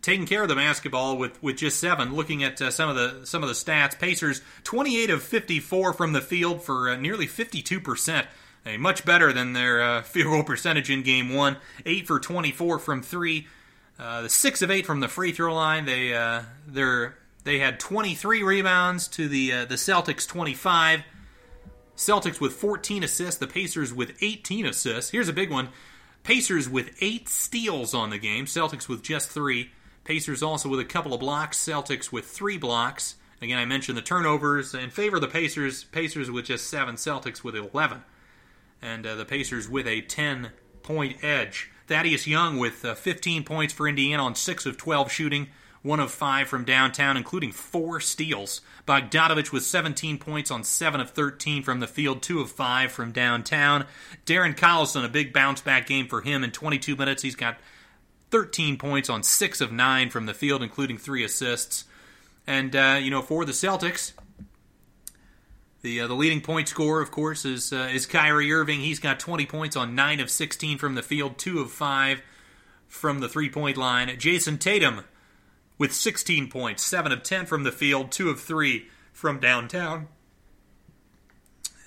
[0.02, 2.14] taking care of the basketball with, with just seven.
[2.14, 6.14] Looking at uh, some of the some of the stats, Pacers 28 of 54 from
[6.14, 8.28] the field for uh, nearly 52 percent.
[8.66, 11.58] A much better than their uh, field goal percentage in game one.
[11.86, 13.48] Eight for 24 from three.
[14.00, 15.86] Uh, the six of eight from the free throw line.
[15.86, 17.08] They uh, they
[17.44, 21.04] they had 23 rebounds to the uh, the Celtics 25.
[21.96, 23.40] Celtics with 14 assists.
[23.40, 25.12] The Pacers with 18 assists.
[25.12, 25.70] Here's a big one.
[26.24, 28.46] Pacers with eight steals on the game.
[28.46, 29.72] Celtics with just three.
[30.08, 31.58] Pacers also with a couple of blocks.
[31.58, 33.16] Celtics with three blocks.
[33.42, 35.84] Again, I mentioned the turnovers in favor of the Pacers.
[35.84, 36.96] Pacers with just seven.
[36.96, 38.04] Celtics with 11.
[38.82, 40.52] And uh, the Pacers with a 10
[40.82, 41.70] point edge.
[41.88, 45.48] Thaddeus Young with uh, 15 points for Indiana on 6 of 12 shooting,
[45.82, 48.62] 1 of 5 from downtown, including 4 steals.
[48.88, 53.12] Bogdanovich with 17 points on 7 of 13 from the field, 2 of 5 from
[53.12, 53.86] downtown.
[54.26, 57.24] Darren Collison, a big bounce back game for him in 22 minutes.
[57.24, 57.58] He's got
[58.30, 61.86] 13 points on 6 of 9 from the field, including 3 assists.
[62.46, 64.14] And, uh, you know, for the Celtics,
[65.82, 68.82] the uh, the leading point scorer, of course, is uh, is Kyrie Irving.
[68.82, 72.22] He's got 20 points on 9 of 16 from the field, 2 of 5
[72.88, 74.10] from the three point line.
[74.18, 75.04] Jayson Tatum
[75.78, 80.08] with 16 points, 7 of 10 from the field, 2 of 3 from downtown.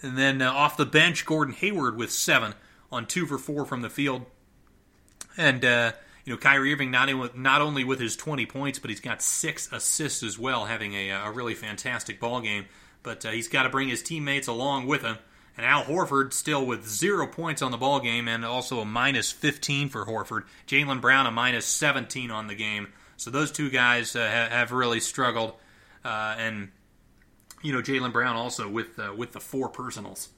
[0.02, 2.54] And then uh, off the bench, Gordon Hayward with 7
[2.92, 4.26] on 2 for 4 from the field.
[5.36, 5.92] And, uh,
[6.24, 9.22] you know, Kyrie Irving not, in, not only with his 20 points, but he's got
[9.22, 12.66] 6 assists as well, having a, a really fantastic ball game
[13.02, 15.18] but uh, he's got to bring his teammates along with him.
[15.56, 19.30] And Al Horford still with zero points on the ball game and also a minus
[19.30, 20.44] 15 for Horford.
[20.66, 22.88] Jaylen Brown a minus 17 on the game.
[23.16, 25.54] So those two guys uh, ha- have really struggled.
[26.04, 26.70] Uh, and
[27.62, 30.30] you know Jaylen Brown also with uh, with the four personals.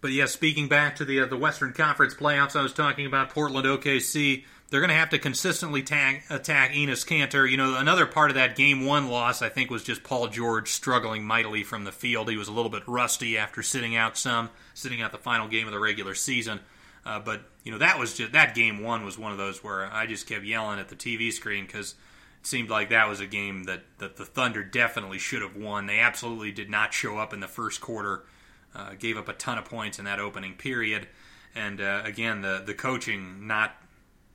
[0.00, 3.30] But yeah, speaking back to the uh, the Western Conference playoffs, I was talking about
[3.30, 4.44] Portland OKC.
[4.70, 7.50] They're going to have to consistently tag, attack Enes Kanter.
[7.50, 10.70] You know, another part of that game one loss, I think, was just Paul George
[10.70, 12.28] struggling mightily from the field.
[12.28, 15.66] He was a little bit rusty after sitting out some, sitting out the final game
[15.66, 16.60] of the regular season.
[17.06, 19.86] Uh, but you know, that was just that game one was one of those where
[19.86, 21.92] I just kept yelling at the TV screen because
[22.40, 25.86] it seemed like that was a game that that the Thunder definitely should have won.
[25.86, 28.24] They absolutely did not show up in the first quarter
[28.74, 31.08] uh, gave up a ton of points in that opening period,
[31.54, 33.74] and uh, again the the coaching not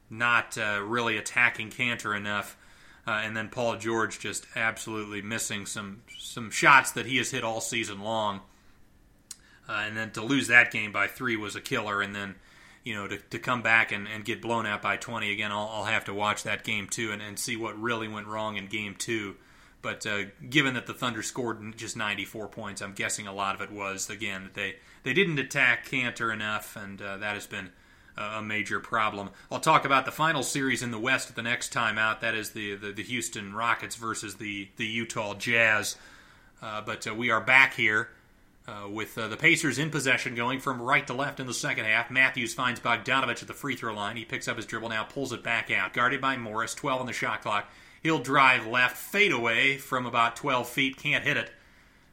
[0.10, 2.58] not uh, really attacking Kanter enough,
[3.08, 7.44] uh, and then Paul George just absolutely missing some some shots that he has hit
[7.44, 8.42] all season long,
[9.68, 12.36] uh, and then to lose that game by three was a killer, and then.
[12.86, 15.70] You know, to, to come back and, and get blown out by 20 again, I'll,
[15.72, 18.68] I'll have to watch that game too and, and see what really went wrong in
[18.68, 19.38] game two.
[19.84, 23.62] But uh, given that the Thunder scored just 94 points, I'm guessing a lot of
[23.62, 27.70] it was again that they they didn't attack Kanter enough, and uh, that has been
[28.18, 29.30] a major problem.
[29.52, 32.22] I'll talk about the final series in the West at the next time out.
[32.22, 35.98] That is the the, the Houston Rockets versus the the Utah Jazz.
[36.62, 38.10] Uh, but uh, we are back here.
[38.66, 41.84] Uh, with uh, the Pacers in possession, going from right to left in the second
[41.84, 42.10] half.
[42.10, 44.16] Matthews finds Bogdanovich at the free throw line.
[44.16, 45.92] He picks up his dribble now, pulls it back out.
[45.92, 47.70] Guarded by Morris, 12 on the shot clock.
[48.04, 51.52] He'll drive left, fade away from about 12 feet, can't hit it.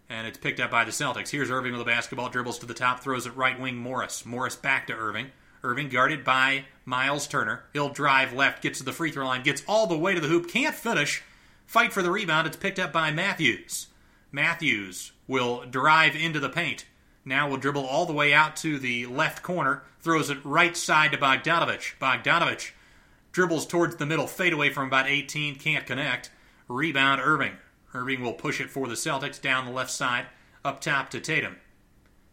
[0.08, 1.30] And it's picked up by the Celtics.
[1.30, 4.24] Here's Irving with the basketball, dribbles to the top, throws it right wing Morris.
[4.24, 5.32] Morris back to Irving.
[5.62, 7.64] Irving guarded by Miles Turner.
[7.72, 10.28] He'll drive left, gets to the free throw line, gets all the way to the
[10.28, 11.22] hoop, can't finish.
[11.66, 12.46] Fight for the rebound.
[12.46, 13.88] It's picked up by Matthews.
[14.32, 16.86] Matthews will drive into the paint.
[17.24, 21.12] Now will dribble all the way out to the left corner, throws it right side
[21.12, 21.98] to Bogdanovich.
[22.00, 22.70] Bogdanovich
[23.32, 26.31] Dribbles towards the middle, fade away from about 18, can't connect.
[26.69, 27.52] Rebound Irving.
[27.94, 30.27] Irving will push it for the Celtics down the left side,
[30.65, 31.57] up top to Tatum.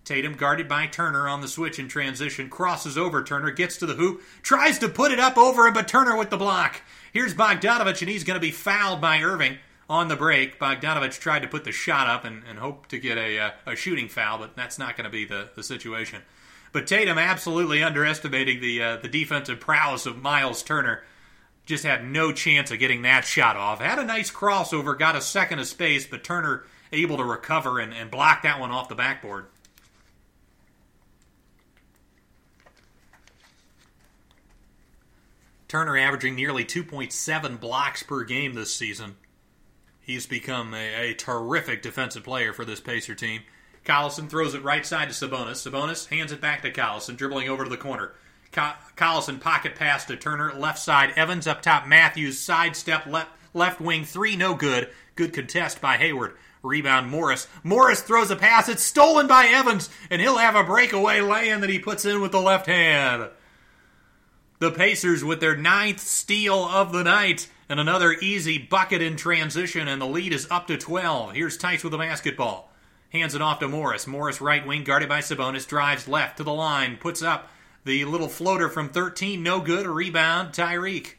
[0.08, 3.96] Tatum guarded by Turner on the switch in transition, crosses over Turner, gets to the
[3.96, 6.82] hoop, tries to put it up over him, but Turner with the block.
[7.12, 9.58] Here's Bogdanovich, and he's going to be fouled by Irving
[9.90, 10.60] on the break.
[10.60, 13.76] Bogdanovich tried to put the shot up and, and hope to get a, uh, a
[13.76, 16.22] shooting foul, but that's not going to be the, the situation.
[16.72, 21.04] But Tatum absolutely underestimating the uh, the defensive prowess of Miles Turner.
[21.66, 23.82] Just had no chance of getting that shot off.
[23.82, 27.94] Had a nice crossover, got a second of space, but Turner able to recover and,
[27.94, 29.48] and block that one off the backboard.
[35.68, 39.18] Turner averaging nearly 2.7 blocks per game this season.
[40.00, 43.42] He's become a, a terrific defensive player for this Pacer team.
[43.88, 45.66] Collison throws it right side to Sabonis.
[45.66, 48.12] Sabonis hands it back to Collison, dribbling over to the corner.
[48.52, 51.14] Collison pocket pass to Turner, left side.
[51.16, 51.88] Evans up top.
[51.88, 54.90] Matthews sidestep left left wing three, no good.
[55.16, 56.36] Good contest by Hayward.
[56.64, 57.48] Rebound Morris.
[57.64, 58.68] Morris throws a pass.
[58.68, 62.34] It's stolen by Evans, and he'll have a breakaway lay-in that he puts in with
[62.34, 63.30] the left hand.
[64.60, 69.88] The Pacers with their ninth steal of the night and another easy bucket in transition,
[69.88, 71.34] and the lead is up to 12.
[71.34, 72.67] Here's Theis with the basketball.
[73.10, 74.06] Hands it off to Morris.
[74.06, 75.68] Morris right wing guarded by Sabonis.
[75.68, 76.98] Drives left to the line.
[76.98, 77.50] Puts up
[77.86, 79.42] the little floater from 13.
[79.42, 79.88] No good.
[79.88, 80.54] Rebound.
[80.54, 81.14] Tyreke.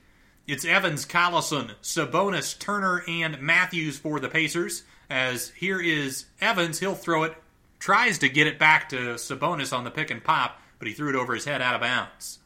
[0.47, 4.83] It's Evans, Collison, Sabonis, Turner, and Matthews for the Pacers.
[5.11, 6.81] As here is Evans.
[6.81, 7.35] He'll throw it.
[7.79, 11.11] Tries to get it back to Sabonis on the pick and pop, but he threw
[11.11, 12.38] it over his head out of bounds.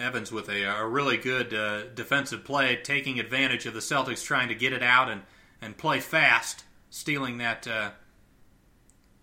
[0.00, 4.48] Evans with a, a really good uh, defensive play, taking advantage of the Celtics trying
[4.48, 5.22] to get it out and,
[5.60, 7.90] and play fast, stealing that uh,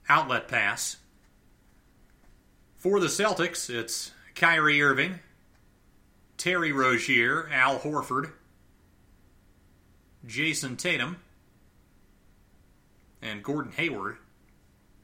[0.10, 0.97] outlet pass.
[2.76, 5.19] For the Celtics, it's Kyrie Irving,
[6.38, 8.31] Terry Rozier, Al Horford,
[10.27, 11.18] Jayson Tatum,
[13.22, 14.18] and Gordon Hayward.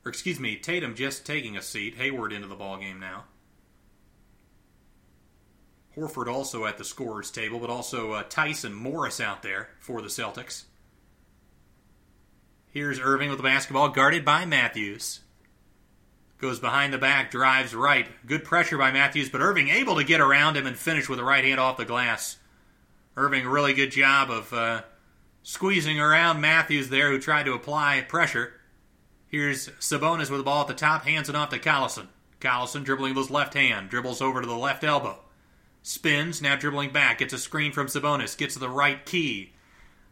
[0.03, 1.95] Or excuse me, Tatum just taking a seat.
[1.95, 3.25] Hayward into the ball game now.
[5.95, 10.07] Horford also at the scorers table, but also uh, Tyson Morris out there for the
[10.07, 10.63] Celtics.
[12.71, 15.19] Here's Irving with the basketball, guarded by Matthews.
[16.37, 18.07] Goes behind the back, drives right.
[18.25, 21.23] Good pressure by Matthews, but Irving able to get around him and finish with a
[21.23, 22.37] right hand off the glass.
[23.17, 24.83] Irving, really good job of uh,
[25.43, 28.53] squeezing around Matthews there, who tried to apply pressure.
[29.27, 32.07] Here's Sabonis with the ball at the top, hands it off to Collison.
[32.39, 35.19] Collison dribbling with his left hand, dribbles over to the left elbow.
[35.83, 39.51] Spins, now dribbling back, gets a screen from Sabonis, gets the right key,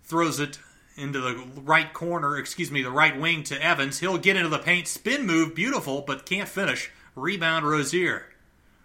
[0.04, 0.60] throws it
[0.98, 4.00] into the right corner, excuse me, the right wing to Evans.
[4.00, 6.92] He'll get into the paint, spin move, beautiful, but can't finish.
[7.16, 8.26] Rebound Rozier.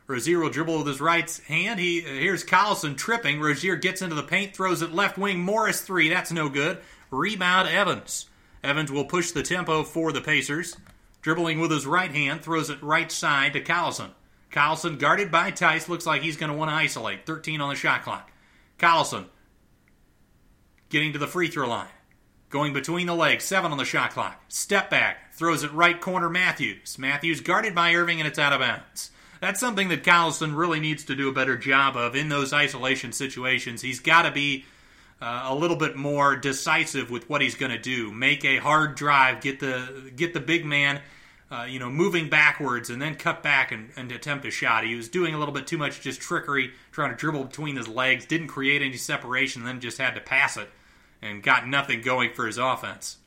[0.06, 1.80] Rozier will dribble with his right hand.
[1.80, 3.40] He here's Collison tripping.
[3.40, 5.40] Rozier gets into the paint, throws it left wing.
[5.40, 6.10] Morris three.
[6.10, 6.78] That's no good.
[7.10, 8.28] Rebound Evans.
[8.62, 10.76] Evans will push the tempo for the Pacers.
[11.22, 14.10] Dribbling with his right hand, throws it right side to Collison.
[14.54, 15.88] Collison guarded by Theis.
[15.88, 17.26] Looks like he's going to want to isolate.
[17.26, 18.30] 13 on the shot clock.
[18.78, 19.26] Collison
[20.90, 21.88] getting to the free throw line.
[22.50, 23.42] Going between the legs.
[23.44, 24.40] 7 on the shot clock.
[24.46, 25.34] Step back.
[25.34, 26.98] Throws it right corner Matthews.
[26.98, 29.10] Matthews guarded by Irving and it's out of bounds.
[29.40, 33.10] That's something that Collison really needs to do a better job of in those isolation
[33.10, 33.82] situations.
[33.82, 34.64] He's got to be
[35.20, 38.12] uh, a little bit more decisive with what he's going to do.
[38.12, 41.00] Make a hard drive, get the get the big man
[41.54, 44.84] uh, you know, moving backwards and then cut back and, and, attempt a shot.
[44.84, 47.86] He was doing a little bit too much just trickery, trying to dribble between his
[47.86, 50.68] legs, didn't create any separation, then just had to pass it
[51.22, 53.18] and got nothing going for his offense.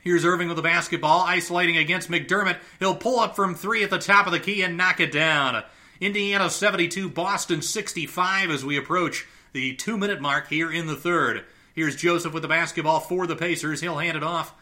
[0.00, 2.58] Here's Irving with the basketball, isolating against McDermott.
[2.78, 5.64] He'll pull up from three at the top of the key and knock it down.
[6.00, 11.44] Indiana 72, Boston 65 as we approach the two minute mark here in the third.
[11.74, 13.80] Here's Joseph with the basketball for the Pacers.
[13.80, 14.54] He'll hand it off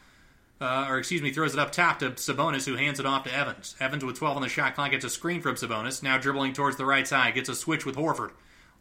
[0.61, 3.35] uh, or excuse me, throws it up top to Sabonis, who hands it off to
[3.35, 3.77] Evans.
[3.79, 6.77] Evans with 12 on the shot clock gets a screen from Sabonis, now dribbling towards
[6.77, 8.31] the right side, gets a switch with Horford.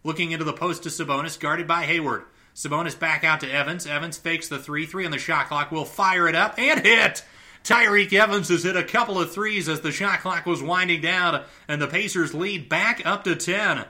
[0.03, 2.23] Looking into the post to Sabonis, guarded by Hayward.
[2.55, 3.85] Sabonis back out to Evans.
[3.85, 7.23] Evans fakes the 3 3 on the shot clock, will fire it up and hit!
[7.65, 11.43] Tyreke Evans has hit a couple of threes as the shot clock was winding down,
[11.67, 13.85] and the Pacers lead back up to 10.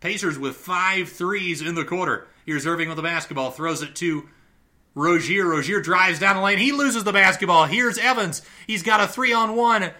[0.00, 2.28] Pacers with five threes in the quarter.
[2.44, 4.28] Here's Irving with the basketball, throws it to
[4.94, 5.46] Rozier.
[5.46, 6.58] Rozier drives down the lane.
[6.58, 7.66] He loses the basketball.
[7.66, 8.42] Here's Evans.
[8.66, 9.90] He's got a three on one.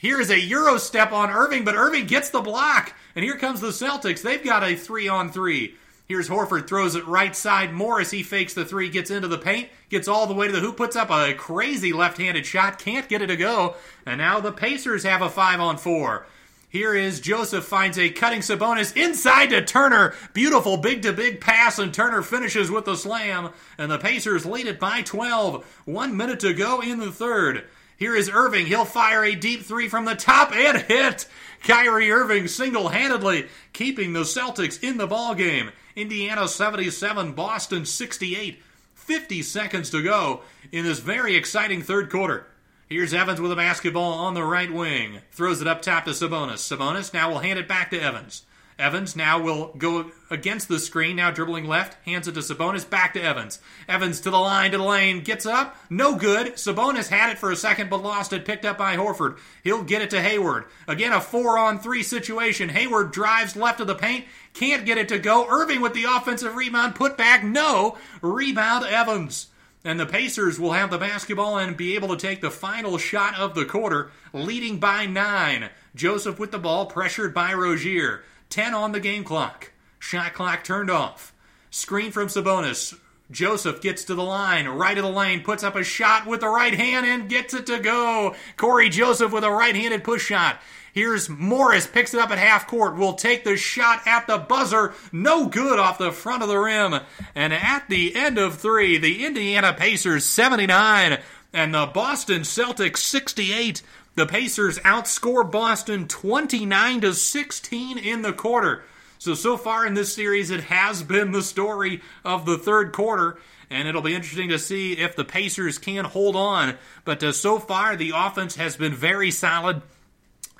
[0.00, 2.94] Here is a Euro step on Irving, but Irving gets the block.
[3.16, 4.22] And here comes the Celtics.
[4.22, 5.74] They've got a three on three.
[6.06, 7.74] Here's Horford, throws it right side.
[7.74, 10.60] Morris, he fakes the three, gets into the paint, gets all the way to the
[10.60, 13.76] hoop, puts up a crazy left handed shot, can't get it to go.
[14.06, 16.26] And now the Pacers have a five on four.
[16.70, 20.14] Here is Joseph finds a cutting Sabonis inside to Turner.
[20.34, 23.50] Beautiful big to big pass, and Turner finishes with the slam.
[23.78, 25.64] And the Pacers lead it by 12.
[25.86, 27.64] One minute to go in the third.
[27.96, 28.66] Here is Irving.
[28.66, 31.26] He'll fire a deep three from the top and hit.
[31.62, 35.70] Kyrie Irving single handedly keeping the Celtics in the ball game.
[35.96, 38.62] Indiana 77, Boston 68.
[38.94, 42.46] 50 seconds to go in this very exciting third quarter.
[42.90, 45.20] Here's Evans with a basketball on the right wing.
[45.30, 46.54] Throws it up top to Sabonis.
[46.54, 48.44] Sabonis now will hand it back to Evans.
[48.78, 53.12] Evans now will go against the screen, now dribbling left, hands it to Sabonis, back
[53.12, 53.58] to Evans.
[53.90, 56.54] Evans to the line, to the lane, gets up, no good.
[56.54, 59.36] Sabonis had it for a second but lost it, picked up by Horford.
[59.62, 60.64] He'll get it to Hayward.
[60.86, 62.70] Again, a four on three situation.
[62.70, 64.24] Hayward drives left of the paint,
[64.54, 65.46] can't get it to go.
[65.46, 67.98] Irving with the offensive rebound, put back, no.
[68.22, 69.47] Rebound Evans
[69.84, 73.38] and the Pacers will have the basketball and be able to take the final shot
[73.38, 75.70] of the quarter, leading by nine.
[75.94, 78.22] Joseph with the ball, pressured by Rozier.
[78.50, 79.72] 10 on the game clock.
[79.98, 81.32] Shot clock turned off.
[81.70, 82.98] Screen from Sabonis.
[83.30, 86.48] Joseph gets to the line, right of the lane, puts up a shot with the
[86.48, 88.34] right hand and gets it to go.
[88.56, 90.60] Cory Joseph with a right handed push shot.
[90.98, 94.94] Here's Morris, picks it up at half court, will take the shot at the buzzer.
[95.12, 96.92] No good off the front of the rim.
[97.36, 101.20] And at the end of three, the Indiana Pacers 79
[101.52, 103.80] and the Boston Celtics 68.
[104.16, 108.82] The Pacers outscore Boston 29 to 16 in the quarter.
[109.20, 113.38] So, so far in this series, it has been the story of the third quarter,
[113.70, 116.76] and it'll be interesting to see if the Pacers can hold on.
[117.04, 119.82] But uh, so far, the offense has been very solid,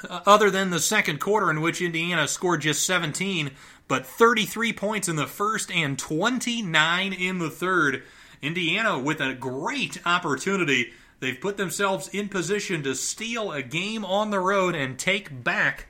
[0.09, 3.51] other than the second quarter, in which Indiana scored just 17,
[3.87, 8.03] but 33 points in the first and 29 in the third.
[8.41, 10.93] Indiana with a great opportunity.
[11.21, 15.87] They've put themselves in position to steal a game on the road and take back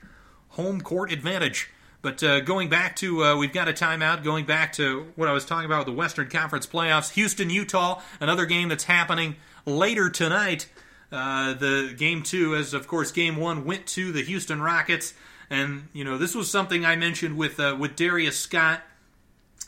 [0.49, 1.69] home court advantage.
[2.01, 4.23] But uh, going back to, uh, we've got a timeout.
[4.23, 8.01] Going back to what I was talking about with the Western Conference playoffs, Houston, Utah,
[8.21, 10.67] another game that's happening later tonight.
[11.11, 15.13] Uh, the game two, as of course game one went to the Houston Rockets,
[15.49, 18.81] and you know this was something I mentioned with uh, with Darius Scott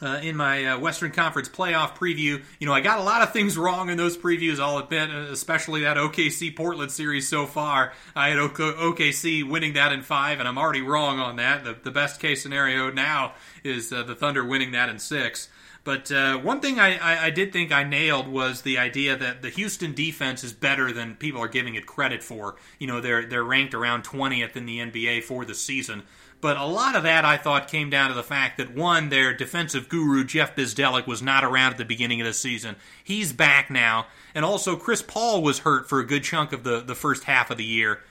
[0.02, 2.44] uh, in my uh, Western Conference playoff preview.
[2.60, 5.32] You know, I got a lot of things wrong in those previews, I'll admit, uh,
[5.32, 7.94] especially that OKC Portland series so far.
[8.16, 11.64] I had OKC winning that in five, and I'm already wrong on that.
[11.64, 15.50] The, the best case scenario now is the Thunder winning that in six.
[15.84, 19.42] But uh, one thing I, I, I, did think I nailed was the idea that
[19.42, 22.56] the Houston defense is better than people are giving it credit for.
[22.78, 26.04] You know, they're they're ranked around 20th in the NBA for the season.
[26.40, 29.34] But a lot of that I thought came down to the fact that one, their
[29.34, 32.76] defensive guru Jeff Bzdelik was not around at the beginning of the season.
[33.04, 36.82] He's back now, and also Chris Paul was hurt for a good chunk of the
[36.82, 38.02] the first half of the year.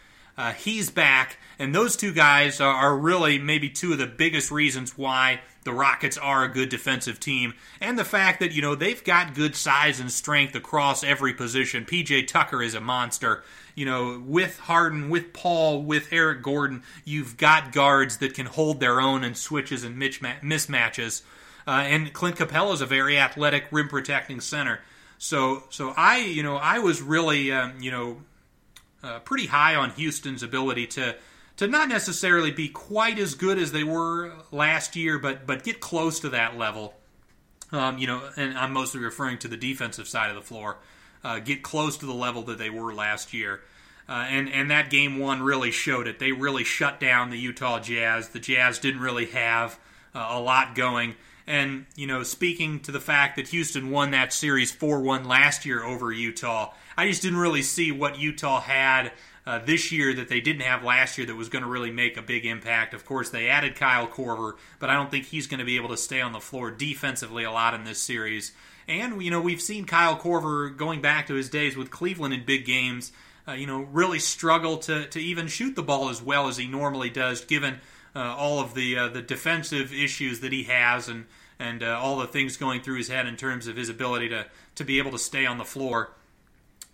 [0.40, 4.50] Uh, he's back, and those two guys are, are really maybe two of the biggest
[4.50, 8.74] reasons why the Rockets are a good defensive team, and the fact that you know
[8.74, 11.84] they've got good size and strength across every position.
[11.84, 13.42] PJ Tucker is a monster
[13.74, 18.80] you know, with Harden, with Paul, with Eric Gordon, you've got guards that can hold
[18.80, 21.22] their own in switches and mismatches.
[21.66, 24.80] Uh, and Clint Capela is a very athletic rim protecting center.
[25.18, 28.22] So, so I, you know, I was really, um, you know,
[29.02, 31.16] uh, pretty high on Houston's ability to
[31.56, 35.80] to not necessarily be quite as good as they were last year, but but get
[35.80, 36.94] close to that level.
[37.72, 40.78] Um, you know, and I'm mostly referring to the defensive side of the floor
[41.22, 43.60] uh, get close to the level that they were last year.
[44.08, 46.18] Uh, and and that game one really showed it.
[46.18, 48.30] They really shut down the Utah Jazz.
[48.30, 49.78] The Jazz didn't really have
[50.14, 51.14] uh, a lot going.
[51.46, 55.64] And you know, speaking to the fact that Houston won that series four one last
[55.64, 59.12] year over Utah, I just didn't really see what Utah had
[59.46, 62.16] uh, this year that they didn't have last year that was going to really make
[62.16, 62.94] a big impact.
[62.94, 65.88] Of course, they added Kyle Korver, but I don't think he's going to be able
[65.88, 68.52] to stay on the floor defensively a lot in this series.
[68.86, 72.44] And, you know, we've seen Kyle Korver going back to his days with Cleveland in
[72.44, 73.12] big games,
[73.48, 76.66] uh, you know, really struggle to, to even shoot the ball as well as he
[76.66, 77.80] normally does, given
[78.14, 81.26] uh, all of the uh, the defensive issues that he has and
[81.58, 84.46] and uh, all the things going through his head in terms of his ability to,
[84.74, 86.10] to be able to stay on the floor.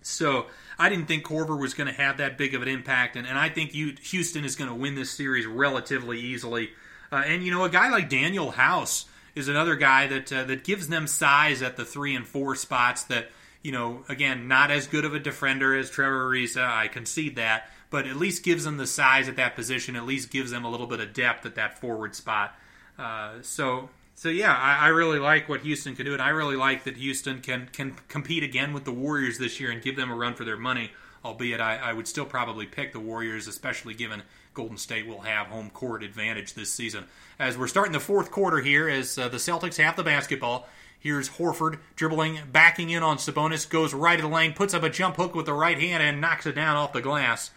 [0.07, 0.47] So
[0.79, 3.39] I didn't think Korver was going to have that big of an impact, and, and
[3.39, 6.71] I think you, Houston is going to win this series relatively easily.
[7.11, 10.65] Uh, and, you know, a guy like Danuel House is another guy that uh, that
[10.65, 13.05] gives them size at the three and four spots.
[13.05, 13.31] That
[13.63, 16.65] you know, again, not as good of a defender as Trevor Ariza.
[16.65, 19.95] I concede that, but at least gives them the size at that position.
[19.95, 22.55] At least gives them a little bit of depth at that forward spot.
[22.99, 23.91] Uh, so.
[24.17, 26.97] So yeah, I, I, really like what Houston can do, and I really like that
[26.97, 30.35] Houston can can compete again with the Warriors this year and give them a run
[30.35, 30.91] for their money.
[31.23, 34.23] Albeit, I, I would still probably pick the Warriors, especially given
[34.55, 37.05] Golden State will have home court advantage this season.
[37.39, 40.67] As we're starting the fourth quarter here, as uh, the Celtics have the basketball,
[40.99, 44.89] here's Horford dribbling, backing in on Sabonis, goes right of the lane, puts up a
[44.89, 47.51] jump hook with the right hand, and knocks it down off the glass.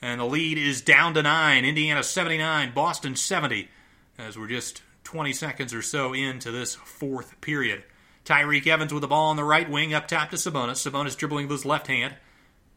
[0.00, 1.66] And the lead is down to nine.
[1.66, 3.68] Indiana 79, Boston 70,
[4.16, 4.80] as we're just
[5.12, 7.84] 20 seconds or so into this fourth period.
[8.24, 10.90] Tyreke Evans with the ball on the right wing up top to Sabonis.
[10.90, 12.14] Sabonis dribbling with his left hand.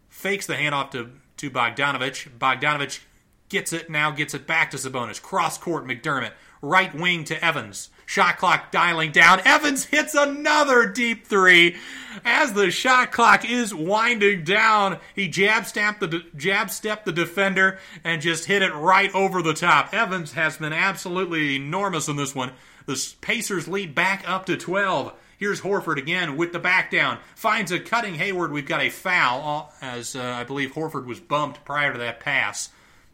[0.09, 2.29] Fakes the handoff to, to Bogdanovich.
[2.37, 2.99] Bogdanovich
[3.47, 5.21] Gets it, now gets it back to Sabonis.
[5.21, 6.31] Cross court, McDermott.
[6.61, 7.89] Right wing to Evans.
[8.05, 9.41] Shot clock dialing down.
[9.45, 11.75] Evans hits another deep three.
[12.23, 17.79] As the shot clock is winding down, he jab stamped the jab stepped the defender
[18.03, 19.93] and just hit it right over the top.
[19.93, 22.51] Evans has been absolutely enormous in this one.
[22.85, 25.13] The Pacers lead back up to 12.
[25.37, 27.17] Here's Horford again with the back down.
[27.35, 28.51] Finds a cutting Hayward.
[28.51, 32.19] We've got a foul, uh, as uh, I believe Horford was bumped prior to that
[32.19, 32.69] pass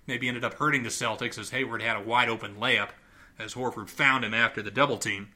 [0.08, 2.90] maybe ended up hurting the Celtics as Hayward had a wide open layup
[3.42, 5.30] as Horford found him after the double team.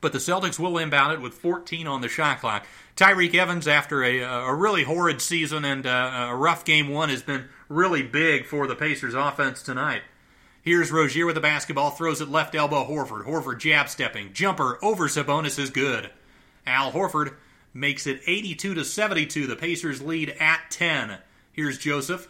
[0.00, 2.66] But the Celtics will inbound it with 14 on the shot clock.
[2.96, 7.22] Tyreke Evans, after a, a really horrid season and uh, a rough game one, has
[7.22, 10.02] been really big for the Pacers offense tonight.
[10.62, 13.26] Here's Rozier with the basketball, throws it left elbow Horford.
[13.26, 16.10] Horford jab stepping, jumper over Sabonis is good.
[16.66, 17.34] Al Horford
[17.72, 19.46] makes it 82 to 72.
[19.46, 21.18] The Pacers lead at 10.
[21.52, 22.28] Here's Joseph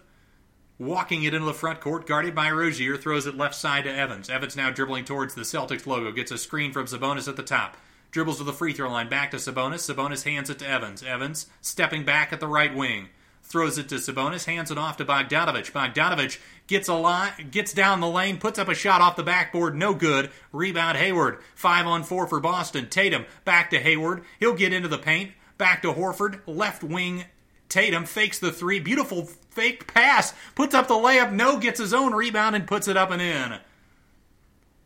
[0.81, 4.31] walking it into the front court, guarded by Rozier, throws it left side to Evans.
[4.31, 7.77] Evans now dribbling towards the Celtics logo, gets a screen from Sabonis at the top.
[8.11, 9.94] Dribbles to the free throw line, back to Sabonis.
[9.94, 11.02] Sabonis hands it to Evans.
[11.02, 13.11] Evans stepping back at the right wing.
[13.43, 15.73] Throws it to Sabonis, hands it off to Bogdanovich.
[15.73, 19.77] Bogdanovich gets a line, gets down the lane, puts up a shot off the backboard,
[19.77, 20.31] no good.
[20.51, 21.39] Rebound Hayward.
[21.55, 22.89] Five on four for Boston.
[22.89, 24.24] Tatum back to Hayward.
[24.39, 25.32] He'll get into the paint.
[25.59, 26.40] Back to Horford.
[26.47, 27.24] Left wing
[27.70, 28.81] Tatum fakes the three.
[28.81, 29.31] Beautiful
[29.61, 30.32] fake pass.
[30.55, 31.32] Puts up the layup.
[31.32, 33.59] No gets his own rebound and puts it up and in.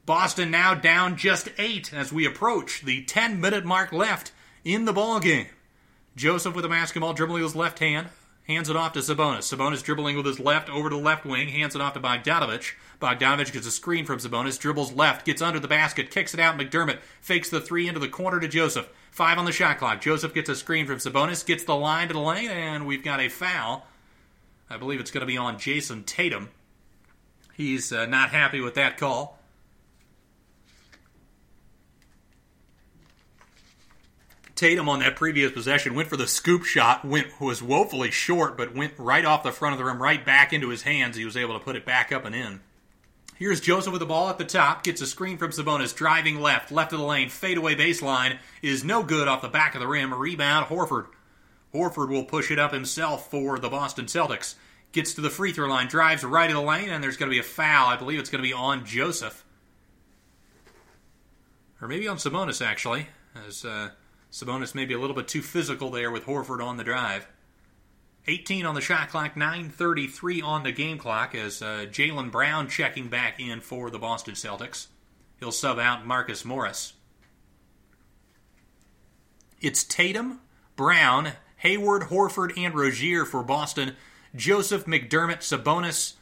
[0.05, 4.33] Boston now down just eight as we approach the 10 minute mark left
[4.65, 5.47] in the ball game.
[6.17, 8.09] Joseph with the basketball, dribbling with his left hand,
[8.49, 9.45] hands it off to Sabonis.
[9.45, 12.73] Sabonis dribbling with his left over to the left wing, hands it off to Bogdanovich.
[13.01, 16.59] Bogdanovich gets a screen from Sabonis, dribbles left, gets under the basket, kicks it out.
[16.59, 18.89] McDermott fakes the three into the corner to Joseph.
[19.13, 20.01] Five on the shot clock.
[20.01, 23.21] Joseph gets a screen from Sabonis, gets the line to the lane, and we've got
[23.21, 23.87] a foul.
[24.69, 26.51] I believe it's going to be on Jayson Tatum.
[27.55, 29.39] He's uh, not happy with that call.
[34.55, 38.75] Tatum on that previous possession went for the scoop shot, went was woefully short, but
[38.75, 41.17] went right off the front of the rim, right back into his hands.
[41.17, 42.61] He was able to put it back up and in.
[43.37, 46.71] Here's Joseph with the ball at the top, gets a screen from Sabonis, driving left,
[46.71, 50.15] left of the lane, fadeaway baseline is no good off the back of the rim.
[50.15, 51.07] Rebound Horford.
[51.75, 54.55] Horford will push it up himself for the Boston Celtics.
[54.93, 57.35] Gets to the free throw line, drives right of the lane, and there's going to
[57.35, 57.89] be a foul.
[57.89, 59.45] I believe it's going to be on Joseph.
[61.83, 63.09] Or maybe on Sabonis, actually,
[63.47, 63.91] as uh,
[64.31, 67.27] Sabonis may be a little bit too physical there with Horford on the drive.
[68.27, 73.09] 18 on the shot clock, 9.33 on the game clock as uh, Jaylen Brown checking
[73.09, 74.87] back in for the Boston Celtics.
[75.41, 76.95] He'll sub out Marcus Morris.
[79.61, 80.41] It's Tatum,
[80.77, 81.33] Brown,
[81.65, 83.97] Hayward, Horford, and Rozier for Boston.
[84.37, 86.13] Joseph, McDermott, Sabonis,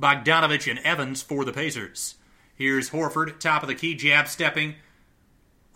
[0.00, 2.14] Bogdanovich, and Evans for the Pacers.
[2.54, 4.76] Here's Horford, top of the key, jab stepping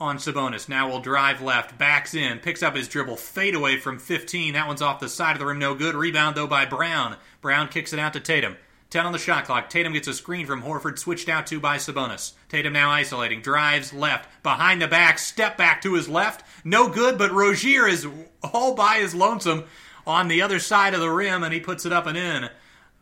[0.01, 0.70] on Sabonis.
[0.70, 4.55] Now will drive left, backs in, picks up his dribble, fade away from 15.
[4.55, 5.94] That one's off the side of the rim, no good.
[5.94, 7.16] Rebound though by Brown.
[7.42, 8.56] Brown kicks it out to Tatum.
[8.88, 9.68] 10 on the shot clock.
[9.68, 12.32] Tatum gets a screen from Horford, switched out to by Sabonis.
[12.48, 16.42] Tatum now isolating, drives left, behind the back, step back to his left.
[16.65, 18.07] No good, but Rozier is
[18.43, 19.65] all by his lonesome
[20.07, 22.51] on the other side of the rim, and he puts it up and in.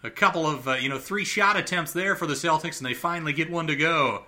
[0.03, 2.95] A couple of, uh, you know, three shot attempts there for the Celtics, and they
[2.95, 4.25] finally get one to go.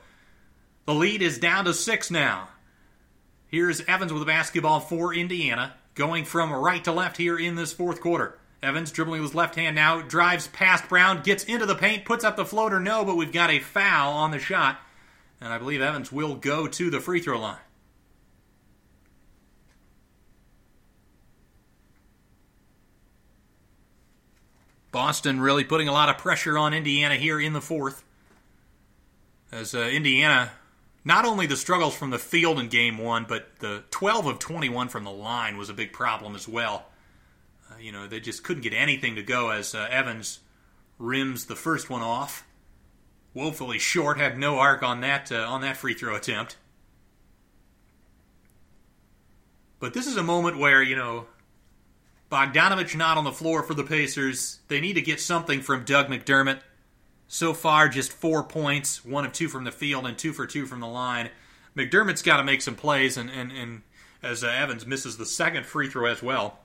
[0.86, 2.48] The lead is down to six now.
[3.46, 7.72] Here's Evans with the basketball for Indiana, going from right to left here in this
[7.72, 8.38] fourth quarter.
[8.62, 12.24] Evans dribbling with his left hand now, drives past Brown, gets into the paint, puts
[12.24, 12.78] up the floater.
[12.78, 14.78] No, but we've got a foul on the shot.
[15.40, 17.56] And I believe Evans will go to the free throw line.
[24.92, 28.04] Boston really putting a lot of pressure on Indiana here in the fourth.
[29.52, 30.52] As uh, Indiana
[31.04, 34.88] not only the struggles from the field in game one, but the 12 of 21
[34.88, 36.86] from the line was a big problem as well.
[37.70, 40.40] Uh, you know, they just couldn't get anything to go as uh, Evans
[40.98, 42.44] rims the first one off.
[43.32, 46.56] Woefully short, had no arc on that uh, on that free throw attempt.
[49.78, 51.26] But this is a moment where you know
[52.30, 54.60] Bogdanovich not on the floor for the Pacers.
[54.68, 56.60] They need to get something from Doug McDermott.
[57.26, 60.66] So far, just four points, one of two from the field and two for two
[60.66, 61.30] from the line.
[61.76, 63.82] McDermott's got to make some plays, and, and, and
[64.22, 66.58] as uh, Evans misses the second free throw as well.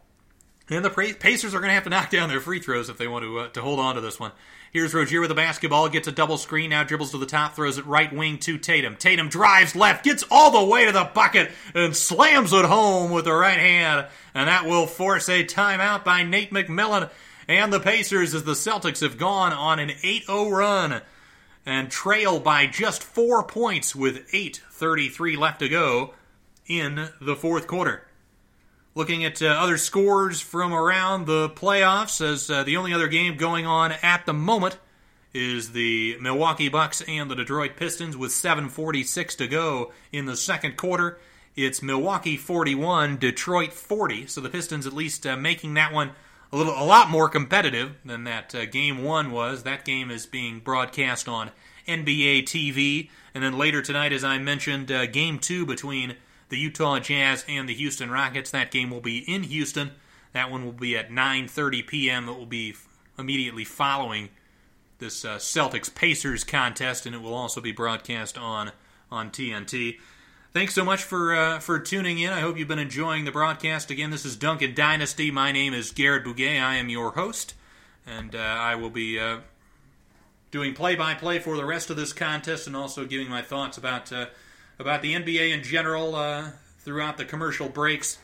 [0.70, 3.08] And the Pacers are going to have to knock down their free throws if they
[3.08, 4.32] want to uh, to hold on to this one.
[4.76, 7.78] Here's Rozier with the basketball, gets a double screen, now dribbles to the top, throws
[7.78, 8.98] it right wing to Tatum.
[8.98, 13.24] Tatum drives left, gets all the way to the bucket, and slams it home with
[13.24, 14.08] the right hand.
[14.34, 17.10] And that will force a timeout by Nate McMillan
[17.48, 21.02] and the Pacers as the Celtics have gone on an 8 0 run
[21.66, 26.16] and trail by just four points with 8.33 left to go
[26.68, 28.06] in the fourth quarter.
[28.98, 33.36] Looking at uh, other scores from around the playoffs, as uh, the only other game
[33.36, 34.78] going on at the moment
[35.34, 40.78] is the Milwaukee Bucks and the Detroit Pistons with 7:46 to go in the second
[40.78, 41.20] quarter.
[41.58, 44.28] It's Milwaukee 41, Detroit 40.
[44.28, 46.12] So the Pistons at least uh, making that one
[46.54, 49.64] a little, a lot more competitive than that uh, game one was.
[49.64, 51.52] That game is being broadcast on
[51.86, 53.10] NBA TV.
[53.34, 56.16] And then later tonight, as I mentioned, uh, game two between
[56.50, 58.52] the Utah Jazz and the Houston Rockets.
[58.52, 59.92] That game will be in Houston.
[60.34, 62.30] That one will be at 9:30 p.m.
[62.30, 62.76] It will be
[63.18, 64.30] immediately following
[65.00, 68.72] this uh, Celtics Pacers contest, and it will also be broadcast on
[69.12, 69.98] on TNT.
[70.54, 72.32] Thanks so much for uh, for tuning in.
[72.32, 73.92] I hope you've been enjoying the broadcast.
[73.92, 75.32] Again, this is Duncan Dynasty.
[75.32, 76.62] My name is Garrett Bouguet.
[76.62, 77.56] I am your host,
[78.08, 79.40] and uh, I will be uh,
[80.52, 84.28] doing play-by-play for the rest of this contest, and also giving my thoughts about uh,
[84.80, 88.18] about the NBA in general uh, throughout the commercial breaks.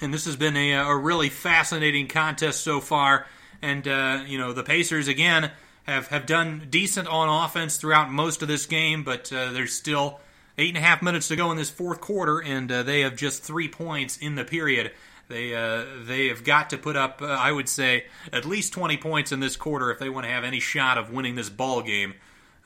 [0.00, 3.26] And this has been a, a really fascinating contest so far.
[3.62, 5.50] And uh, you know, the Pacers again
[5.84, 10.20] have have done decent on offense throughout most of this game, but uh, there's still
[10.58, 13.16] eight and a half minutes to go in this fourth quarter, and uh, they have
[13.16, 14.92] just three points in the period.
[15.28, 18.96] They uh, they have got to put up, uh, I would say, at least 20
[18.96, 21.82] points in this quarter if they want to have any shot of winning this ball
[21.82, 22.14] game,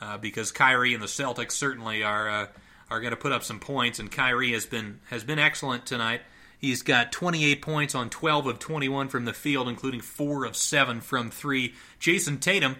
[0.00, 2.46] uh, because Kyrie and the Celtics certainly are uh,
[2.94, 6.22] are going to put up some points, and Kyrie has been has been excellent tonight.
[6.58, 11.00] He's got 28 points on 12 of 21 from the field, including four of seven
[11.00, 11.74] from three.
[12.00, 12.76] Jayson Tatum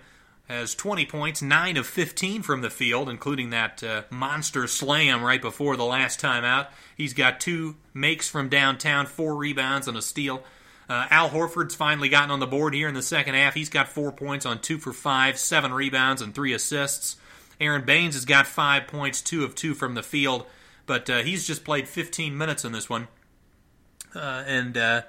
[0.48, 5.42] has 20 points, 9 of 15 from the field, including that uh, monster slam right
[5.42, 6.68] before the last timeout.
[6.96, 10.42] He's got two makes from downtown, four rebounds, and a steal.
[10.88, 13.54] Uh, Al Horford's finally gotten on the board here in the second half.
[13.54, 17.16] He's got four points on two for five, seven rebounds, and three assists.
[17.60, 20.46] Aron Baynes has got five points, two of two from the field,
[20.86, 23.08] but uh, he's just played 15 minutes in this one.
[24.14, 25.02] Uh, and uh,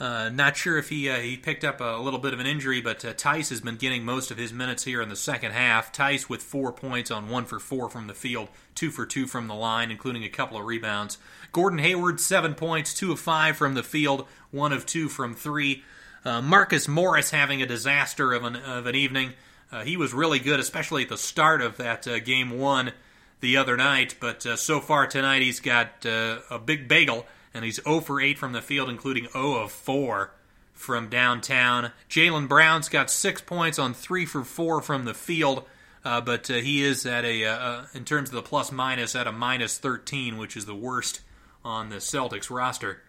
[0.00, 2.80] uh, not sure if he uh, he picked up a little bit of an injury,
[2.80, 5.92] but uh, Theis has been getting most of his minutes here in the second half.
[5.92, 9.48] Theis with four points on one for four from the field, two for two from
[9.48, 11.18] the line, including a couple of rebounds.
[11.52, 15.84] Gordon Hayward seven points, two of five from the field, one of two from three.
[16.24, 19.32] Marcus Morris having a disaster of an of an evening.
[19.72, 22.92] Uh, he was really good, especially at the start of that uh, game one
[23.40, 24.16] the other night.
[24.20, 28.52] But so far tonight, he's got a big bagel and he's 0 for 8 from
[28.52, 30.32] the field, including 0 of 4
[30.72, 31.92] from downtown.
[32.08, 35.64] Jaylen Brown's got six points on 3 for 4 from the field,
[36.04, 39.14] uh, but uh, he is at a, uh, uh, in terms of the plus minus,
[39.14, 41.20] at a minus 13, which is the worst
[41.64, 43.02] on the Celtics roster.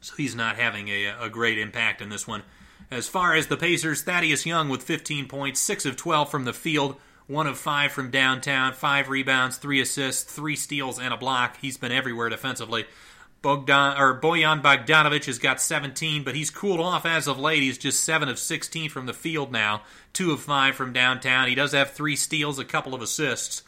[0.00, 2.42] So he's not having a, a great impact in this one.
[2.92, 6.52] As far as the Pacers, Thaddeus Young with 15 points, 6 of 12 from the
[6.52, 6.96] field,
[7.26, 11.56] 1 of 5 from downtown, 5 rebounds, 3 assists, 3 steals, and a block.
[11.62, 12.84] He's been everywhere defensively.
[13.40, 17.62] Bogdan or Bojan Bogdanovich has got 17, but he's cooled off as of late.
[17.62, 21.48] He's just 7 of 16 from the field now, 2 of 5 from downtown.
[21.48, 23.62] He does have 3 steals, a couple of assists.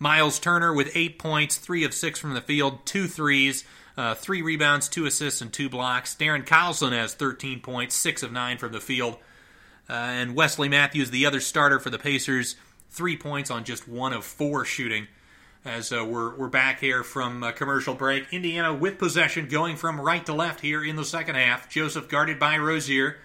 [0.00, 3.62] Miles Turner with 8 points, 3 of 6 from the field, 2 threes,
[3.96, 6.14] uh, 3 rebounds, 2 assists, and 2 blocks.
[6.14, 9.16] Darren Collison has 13 points, 6 of 9 from the field.
[9.88, 12.56] Uh, and Wesley Matthews, the other starter for the Pacers,
[12.90, 15.06] 3 points on just 1 of 4 shooting
[15.64, 18.32] as uh, we're, we're back here from commercial break.
[18.32, 21.70] Indiana with possession going from right to left here in the second half.
[21.70, 23.16] Joseph guarded by Rozier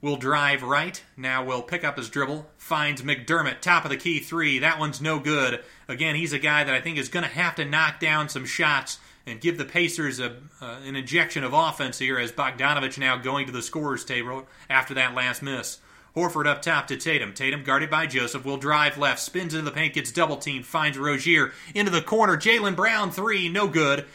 [0.00, 1.02] will drive right.
[1.16, 2.48] Now will pick up his dribble.
[2.56, 4.58] Finds McDermott, top of the key three.
[4.58, 5.62] That one's no good.
[5.88, 8.46] Again, he's a guy that I think is going to have to knock down some
[8.46, 8.98] shots
[9.28, 13.46] and give the Pacers a, uh, an injection of offense here as Bogdanovich now going
[13.46, 15.78] to the scorer's table after that last miss.
[16.16, 17.34] Horford up top to Tatum.
[17.34, 20.98] Tatum guarded by Joseph will drive left, spins into the paint, gets double teamed, finds
[20.98, 22.36] Rozier into the corner.
[22.36, 24.06] Jaylen Brown three, no good,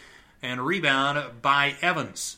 [0.42, 2.38] and rebound by Evans.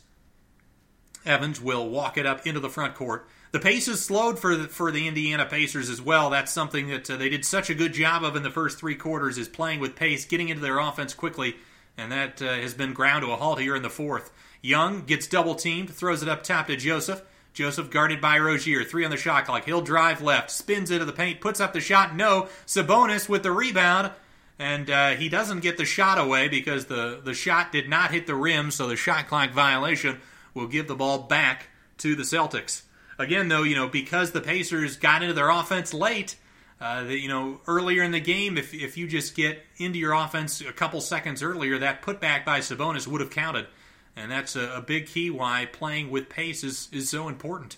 [1.25, 3.27] Evans will walk it up into the front court.
[3.51, 6.29] The pace is slowed for the, for the Indiana Pacers as well.
[6.29, 8.95] That's something that uh, they did such a good job of in the first three
[8.95, 11.55] quarters is playing with pace, getting into their offense quickly,
[11.97, 14.31] and that uh, has been ground to a halt here in the fourth.
[14.61, 17.21] Young gets double teamed, throws it up top to Joseph.
[17.53, 18.83] Joseph guarded by Rozier.
[18.83, 19.63] Three on the shot clock.
[19.63, 22.15] He'll drive left, spins into the paint, puts up the shot.
[22.15, 22.49] No.
[22.65, 24.11] Sabonis with the rebound.
[24.59, 28.25] And uh, he doesn't get the shot away because the, the shot did not hit
[28.27, 30.19] the rim, so the shot clock violation
[30.53, 31.67] will give the ball back
[31.99, 32.83] to the Celtics.
[33.17, 36.35] Again, though, you know, because the Pacers got into their offense late,
[36.79, 40.13] uh, the, you know, earlier in the game, if, if you just get into your
[40.13, 43.67] offense a couple seconds earlier, that putback by Sabonis would have counted.
[44.15, 47.77] And that's a, a big key why playing with pace is, is so important.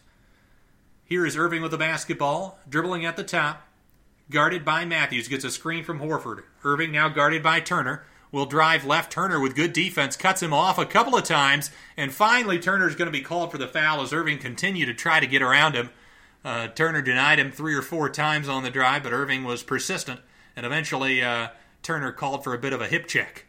[1.05, 3.61] Here is Irving with the basketball, dribbling at the top.
[4.29, 6.43] Guarded by Matthews, gets a screen from Horford.
[6.63, 8.03] Irving now guarded by Turner.
[8.29, 9.13] Will drive left.
[9.13, 12.95] Turner with good defense cuts him off a couple of times, and finally Turner is
[12.95, 15.75] going to be called for the foul as Irving continued to try to get around
[15.75, 15.91] him.
[16.47, 20.21] Uh, Turner denied him three or four times on the drive, but Irving was persistent,
[20.55, 21.49] and eventually uh,
[21.83, 23.47] Turner called for a bit of a hip check.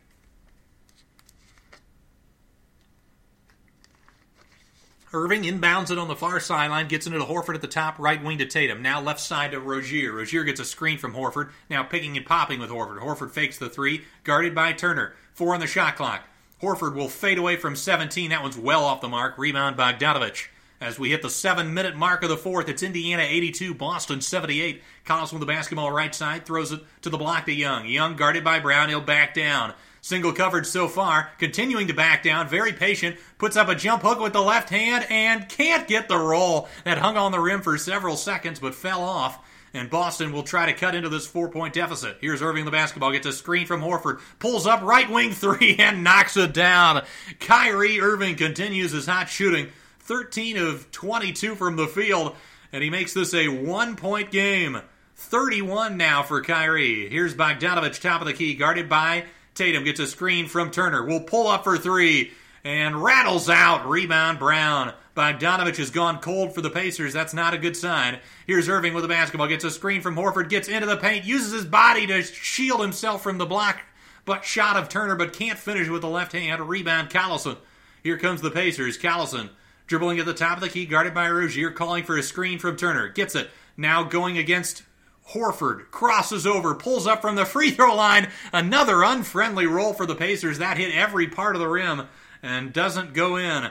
[5.13, 8.39] Irving inbounds it on the far sideline, gets into Horford at the top, right wing
[8.39, 8.83] to Tatum.
[8.83, 10.13] Now left side to Rozier.
[10.13, 11.51] Rozier gets a screen from Horford.
[11.71, 12.99] Now picking and popping with Horford.
[12.99, 15.15] Horford fakes the three, guarded by Turner.
[15.35, 16.25] Four on the shot clock.
[16.61, 18.31] Horford will fade away from 17.
[18.31, 19.39] That one's well off the mark.
[19.39, 20.49] Rebound Bogdanovich.
[20.81, 24.81] As we hit the seven minute mark of the fourth, it's Indiana 82, Boston 78.
[25.05, 27.87] Collison with the basketball right side, throws it to the block to Young.
[27.87, 29.75] Young guarded by Brown, he'll back down.
[30.01, 34.21] Single coverage so far, continuing to back down, very patient, puts up a jump hook
[34.21, 37.77] with the left hand and can't get the roll that hung on the rim for
[37.77, 39.45] several seconds but fell off.
[39.75, 42.19] And Boston will try to cut into this four point deficit.
[42.21, 46.05] Here's Irving the basketball, gets a screen from Horford, pulls up right wing three and
[46.05, 47.05] knocks it down.
[47.41, 49.69] Kyrie Irving continues his hot shooting,
[50.09, 52.35] 13 of 22 from the field,
[52.73, 54.81] and he makes this a one point game.
[55.17, 57.11] 31 now for Kyrie.
[57.11, 59.25] Here's Bogdanovich, top of the key, guarded by
[59.55, 61.05] Tatum gets a screen from Turner.
[61.05, 62.33] Will pull up for three
[62.65, 63.87] and rattles out.
[63.87, 64.95] Rebound Brown.
[65.15, 67.13] Bogdanovich has gone cold for the Pacers.
[67.13, 68.19] That's not a good sign.
[68.47, 69.49] Here's Irving with the basketball.
[69.49, 70.49] Gets a screen from Horford.
[70.49, 71.27] Gets into the paint.
[71.27, 73.81] Uses his body to shield himself from the block
[74.25, 76.67] but shot of Turner, but can't finish with the left hand.
[76.67, 77.59] Rebound Collison.
[78.03, 78.97] Here comes the Pacers.
[78.97, 79.51] Collison
[79.89, 82.77] dribbling at the top of the key, guarded by Rozier, calling for a screen from
[82.77, 83.09] Turner.
[83.09, 83.51] Gets it.
[83.77, 84.85] Now going against
[85.31, 88.29] Horford crosses over, pulls up from the free throw line.
[88.53, 90.59] Another unfriendly roll for the Pacers.
[90.59, 92.07] That hit every part of the rim
[92.43, 93.71] and doesn't go in.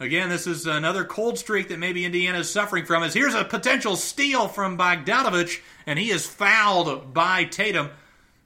[0.00, 3.02] Again, this is another cold streak that maybe Indiana is suffering from.
[3.02, 7.90] As here's a potential steal from Bogdanovich, and he is fouled by Tatum,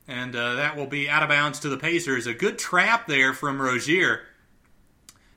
[0.06, 2.26] and uh, that will be out of bounds to the Pacers.
[2.26, 4.22] A good trap there from Rozier,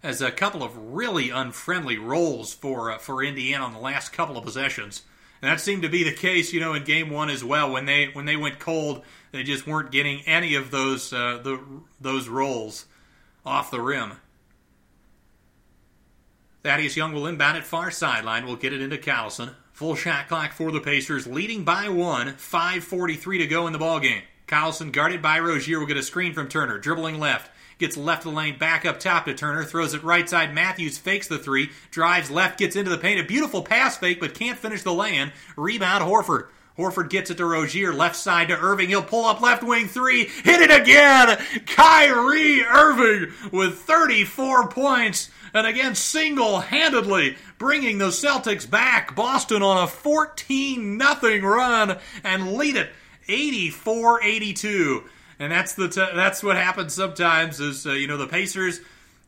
[0.03, 4.37] as a couple of really unfriendly rolls for uh, for Indiana on the last couple
[4.37, 5.03] of possessions.
[5.41, 7.71] And that seemed to be the case, you know, in game one as well.
[7.71, 11.59] When they when they went cold, they just weren't getting any of those uh, the
[11.99, 12.85] those rolls
[13.45, 14.13] off the rim.
[16.63, 18.45] Thaddeus Young will inbound it far sideline.
[18.45, 19.55] We'll get it into Collison.
[19.73, 22.35] Full shot clock for the Pacers, leading by one.
[22.35, 24.21] 5:43 to go in the ball game.
[24.47, 27.49] Collison guarded by Rozier will get a screen from Turner, dribbling left.
[27.81, 30.53] Gets left of the lane, back up top to Turner, throws it right side.
[30.53, 33.19] Matthews fakes the three, drives left, gets into the paint.
[33.19, 35.31] A beautiful pass fake, but can't finish the lay-in.
[35.57, 36.49] Rebound Horford.
[36.77, 38.89] Horford gets it to Rozier, left side to Irving.
[38.89, 41.39] He'll pull up left wing three, hit it again.
[41.65, 49.15] Kyrie Irving with 34 points, and again single handedly bringing the Celtics back.
[49.15, 52.91] Boston on a 14 0 run and lead it
[53.27, 55.03] 84 82
[55.41, 57.59] and that's the t- that's what happens sometimes.
[57.59, 58.79] Is uh, you know the Pacers,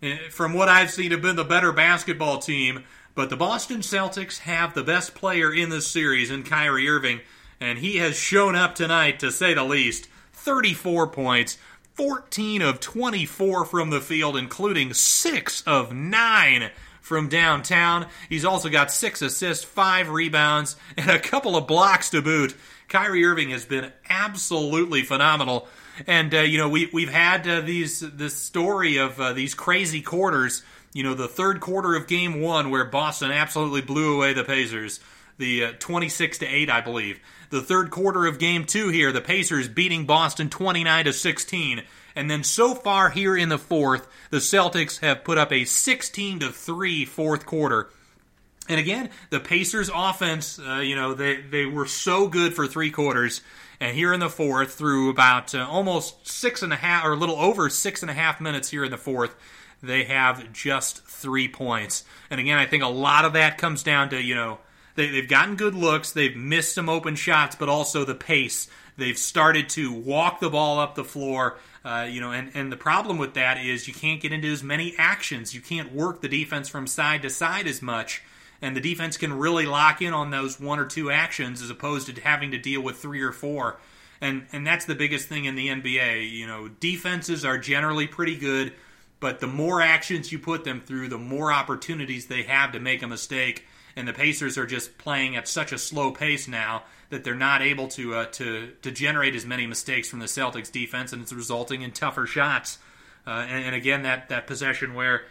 [0.03, 2.83] eh, from what I've seen, have been the better basketball team,
[3.15, 7.21] but the Boston Celtics have the best player in this series in Kyrie Irving,
[7.59, 10.07] and he has shown up tonight to say the least.
[10.31, 11.57] Thirty-four points.
[11.95, 16.71] 14 of 24 from the field, including 6 of 9
[17.01, 18.07] from downtown.
[18.27, 22.55] He's also got 6 assists, 5 rebounds, and a couple of blocks to boot.
[22.87, 25.67] Kyrie Irving has been absolutely phenomenal.
[26.07, 30.01] And uh, you know we we've had uh, these this story of uh, these crazy
[30.01, 30.63] quarters.
[30.93, 34.99] You know the third quarter of Game One where Boston absolutely blew away the Pacers,
[35.37, 37.19] the uh, twenty six to eight, I believe.
[37.49, 41.83] The third quarter of Game Two here, the Pacers beating Boston twenty nine to sixteen.
[42.15, 46.39] And then so far here in the fourth, the Celtics have put up a 16
[46.39, 47.89] to 3 fourth quarter.
[48.69, 52.91] And again, the Pacers offense, uh, you know, they, they were so good for three
[52.91, 53.41] quarters.
[53.79, 57.17] And here in the fourth, through about uh, almost six and a half, or a
[57.17, 59.35] little over six and a half minutes here in the fourth,
[59.81, 62.05] they have just three points.
[62.29, 64.59] And again, I think a lot of that comes down to, you know,
[64.95, 68.69] they, have gotten good looks, they've missed some open shots, but also the pace.
[68.95, 71.57] They've started to walk the ball up the floor.
[71.83, 74.63] Uh, you know, and, and the problem with that is you can't get into as
[74.63, 75.53] many actions.
[75.53, 78.21] You can't work the defense from side to side as much
[78.63, 82.07] and the defense can really lock in on those one or two actions as opposed
[82.07, 83.77] to having to deal with three or four.
[84.21, 86.31] And and that's the biggest thing in the NBA.
[86.31, 88.71] You know, defenses are generally pretty good,
[89.19, 93.03] but the more actions you put them through, the more opportunities they have to make
[93.03, 93.67] a mistake.
[93.97, 97.61] And the Pacers are just playing at such a slow pace now that they're not
[97.61, 101.33] able to uh, to to generate as many mistakes from the Celtics defense, and it's
[101.33, 102.77] resulting in tougher shots.
[103.27, 105.23] Uh, and, and, again, that that possession where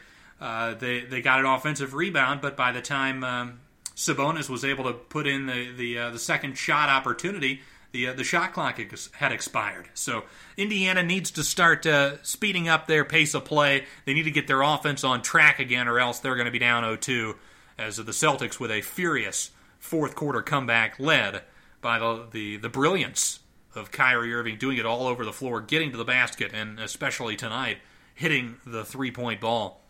[0.43, 3.61] uh, they they got an offensive rebound, but by the time um,
[3.95, 7.61] Sabonis was able to put in the the, uh, the second shot opportunity,
[7.93, 8.81] the uh, the shot clock
[9.13, 9.89] had expired.
[9.95, 10.25] So
[10.57, 13.85] Indiana needs to start uh, speeding up their pace of play.
[14.05, 16.59] They need to get their offense on track again, or else they're going to be
[16.59, 17.37] down 0-2
[17.79, 21.43] as the Celtics with a furious fourth quarter comeback led
[21.81, 23.39] by the, the the brilliance
[23.77, 27.37] of Kyrie Irving doing it all over the floor, getting to the basket, and especially
[27.37, 27.79] tonight
[28.13, 29.82] hitting the three point ball.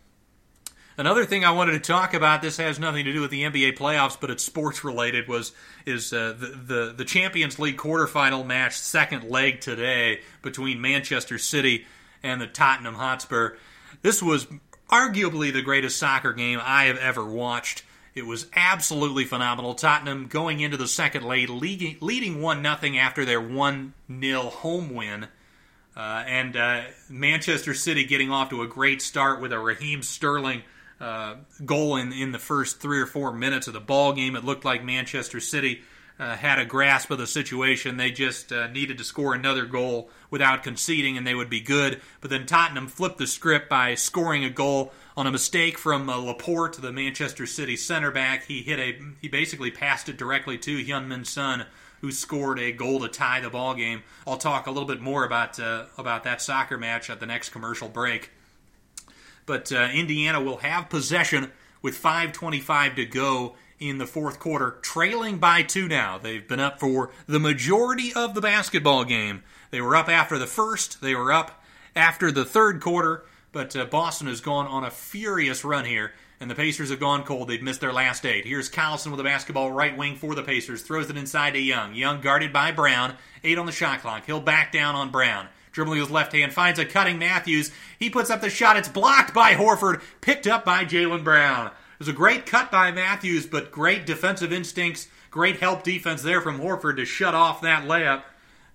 [0.95, 2.43] Another thing I wanted to talk about.
[2.43, 5.27] This has nothing to do with the NBA playoffs, but it's sports related.
[5.27, 5.51] Was
[5.87, 11.85] is uh, the, the the Champions League quarterfinal match, second leg today between Manchester City
[12.21, 13.55] and the Tottenham Hotspur.
[14.03, 14.45] This was
[14.87, 17.83] arguably the greatest soccer game I have ever watched.
[18.13, 19.73] It was absolutely phenomenal.
[19.73, 24.93] Tottenham going into the second leg, leading, leading 1 0 after their 1 0 home
[24.93, 25.27] win.
[25.95, 30.61] Uh, and uh, Manchester City getting off to a great start with a Raheem Sterling
[31.03, 31.35] uh,
[31.65, 34.37] goal in, in the first three or four minutes of the ball game.
[34.37, 35.81] It looked like Manchester City
[36.17, 37.97] uh, had a grasp of the situation.
[37.97, 41.99] They just uh, needed to score another goal without conceding, and they would be good.
[42.21, 46.17] But then Tottenham flipped the script by scoring a goal on a mistake from uh,
[46.17, 48.45] Laporte, the Manchester City center back.
[48.45, 51.65] He hit a he basically passed it directly to Heung-min Son,
[51.99, 54.03] who scored a goal to tie the ball game.
[54.25, 57.49] I'll talk a little bit more about uh, about that soccer match at the next
[57.49, 58.31] commercial break.
[59.45, 61.51] But uh, Indiana will have possession
[61.81, 66.17] with 5:25 to go in the fourth quarter, trailing by two now.
[66.17, 69.43] They've been up for the majority of the basketball game.
[69.71, 71.63] They were up after the first, they were up
[71.95, 76.49] after the third quarter, but uh, Boston has gone on a furious run here, and
[76.49, 77.49] the Pacers have gone cold.
[77.49, 78.45] They've missed their last eight.
[78.45, 81.93] Here's Collison with a basketball right wing for the Pacers, throws it inside to Young.
[81.93, 84.25] Young guarded by Brown, eight on the shot clock.
[84.25, 87.71] He'll back down on Brown dribbling his left hand, finds a cutting Matthews.
[87.99, 88.77] He puts up the shot.
[88.77, 91.67] It's blocked by Horford, picked up by Jaylen Brown.
[91.67, 96.41] It was a great cut by Matthews, but great defensive instincts, great help defense there
[96.41, 98.23] from Horford to shut off that layup.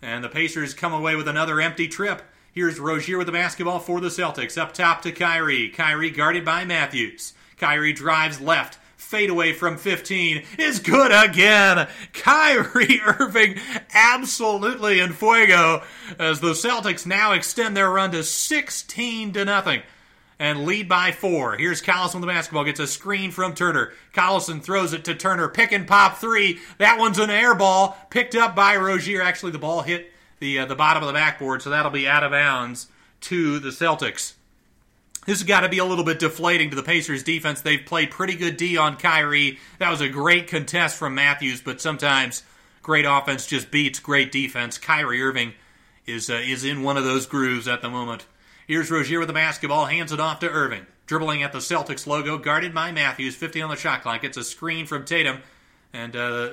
[0.03, 2.23] And the Pacers come away with another empty trip.
[2.53, 4.61] Here's Rozier with the basketball for the Celtics.
[4.61, 5.71] Up top to Kyrie.
[5.71, 7.33] Kyrie guarded by Matthews.
[7.57, 8.79] Kyrie drives left
[9.09, 11.89] fadeaway from 15 is good again.
[12.13, 13.59] Kyrie Irving
[13.95, 15.83] absolutely in fuego
[16.19, 19.81] as the Celtics now extend their run to 16 to nothing
[20.39, 21.57] and lead by four.
[21.57, 23.95] Here's Collison with the basketball, gets a screen from Turner.
[24.13, 26.59] Collison throws it to Turner, pick and pop three.
[26.77, 29.23] That one's an air ball, picked up by Rozier.
[29.23, 32.25] Actually, the ball hit the uh, the bottom of the backboard, so that'll be out
[32.25, 32.89] of bounds
[33.23, 34.35] to the Celtics.
[35.29, 37.61] This has got to be a little bit deflating to the Pacers defense.
[37.61, 39.59] They've played pretty good D on Kyrie.
[39.79, 42.45] That was a great contest from Matthews, but sometimes
[42.81, 44.79] great offense just beats great defense.
[44.79, 45.53] Kyrie Irving
[46.07, 48.25] is uh, is in one of those grooves at the moment.
[48.67, 50.87] Here's Rozier with the basketball, hands it off to Irving.
[51.05, 54.25] Dribbling at the Celtics logo, guarded by Matthews, 50 on the shot clock.
[54.25, 55.43] It's a screen from Tatum,
[55.93, 56.53] and uh,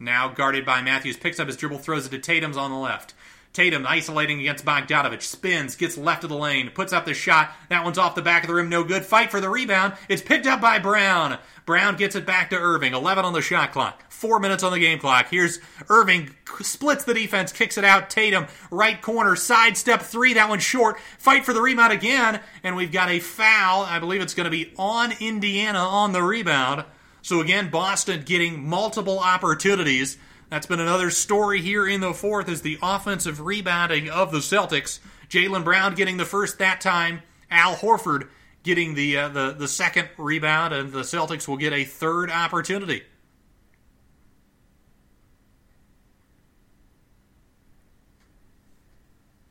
[0.00, 1.16] now guarded by Matthews.
[1.16, 3.14] Picks up his dribble, throws it to Tatum's on the left.
[3.52, 7.50] Tatum isolating against Bogdanovich, spins, gets left of the lane, puts up the shot.
[7.68, 9.04] That one's off the back of the rim, no good.
[9.04, 9.94] Fight for the rebound.
[10.08, 11.38] It's picked up by Brown.
[11.66, 12.94] Brown gets it back to Irving.
[12.94, 14.04] 11 on the shot clock.
[14.08, 15.28] Four minutes on the game clock.
[15.30, 15.58] Here's
[15.88, 18.08] Irving, splits the defense, kicks it out.
[18.08, 20.34] Tatum, right corner, sidestep three.
[20.34, 21.00] That one's short.
[21.18, 22.40] Fight for the rebound again.
[22.62, 23.82] And we've got a foul.
[23.82, 26.84] I believe it's going to be on Indiana on the rebound.
[27.22, 30.18] So again, Boston getting multiple opportunities
[30.50, 34.98] that's been another story here in the fourth is the offensive rebounding of the Celtics.
[35.28, 37.22] Jaylen Brown getting the first that time.
[37.50, 38.28] Al Horford
[38.64, 43.04] getting the, uh, the the second rebound, and the Celtics will get a third opportunity.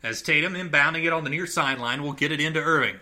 [0.03, 2.99] As Tatum inbounding it on the near sideline will get it into Irving.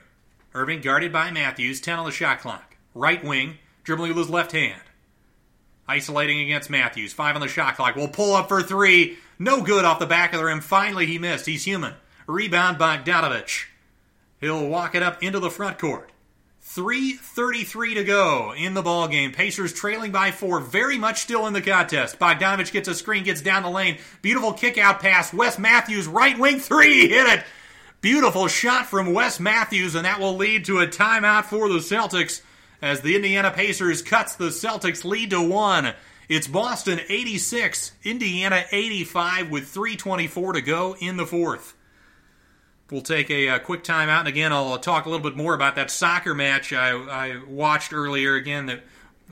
[0.53, 2.75] Irving guarded by Matthews, 10 on the shot clock.
[2.95, 4.81] Right wing, dribbling with his left hand.
[5.87, 7.13] Isolating against Matthews.
[7.13, 7.95] Five on the shot clock.
[7.95, 9.17] Will pull up for three.
[9.39, 10.61] No good off the back of the rim.
[10.61, 11.45] Finally, he missed.
[11.45, 11.93] He's human.
[12.27, 13.65] Rebound by Bogdanovich.
[14.41, 16.11] He'll walk it up into the front court.
[16.67, 19.31] 3.33 to go in the ball game.
[19.31, 22.19] Pacers trailing by four, very much still in the contest.
[22.19, 23.97] Bogdanovich gets a screen, gets down the lane.
[24.21, 25.33] Beautiful kick out pass.
[25.33, 27.45] Wes Matthews, right wing three, hit it.
[28.01, 32.41] Beautiful shot from Wes Matthews, and that will lead to a timeout for the Celtics
[32.81, 35.93] as the Indiana Pacers cuts the Celtics lead to one.
[36.29, 41.73] It's Boston 86, Indiana 85 with 324 to go in the fourth.
[42.91, 45.75] We'll take a, a quick timeout, and again, I'll talk a little bit more about
[45.75, 48.35] that soccer match I, I watched earlier.
[48.35, 48.83] Again, that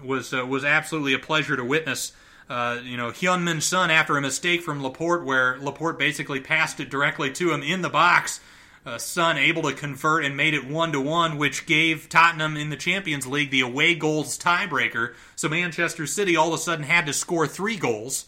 [0.04, 2.12] was uh, was absolutely a pleasure to witness.
[2.50, 6.90] Uh, you know, Heung-min Son after a mistake from Laporte, where Laporte basically passed it
[6.90, 8.40] directly to him in the box
[8.86, 12.70] uh, Son able to convert and made it one to one, which gave Tottenham in
[12.70, 15.16] the Champions League the away goals tiebreaker.
[15.36, 18.26] So Manchester City all of a sudden had to score three goals.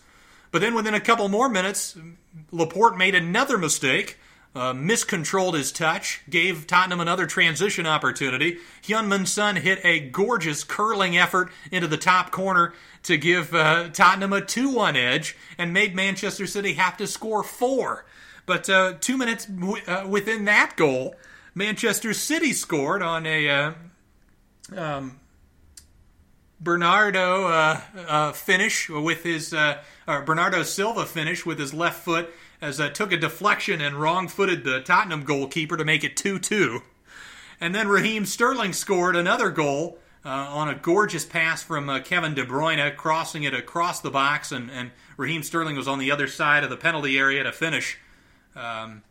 [0.52, 1.98] But then within a couple more minutes,
[2.52, 4.18] Laporte made another mistake.
[4.56, 8.58] Uh, miscontrolled his touch, gave Tottenham another transition opportunity.
[8.82, 12.74] Heung-min Son hit a gorgeous curling effort into the top corner
[13.04, 17.44] to give uh, Tottenham a 2 1 edge and made Manchester City have to score
[17.44, 18.07] four.
[18.48, 21.16] But uh, two minutes w- uh, within that goal,
[21.54, 23.72] Manchester City scored on a uh,
[24.76, 25.20] um,
[26.60, 32.34] Bernardo uh, uh, finish with his uh, or Bernardo Silva finish with his left foot
[32.60, 36.82] as took a deflection and wrong-footed the Tottenham goalkeeper to make it 2-2.
[37.62, 42.34] And then Raheem Sterling scored another goal uh, on a gorgeous pass from uh, Kevin
[42.34, 46.28] De Bruyne, crossing it across the box, and, and Raheem Sterling was on the other
[46.28, 48.00] side of the penalty area to finish
[48.58, 49.04] um,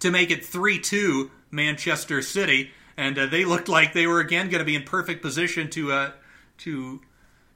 [0.00, 2.70] to make it 3 2 Manchester City.
[2.96, 5.92] And uh, they looked like they were again going to be in perfect position to
[5.92, 6.10] uh,
[6.58, 7.00] to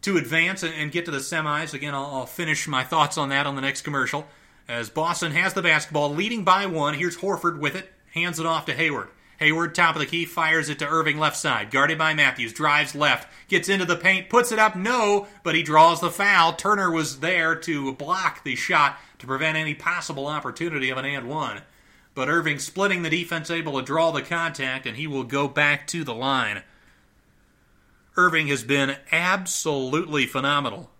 [0.00, 1.74] to advance and, and, get to the semis.
[1.74, 4.26] Again, I'll, I'll finish my thoughts on that on the next commercial.
[4.68, 6.94] As Boston has the basketball, leading by one.
[6.94, 9.08] Here's Horford with it, hands it off to Hayward.
[9.38, 11.70] Hayward, top of the key, fires it to Irving left side.
[11.70, 15.62] Guarded by Matthews, drives left, gets into the paint, puts it up, no, but he
[15.62, 16.52] draws the foul.
[16.54, 21.28] Turner was there to block the shot to prevent any possible opportunity of an and
[21.28, 21.62] one.
[22.14, 25.86] But Irving splitting the defense, able to draw the contact, and he will go back
[25.88, 26.62] to the line.
[28.16, 30.90] Irving has been absolutely phenomenal.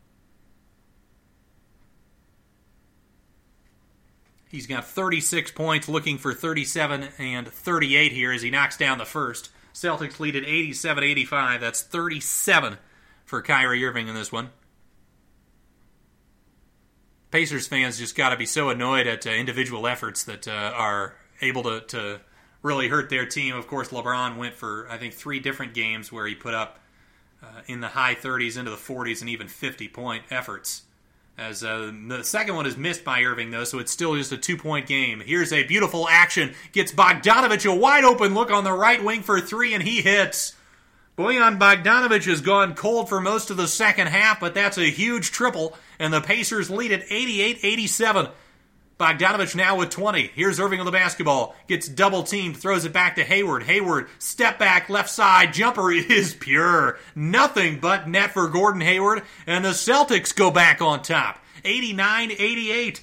[4.49, 9.05] He's got 36 points, looking for 37 and 38 here as he knocks down the
[9.05, 9.51] first.
[9.75, 11.61] Celtics lead at 87 85.
[11.61, 12.79] That's 37
[13.25, 14.51] for Kyrie Irving in this one.
[17.31, 21.15] Pacers fans just got to be so annoyed at uh, individual efforts that uh, are
[21.41, 22.21] able to, to
[22.63, 23.55] really hurt their team.
[23.55, 26.81] Of course, LeBron went for, I think, three different games where he put up
[27.43, 30.83] uh, in the high 30s into the 40s and even 50 point efforts.
[31.37, 34.37] As uh, the second one is missed by Irving, though, so it's still just a
[34.37, 35.23] two point game.
[35.25, 36.53] Here's a beautiful action.
[36.73, 40.57] Gets Bogdanovich a wide open look on the right wing for three, and he hits.
[41.19, 45.33] Bojan Bogdanovich has gone cold for most of the second half, but that's a huge
[45.33, 48.29] triple, and the Pacers lead at 88 87.
[49.01, 50.31] Bogdanovich now with 20.
[50.37, 51.57] Here's Irving on the basketball.
[51.67, 53.65] Gets double teamed, throws it back to Hayward.
[53.65, 57.01] Hayward, step back, left side, jumper is pure.
[57.17, 61.41] Nothing but net for Gordon Hayward, and the Celtics go back on top.
[61.65, 63.03] 89 88.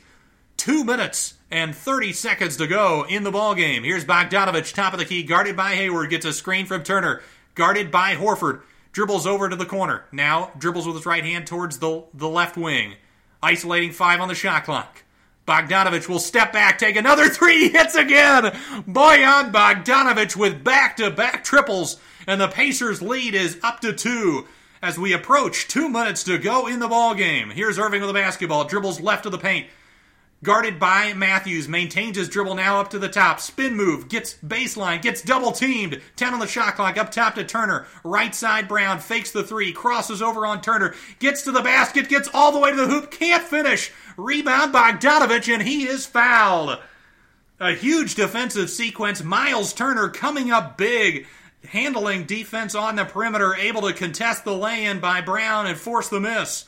[0.56, 3.84] Two minutes and 30 seconds to go in the ball game.
[3.84, 7.22] Here's Bogdanovich, top of the key, guarded by Hayward, gets a screen from Turner,
[7.56, 8.62] guarded by Horford,
[8.92, 10.06] dribbles over to the corner.
[10.12, 12.96] Now dribbles with his right hand towards the, the left wing,
[13.42, 15.04] isolating five on the shot clock.
[15.48, 18.46] Bogdanovich will step back, take another three, hits again.
[18.88, 24.48] Bojan Bogdanovich with back to back triples, and the Pacers' lead is up to two
[24.82, 27.50] as we approach two minutes to go in the ball game.
[27.52, 29.68] Here's Irving with the basketball, dribbles left of the paint,
[30.46, 33.42] guarded by Matthews, maintains his dribble now up to the top.
[33.42, 36.00] Spin move, gets baseline, gets double teamed.
[36.16, 37.88] 10 on the shot clock, up top to Turner.
[38.04, 42.30] Right side Brown, fakes the three, crosses over on Turner, gets to the basket, gets
[42.34, 43.92] all the way to the hoop, can't finish.
[44.16, 46.78] Rebound Bogdanovich, and he is fouled.
[47.60, 49.24] A huge defensive sequence.
[49.24, 51.26] Miles Turner coming up big,
[51.68, 56.08] handling defense on the perimeter, able to contest the lay in by Brown and force
[56.08, 56.66] the miss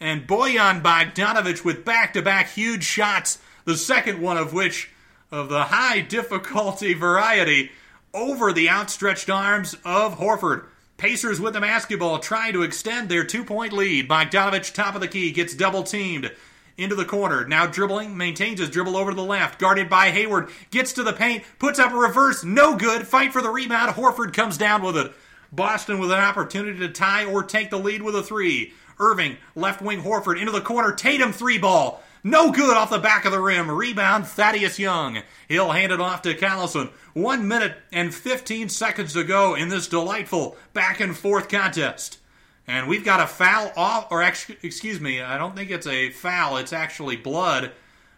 [0.00, 4.90] and Bojan Bogdanovich with back to back huge shots, the second one of which
[5.30, 7.70] of the high difficulty variety
[8.14, 10.66] over the outstretched arms of Horford.
[10.96, 14.08] Pacers with the basketball trying to extend their two point lead.
[14.08, 16.32] Bogdanovich, top of the key, gets double teamed
[16.78, 17.46] into the corner.
[17.46, 21.12] Now dribbling, maintains his dribble over to the left, guarded by Hayward, gets to the
[21.12, 23.06] paint, puts up a reverse, no good.
[23.06, 23.94] Fight for the rebound.
[23.94, 25.12] Horford comes down with it.
[25.52, 28.72] Boston with an opportunity to tie or take the lead with a three.
[28.98, 30.92] Irving, left wing Horford into the corner.
[30.92, 32.02] Tatum three ball.
[32.24, 33.70] No good off the back of the rim.
[33.70, 35.22] Rebound Thaddeus Young.
[35.48, 36.90] He'll hand it off to Collison.
[37.12, 42.18] One minute and 15 seconds to go in this delightful back and forth contest.
[42.66, 46.56] And we've got a foul off, or excuse me, I don't think it's a foul.
[46.56, 47.70] It's actually blood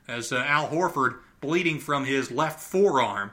[0.09, 3.33] as uh, Al Horford bleeding from his left forearm.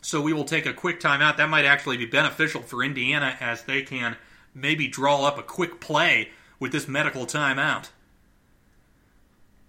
[0.00, 1.36] So we will take a quick timeout.
[1.36, 4.16] That might actually be beneficial for Indiana as they can
[4.54, 6.30] maybe draw up a quick play
[6.60, 7.88] with this medical timeout.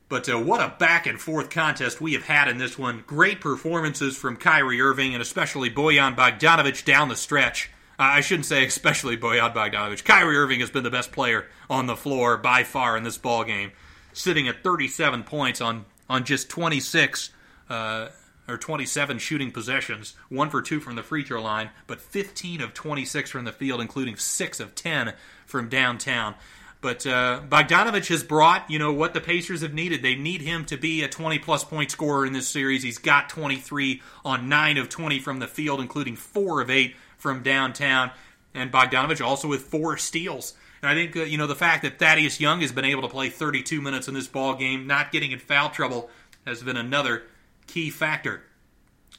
[0.09, 3.05] But uh, what a back and forth contest we have had in this one.
[3.07, 7.71] Great performances from Kyrie Irving and especially Bojan Bogdanovich down the stretch.
[7.97, 10.03] Uh, I shouldn't say especially Bojan Bogdanovich.
[10.03, 13.45] Kyrie Irving has been the best player on the floor by far in this ball
[13.45, 13.71] game,
[14.11, 17.29] sitting at 37 points on on just 26
[17.69, 18.09] uh,
[18.49, 22.73] or 27 shooting possessions, one for two from the free throw line, but 15 of
[22.73, 25.13] 26 from the field, including six of 10
[25.45, 26.35] from downtown.
[26.81, 30.01] But uh, Bogdanovich has brought, you know, what the Pacers have needed.
[30.01, 32.81] They need him to be a 20 plus point scorer in this series.
[32.81, 37.43] He's got 23 on 9 of 20 from the field, including 4 of 8 from
[37.43, 38.09] downtown.
[38.55, 40.55] And Bogdanovich also with 4 steals.
[40.81, 43.07] And I think, uh, you know, the fact that Thaddeus Young has been able to
[43.07, 46.09] play 32 minutes in this ball game, not getting in foul trouble,
[46.47, 47.23] has been another
[47.67, 48.41] key factor.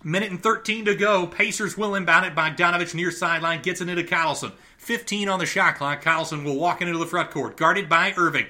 [0.04, 1.28] Minute and 13 to go.
[1.28, 2.34] Pacers will inbound it.
[2.34, 4.52] Bogdanovich near sideline gets it into Collison.
[4.78, 6.02] 15 on the shot clock.
[6.02, 8.46] Collison will walk into the front court, guarded by Irving.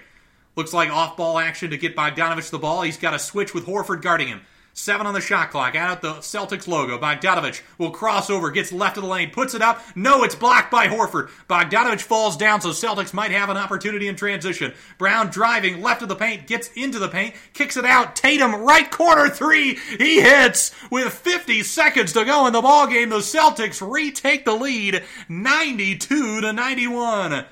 [0.56, 2.82] Looks like off ball action to get Bogdanovich the ball.
[2.82, 4.40] He's got a switch with Horford guarding him.
[4.74, 5.74] Seven on the shot clock.
[5.74, 6.98] Out at the Celtics logo.
[6.98, 9.82] Bogdanovich will cross over, gets left of the lane, puts it up.
[9.94, 11.28] No, it's blocked by Horford.
[11.48, 14.72] Bogdanovich falls down, so Celtics might have an opportunity in transition.
[14.96, 18.16] Brown driving left of the paint, gets into the paint, kicks it out.
[18.16, 19.78] Tatum right corner three.
[19.98, 23.10] He hits with 50 seconds to go in the ball game.
[23.10, 27.44] The Celtics retake the lead, 92 to 91.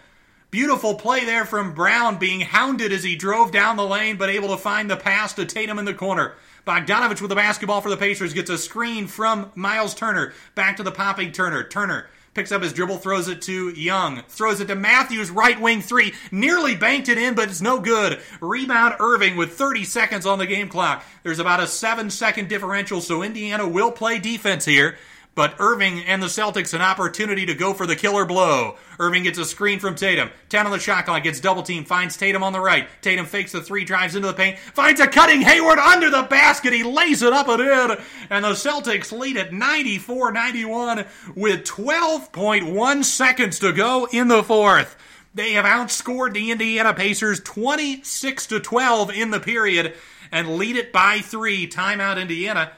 [0.50, 4.48] Beautiful play there from Brown being hounded as he drove down the lane, but able
[4.48, 6.34] to find the pass to Tatum in the corner.
[6.66, 10.32] Bogdanovich with the basketball for the Pacers gets a screen from Miles Turner.
[10.54, 11.64] Back to the popping Turner.
[11.64, 15.82] Turner picks up his dribble, throws it to Young, throws it to Matthews, right wing
[15.82, 18.20] three, nearly banked it in, but it's no good.
[18.40, 21.04] Rebound Irving with 30 seconds on the game clock.
[21.22, 24.96] There's about a seven second differential, so Indiana will play defense here.
[25.34, 28.76] But Irving and the Celtics an opportunity to go for the killer blow.
[28.98, 30.30] Irving gets a screen from Tatum.
[30.48, 32.88] 10 on the shot clock, gets double team, finds Tatum on the right.
[33.00, 36.72] Tatum fakes the three, drives into the paint, finds a cutting Hayward under the basket.
[36.72, 38.04] He lays it up and in.
[38.28, 44.96] And the Celtics lead at 94 91 with 12.1 seconds to go in the fourth.
[45.32, 49.94] They have outscored the Indiana Pacers 26 to 12 in the period
[50.32, 51.68] and lead it by three.
[51.68, 52.72] Timeout, Indiana.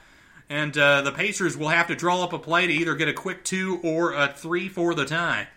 [0.52, 3.14] And uh, the Pacers will have to draw up a play to either get a
[3.14, 5.48] quick two or a three for the tie.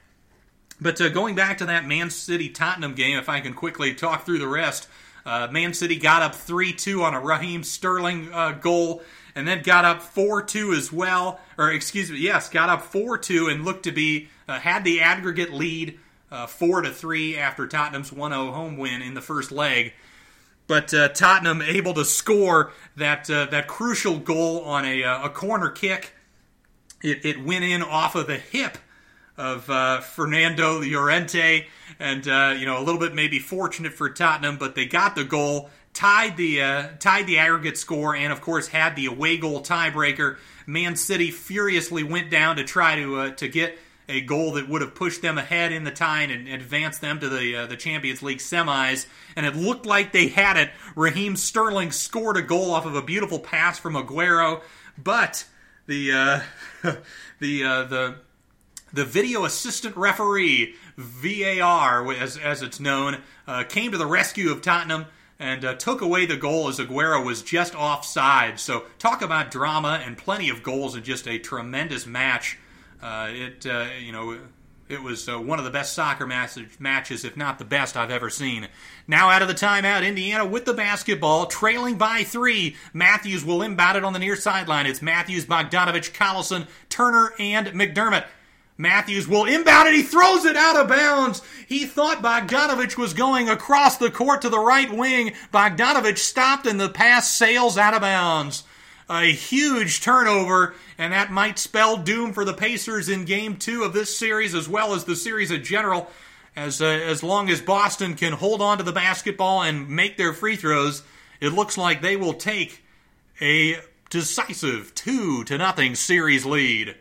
[0.79, 4.25] But uh, going back to that Man City Tottenham game, if I can quickly talk
[4.25, 4.87] through the rest,
[5.25, 9.03] uh, Man City got up 3 2 on a Raheem Sterling uh, goal,
[9.35, 11.41] and then got up 4 2 as well.
[11.57, 15.01] Or, excuse me, yes, got up 4 2 and looked to be, uh, had the
[15.01, 15.99] aggregate lead
[16.31, 19.91] uh, 4 to 3 after Tottenham's 1 0 home win in the first leg.
[20.67, 25.29] But uh, Tottenham able to score that uh, that crucial goal on a, uh, a
[25.29, 26.13] corner kick.
[27.01, 28.77] It, it went in off of the hip
[29.37, 31.67] of uh, Fernando Llorente,
[31.99, 35.23] and uh, you know a little bit maybe fortunate for Tottenham, but they got the
[35.23, 39.61] goal, tied the uh, tied the aggregate score, and of course had the away goal
[39.61, 40.37] tiebreaker.
[40.65, 43.77] Man City furiously went down to try to to get
[44.07, 47.29] a goal that would have pushed them ahead in the tie and advanced them to
[47.29, 49.05] the uh, the Champions League semis.
[49.35, 50.71] And it looked like they had it.
[50.95, 54.61] Raheem Sterling scored a goal off of a beautiful pass from Aguero,
[54.97, 55.45] but
[55.87, 56.41] the uh,
[57.39, 58.15] the uh, the
[58.93, 64.61] the video assistant referee VAR, as as it's known, uh, came to the rescue of
[64.61, 65.05] Tottenham.
[65.37, 68.57] And uh, took away the goal as Aguero was just offside.
[68.57, 72.57] So, talk about drama and plenty of goals and just a tremendous match
[73.03, 74.37] it uh, you know
[74.87, 78.29] it was uh, one of the best soccer matches, if not the best I've ever
[78.29, 78.67] seen.
[79.07, 82.75] Now out of the timeout, Indiana with the basketball, trailing by three.
[82.93, 84.85] Matthews will inbound it on the near sideline.
[84.85, 88.25] It's Matthews, Bogdanovich, Collison, Turner, and McDermott.
[88.77, 89.95] Matthews will inbound it.
[89.95, 91.41] He throws it out of bounds.
[91.65, 95.33] He thought Bogdanovich was going across the court to the right wing.
[95.53, 98.63] Bogdanovich stopped and the pass sails out of bounds.
[99.09, 103.93] A huge turnover, and that might spell doom for the Pacers in game two of
[103.93, 106.09] this series as well as the series in general.
[106.55, 110.33] As, uh, as long as Boston can hold on to the basketball and make their
[110.33, 111.03] free throws,
[111.39, 112.83] it looks like they will take
[113.41, 113.77] a
[114.09, 116.95] decisive two to nothing series lead.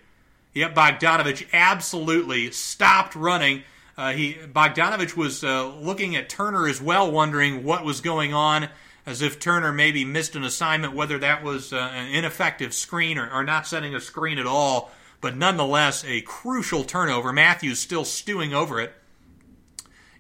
[0.55, 3.63] Yep, Bogdanovich absolutely stopped running.
[3.97, 8.69] Uh, he Bogdanovich was uh, looking at Turner as well, wondering what was going on,
[9.07, 13.31] as if Turner maybe missed an assignment, whether that was uh, an ineffective screen or,
[13.31, 14.91] or not setting a screen at all.
[15.21, 17.33] But nonetheless, a crucial turnover.
[17.33, 18.93] Matthews still stewing over it.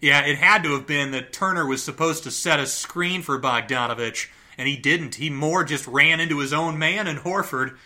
[0.00, 3.40] Yeah, it had to have been that Turner was supposed to set a screen for
[3.40, 4.28] Bogdanovich,
[4.58, 5.14] and he didn't.
[5.14, 7.76] He more just ran into his own man in Horford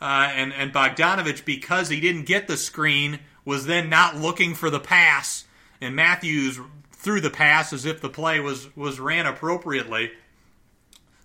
[0.00, 4.70] uh, and and Bogdanovich, because he didn't get the screen, was then not looking for
[4.70, 5.44] the pass,
[5.80, 6.58] and Matthews
[6.92, 10.10] threw the pass as if the play was was ran appropriately.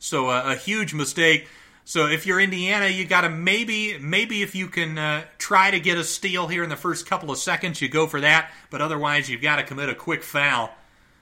[0.05, 1.47] So uh, a huge mistake.
[1.83, 5.79] So if you're Indiana, you got to maybe maybe if you can uh, try to
[5.79, 8.51] get a steal here in the first couple of seconds, you go for that.
[8.69, 10.69] But otherwise, you've got to commit a quick foul.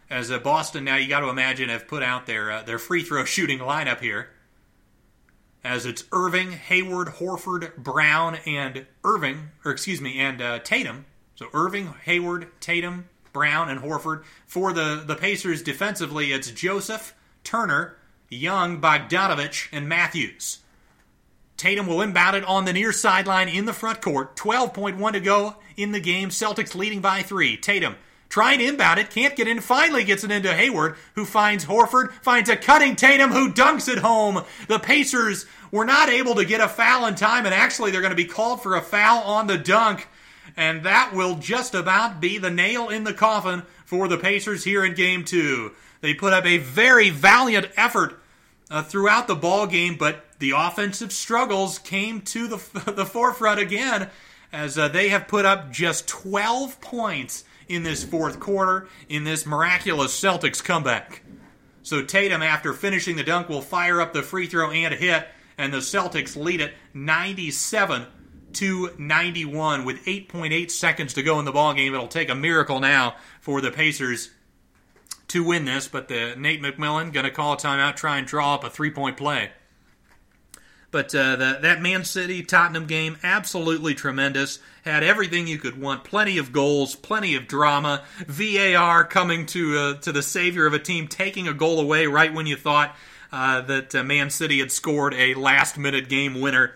[0.09, 3.03] As uh, Boston now, you got to imagine have put out their uh, their free
[3.03, 4.31] throw shooting lineup here
[5.63, 11.05] as it's Irving, Hayward, Horford, Brown, and Irving, or excuse me, and uh, Tatum.
[11.35, 14.25] So Irving, Hayward, Tatum, Brown, and Horford.
[14.45, 17.15] For the, the Pacers defensively, it's Joseph,
[17.45, 17.95] Turner,
[18.33, 20.59] Young, Bogdanovich, and Matthews.
[21.57, 24.35] Tatum will inbound it on the near sideline in the front court.
[24.35, 26.29] 12.1 to go in the game.
[26.29, 27.55] Celtics leading by three.
[27.55, 27.95] Tatum
[28.33, 32.11] trying to inbound it, can't get in, finally gets it into Hayward, who finds Horford,
[32.13, 34.43] finds a cutting Tatum, who dunks it home.
[34.67, 38.09] The Pacers were not able to get a foul in time, and actually they're going
[38.09, 40.07] to be called for a foul on the dunk.
[40.57, 44.83] And that will just about be the nail in the coffin for the Pacers here
[44.83, 45.73] in game two.
[46.01, 48.19] They put up a very valiant effort
[48.73, 54.09] uh, throughout the ball game, but the offensive struggles came to the, the forefront again
[54.51, 59.45] as uh, they have put up just 12 points in this fourth quarter in this
[59.45, 61.21] miraculous Celtics comeback.
[61.83, 65.27] So Tatum, after finishing the dunk, will fire up the free throw and a hit,
[65.55, 68.07] and the Celtics lead it 97
[68.53, 71.93] to 91 with 8.8 seconds to go in the ball game.
[71.93, 74.31] It'll take a miracle now for the Pacers
[75.33, 78.53] to win this, but the Nate McMillan going to call a timeout, try and draw
[78.53, 79.49] up a three point play.
[80.91, 84.59] But uh, the, that Man City Tottenham game, absolutely tremendous.
[84.85, 86.03] Had everything you could want.
[86.03, 88.03] Plenty of goals, plenty of drama.
[88.27, 92.31] VAR coming to uh, to the savior of a team, taking a goal away right
[92.31, 92.95] when you thought
[93.31, 96.75] uh, that uh, Man City had scored a last minute game winner.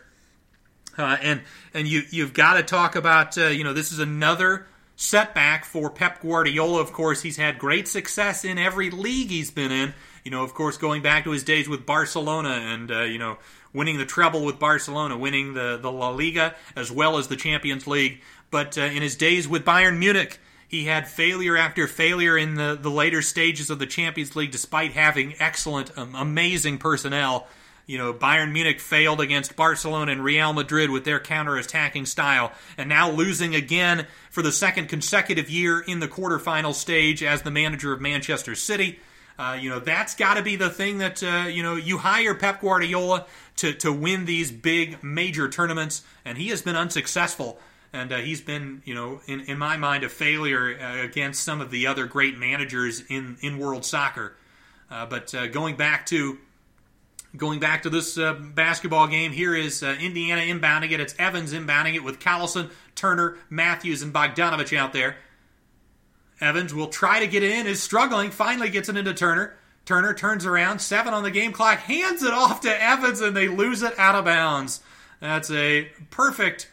[0.98, 1.44] Uh, and
[1.76, 4.66] and you you've got to talk about uh, you know this is another
[4.98, 6.82] setback for Pep Guardiola.
[6.82, 9.94] Of course, he's had great success in every league he's been in.
[10.26, 13.38] You know, of course, going back to his days with Barcelona and uh, you know
[13.72, 17.88] winning the treble with Barcelona, winning the the La Liga as well as the Champions
[17.88, 18.22] League.
[18.52, 20.40] But uh, in his days with Bayern Munich.
[20.70, 24.92] He had failure after failure in the, the later stages of the Champions League, despite
[24.92, 27.48] having excellent, um, amazing personnel.
[27.88, 32.90] You know, Bayern Munich failed against Barcelona and Real Madrid with their counter-attacking style, and
[32.90, 37.94] now losing again for the second consecutive year in the quarterfinal stage as the manager
[37.94, 39.00] of Manchester City.
[39.40, 42.36] Uh, you know, that's got to be the thing that, uh, you know, you hire
[42.36, 47.60] Pep Guardiola to, to win these big major tournaments, and he has been unsuccessful.
[47.94, 51.62] And uh, he's been, you know, in, in my mind, a failure uh, against some
[51.62, 54.36] of the other great managers in, in world soccer.
[54.92, 56.38] Uh, but uh, going back to
[57.38, 61.00] Going back to this uh, basketball game, here is uh, Indiana inbounding it.
[61.00, 65.18] It's Evans inbounding it with Collison, Turner, Matthews, and Bogdanovich out there.
[66.42, 69.56] Evans will try to get it in, is struggling, finally gets it into Turner.
[69.86, 73.48] Turner turns around, seven on the game clock, hands it off to Evans, and they
[73.48, 74.82] lose it out of bounds.
[75.20, 76.70] That's a perfect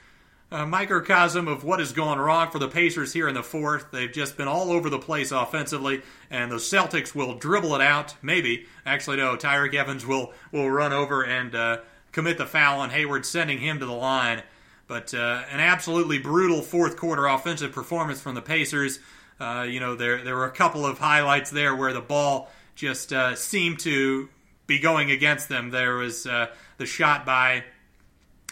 [0.55, 3.91] uh, microcosm of what is going wrong for the Pacers here in the fourth.
[3.91, 8.15] They've just been all over the place offensively, and the Celtics will dribble it out.
[8.23, 9.37] Maybe, actually, no.
[9.37, 11.79] Tyreke Evans will will run over and uh,
[12.13, 14.45] commit the foul on Hayward, sending him to the line.
[14.87, 19.01] But uh, an absolutely brutal fourth quarter offensive performance from the Pacers.
[19.41, 23.13] Uh, you know, there there were a couple of highlights there where the ball just
[23.13, 24.29] uh, seemed to
[24.69, 25.71] be going against them.
[25.71, 26.47] There was uh,
[26.79, 27.65] the shot by,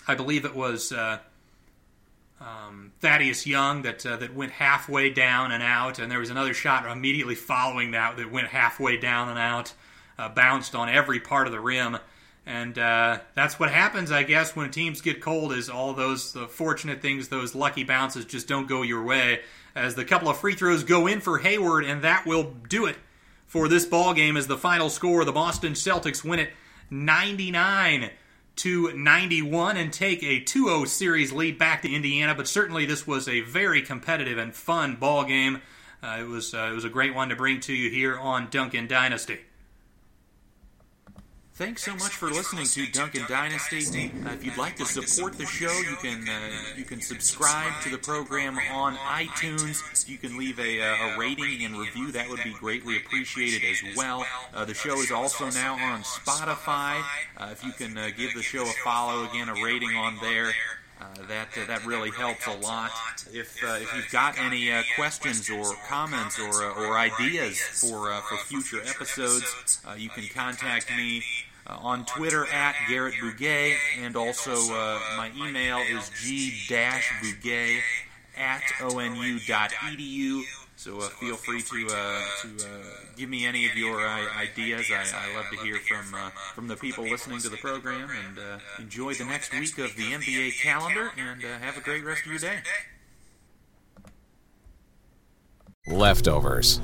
[0.08, 0.92] I believe it was
[2.42, 6.54] um, Thaddeus Young that uh, that went halfway down and out, and there was another
[6.54, 9.72] shot immediately following that that went halfway down and out,
[10.18, 11.98] uh, bounced on every part of the rim,
[12.44, 15.52] and uh, that's what happens, I guess, when teams get cold.
[15.52, 19.40] Is all those fortunate things, those lucky bounces, just don't go your way.
[19.74, 22.96] As the couple of free throws go in for Hayward, and that will do it
[23.46, 24.36] for this ball game.
[24.36, 26.50] As the final score, the Boston Celtics win it
[26.90, 28.10] 99-
[28.56, 32.34] to 91 and take a 2-0 series lead back to Indiana.
[32.34, 35.60] But certainly, this was a very competitive and fun ball game.
[36.02, 38.48] Uh, it was uh, it was a great one to bring to you here on
[38.50, 39.40] Duncan Dynasty.
[41.54, 44.10] Thanks so much for listening to Duncan Dynasty.
[44.24, 47.90] Uh, if you'd like to support the show, you can uh, you can subscribe to
[47.90, 50.08] the program on iTunes.
[50.08, 52.10] You can leave a, uh, a rating and review.
[52.10, 54.24] That would be greatly appreciated as well.
[54.54, 57.02] Uh, the show is also now on Spotify.
[57.36, 60.52] Uh, if you can uh, give the show a follow, again, a rating on there.
[61.02, 62.90] Uh, that uh, that really helps a lot.
[63.32, 68.80] If uh, if you've got any questions or comments or or ideas for for future
[68.86, 71.22] episodes, you can contact me.
[71.64, 77.80] Uh, on Twitter at Garrett Bouguet, and also uh, my email is g-bouguet
[78.36, 80.42] at onu.edu.
[80.86, 82.82] Uh, so uh, feel free to to uh, uh,
[83.16, 84.90] give me any of your ideas.
[84.90, 86.04] I, I, love to hear from
[86.54, 90.60] from the people listening to the program, and enjoy the next week of the NBA
[90.60, 92.58] calendar, and have a great rest of your day.
[95.86, 96.80] Leftovers.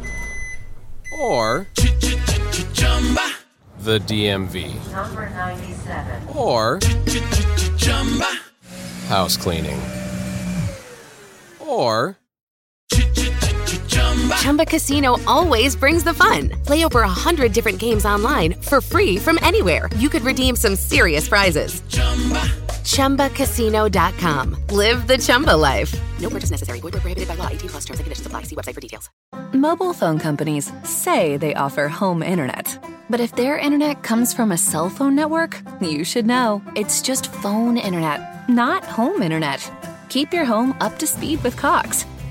[1.20, 1.66] Or
[3.78, 4.92] the DMV.
[4.92, 6.28] Number 97.
[6.36, 6.78] Or
[9.08, 9.80] house cleaning.
[11.60, 12.18] Or
[14.36, 16.50] Chumba Casino always brings the fun.
[16.64, 19.88] Play over a hundred different games online for free from anywhere.
[19.96, 21.82] You could redeem some serious prizes.
[21.90, 22.44] Chumba.
[22.88, 24.56] ChumbaCasino.com.
[24.70, 25.94] Live the Chumba life.
[26.20, 26.80] No purchase necessary.
[26.80, 27.48] Void where prohibited by law.
[27.48, 28.42] 18 plus terms and conditions apply.
[28.44, 29.10] See website for details.
[29.52, 32.78] Mobile phone companies say they offer home internet.
[33.10, 36.62] But if their internet comes from a cell phone network, you should know.
[36.74, 39.70] It's just phone internet, not home internet.
[40.08, 42.04] Keep your home up to speed with Cox.